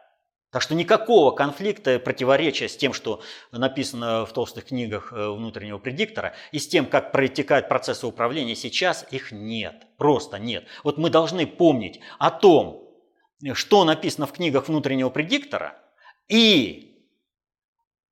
Так 0.51 0.63
что 0.63 0.75
никакого 0.75 1.31
конфликта, 1.31 2.01
противоречия 2.01 2.69
с 2.69 2.77
тем, 2.77 2.93
что 2.93 3.23
написано 3.53 4.27
в 4.27 4.33
толстых 4.33 4.65
книгах 4.65 5.13
э, 5.13 5.31
внутреннего 5.31 5.79
предиктора, 5.79 6.35
и 6.51 6.59
с 6.59 6.67
тем, 6.67 6.85
как 6.85 7.13
протекают 7.13 7.69
процессы 7.69 8.09
управления 8.09 8.57
сейчас, 8.57 9.07
их 9.13 9.31
нет. 9.31 9.87
Просто 9.99 10.41
нет. 10.41 10.65
Вот 10.83 10.99
мы 10.99 11.11
должны 11.11 11.47
помнить 11.47 12.01
о 12.19 12.33
том, 12.33 12.88
что 13.53 13.85
написано 13.85 14.27
в 14.27 14.33
книгах 14.33 14.69
внутреннего 14.69 15.11
предиктора, 15.11 15.75
и 16.29 17.07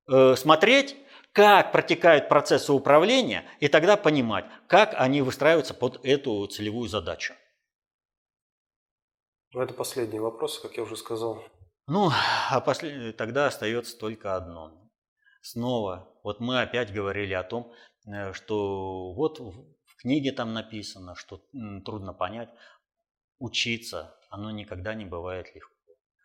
э, 0.08 0.34
смотреть, 0.36 0.96
как 1.32 1.72
протекают 1.72 2.28
процессы 2.28 2.72
управления, 2.72 3.44
и 3.60 3.68
тогда 3.68 3.96
понимать, 3.96 4.46
как 4.68 4.94
они 4.94 5.20
выстраиваются 5.22 5.74
под 5.74 6.04
эту 6.04 6.46
целевую 6.46 6.88
задачу. 6.88 7.34
Ну, 9.52 9.60
это 9.60 9.74
последний 9.74 10.18
вопрос, 10.18 10.58
как 10.58 10.76
я 10.76 10.82
уже 10.82 10.96
сказал. 10.96 11.44
Ну, 11.88 12.10
а 12.50 12.60
после... 12.60 13.12
тогда 13.12 13.46
остается 13.46 13.98
только 13.98 14.34
одно. 14.34 14.72
Снова, 15.42 16.08
вот 16.24 16.40
мы 16.40 16.60
опять 16.60 16.92
говорили 16.92 17.34
о 17.34 17.44
том, 17.44 17.72
э, 18.06 18.32
что 18.32 19.12
вот 19.12 19.38
в 19.38 19.96
книге 19.98 20.32
там 20.32 20.52
написано, 20.52 21.14
что 21.14 21.42
трудно 21.84 22.12
понять, 22.12 22.48
учиться 23.38 24.16
оно 24.30 24.50
никогда 24.50 24.94
не 24.94 25.04
бывает 25.04 25.54
легко. 25.54 25.74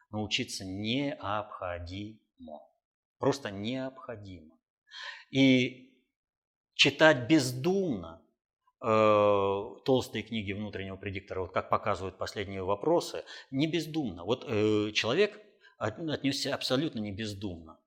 Но 0.10 0.22
учиться 0.24 0.66
необходимо. 0.66 2.20
Просто 3.20 3.52
необходимо. 3.52 4.58
И 5.30 5.96
читать 6.74 7.30
бездумно 7.30 8.22
э, 8.84 9.62
толстые 9.86 10.24
книги 10.24 10.52
внутреннего 10.52 10.98
предиктора, 10.98 11.42
вот 11.42 11.54
как 11.54 11.70
показывают 11.70 12.18
последние 12.18 12.64
вопросы, 12.64 13.24
не 13.52 13.68
бездумно. 13.68 14.26
Вот 14.26 14.46
э, 14.48 14.92
человек 14.92 15.40
отнесся 15.78 16.54
абсолютно 16.54 17.00
не 17.00 17.12
бездумно. 17.12 17.80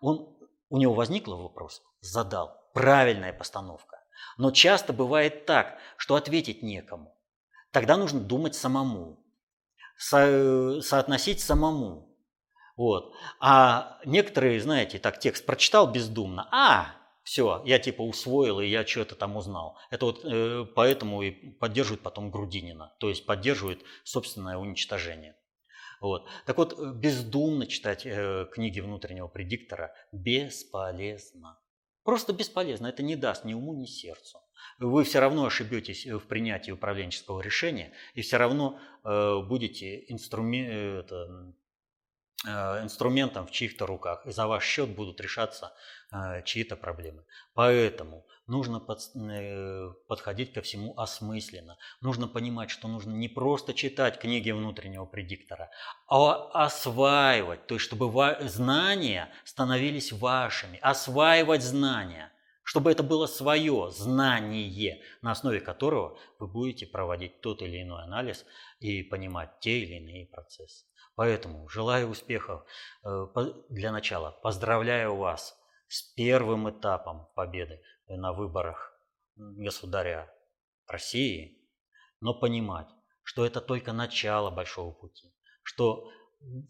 Он, 0.00 0.36
у 0.68 0.78
него 0.78 0.94
возникл 0.94 1.34
вопрос, 1.34 1.82
задал, 2.00 2.70
правильная 2.74 3.32
постановка. 3.32 4.04
Но 4.38 4.52
часто 4.52 4.92
бывает 4.92 5.46
так, 5.46 5.78
что 5.96 6.14
ответить 6.14 6.62
некому. 6.62 7.16
Тогда 7.72 7.96
нужно 7.96 8.20
думать 8.20 8.54
самому, 8.54 9.18
со, 9.96 10.80
соотносить 10.82 11.40
самому. 11.40 12.16
Вот. 12.76 13.14
А 13.40 13.98
некоторые, 14.04 14.60
знаете, 14.60 14.98
так 14.98 15.18
текст 15.18 15.44
прочитал 15.44 15.90
бездумно, 15.90 16.48
а, 16.52 16.94
все, 17.22 17.62
я 17.64 17.78
типа 17.78 18.02
усвоил, 18.02 18.60
и 18.60 18.66
я 18.66 18.86
что-то 18.86 19.14
там 19.14 19.36
узнал. 19.36 19.78
Это 19.90 20.06
вот 20.06 20.24
э, 20.24 20.66
поэтому 20.74 21.22
и 21.22 21.30
поддерживают 21.30 22.02
потом 22.02 22.30
Грудинина, 22.30 22.94
то 22.98 23.08
есть 23.08 23.24
поддерживают 23.26 23.82
собственное 24.04 24.56
уничтожение. 24.56 25.36
Вот. 26.00 26.28
Так 26.46 26.58
вот, 26.58 26.72
э, 26.76 26.92
бездумно 26.94 27.66
читать 27.66 28.04
э, 28.04 28.46
книги 28.52 28.80
внутреннего 28.80 29.28
предиктора 29.28 29.94
бесполезно. 30.10 31.58
Просто 32.04 32.32
бесполезно. 32.32 32.86
Это 32.86 33.02
не 33.02 33.16
даст 33.16 33.44
ни 33.44 33.54
уму, 33.54 33.74
ни 33.74 33.86
сердцу. 33.86 34.38
Вы 34.78 35.04
все 35.04 35.20
равно 35.20 35.46
ошибетесь 35.46 36.06
в 36.06 36.26
принятии 36.26 36.70
управленческого 36.70 37.40
решения 37.40 37.92
и 38.14 38.22
все 38.22 38.36
равно 38.36 38.78
э, 39.04 39.40
будете 39.46 40.04
инструмен, 40.08 41.00
это, 41.00 41.54
Э, 42.44 42.82
инструментом 42.82 43.46
в 43.46 43.52
чьих-то 43.52 43.86
руках, 43.86 44.26
и 44.26 44.32
за 44.32 44.48
ваш 44.48 44.64
счет 44.64 44.88
будут 44.88 45.20
решаться 45.20 45.72
э, 46.12 46.42
чьи-то 46.42 46.74
проблемы. 46.74 47.24
Поэтому 47.54 48.26
нужно 48.46 48.80
под, 48.80 49.00
э, 49.14 49.92
подходить 50.08 50.52
ко 50.52 50.62
всему 50.62 50.94
осмысленно. 50.96 51.76
Нужно 52.00 52.28
понимать, 52.28 52.70
что 52.70 52.88
нужно 52.88 53.12
не 53.12 53.28
просто 53.28 53.74
читать 53.74 54.18
книги 54.18 54.50
внутреннего 54.50 55.06
предиктора, 55.06 55.70
а 56.08 56.50
осваивать, 56.64 57.66
то 57.66 57.74
есть 57.74 57.84
чтобы 57.84 58.36
знания 58.42 59.28
становились 59.44 60.12
вашими, 60.12 60.78
осваивать 60.80 61.62
знания, 61.62 62.32
чтобы 62.62 62.90
это 62.92 63.02
было 63.02 63.26
свое 63.26 63.90
знание, 63.90 65.02
на 65.20 65.32
основе 65.32 65.60
которого 65.60 66.18
вы 66.38 66.46
будете 66.46 66.86
проводить 66.86 67.40
тот 67.40 67.62
или 67.62 67.82
иной 67.82 68.04
анализ 68.04 68.44
и 68.80 69.02
понимать 69.02 69.60
те 69.60 69.80
или 69.80 69.94
иные 69.94 70.26
процессы. 70.26 70.84
Поэтому 71.14 71.68
желаю 71.68 72.08
успехов. 72.08 72.64
Э, 73.04 73.26
для 73.68 73.92
начала 73.92 74.30
поздравляю 74.42 75.16
вас 75.16 75.58
с 75.88 76.02
первым 76.02 76.70
этапом 76.70 77.28
победы 77.34 77.82
на 78.08 78.32
выборах 78.32 78.92
государя 79.36 80.32
России, 80.86 81.58
но 82.20 82.34
понимать, 82.34 82.88
что 83.22 83.46
это 83.46 83.60
только 83.60 83.92
начало 83.92 84.50
большого 84.50 84.92
пути, 84.92 85.32
что 85.62 86.08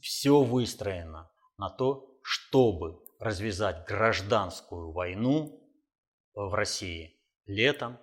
все 0.01 0.43
выстроено 0.43 1.31
на 1.59 1.71
то, 1.71 2.19
чтобы 2.23 3.01
развязать 3.19 3.87
гражданскую 3.87 4.93
войну 4.93 5.61
в 6.35 6.55
России 6.55 7.17
летом 7.47 7.99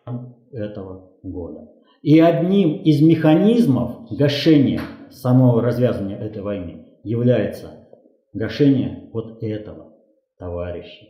этого 0.51 1.17
года. 1.23 1.67
И 2.01 2.19
одним 2.19 2.81
из 2.83 3.01
механизмов 3.01 4.09
гашения 4.11 4.81
самого 5.09 5.61
развязывания 5.61 6.17
этой 6.17 6.41
войны 6.41 6.99
является 7.03 7.87
гашение 8.33 9.09
вот 9.11 9.43
этого 9.43 9.93
товарища. 10.37 11.05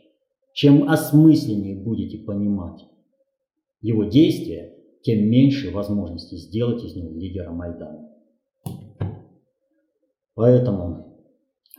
Чем 0.59 0.89
осмысленнее 0.89 1.81
будете 1.81 2.17
понимать 2.17 2.85
его 3.79 4.03
действия, 4.03 4.75
тем 5.03 5.29
меньше 5.29 5.71
возможности 5.71 6.35
сделать 6.35 6.83
из 6.83 6.97
него 6.97 7.13
лидера 7.13 7.49
Майдана. 7.51 8.09
Поэтому 10.33 11.23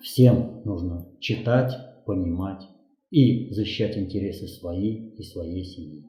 всем 0.01 0.63
нужно 0.65 1.07
читать, 1.21 1.75
понимать 2.07 2.63
и 3.11 3.53
защищать 3.53 3.99
интересы 3.99 4.49
свои 4.49 5.11
и 5.11 5.23
своей 5.25 5.63
семьи. 5.63 6.07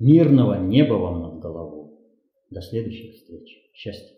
Мирного 0.00 0.60
неба 0.60 0.94
вам 0.94 1.22
над 1.22 1.38
головой. 1.38 1.92
До 2.50 2.60
следующих 2.62 3.14
встреч. 3.14 3.48
Счастья. 3.74 4.17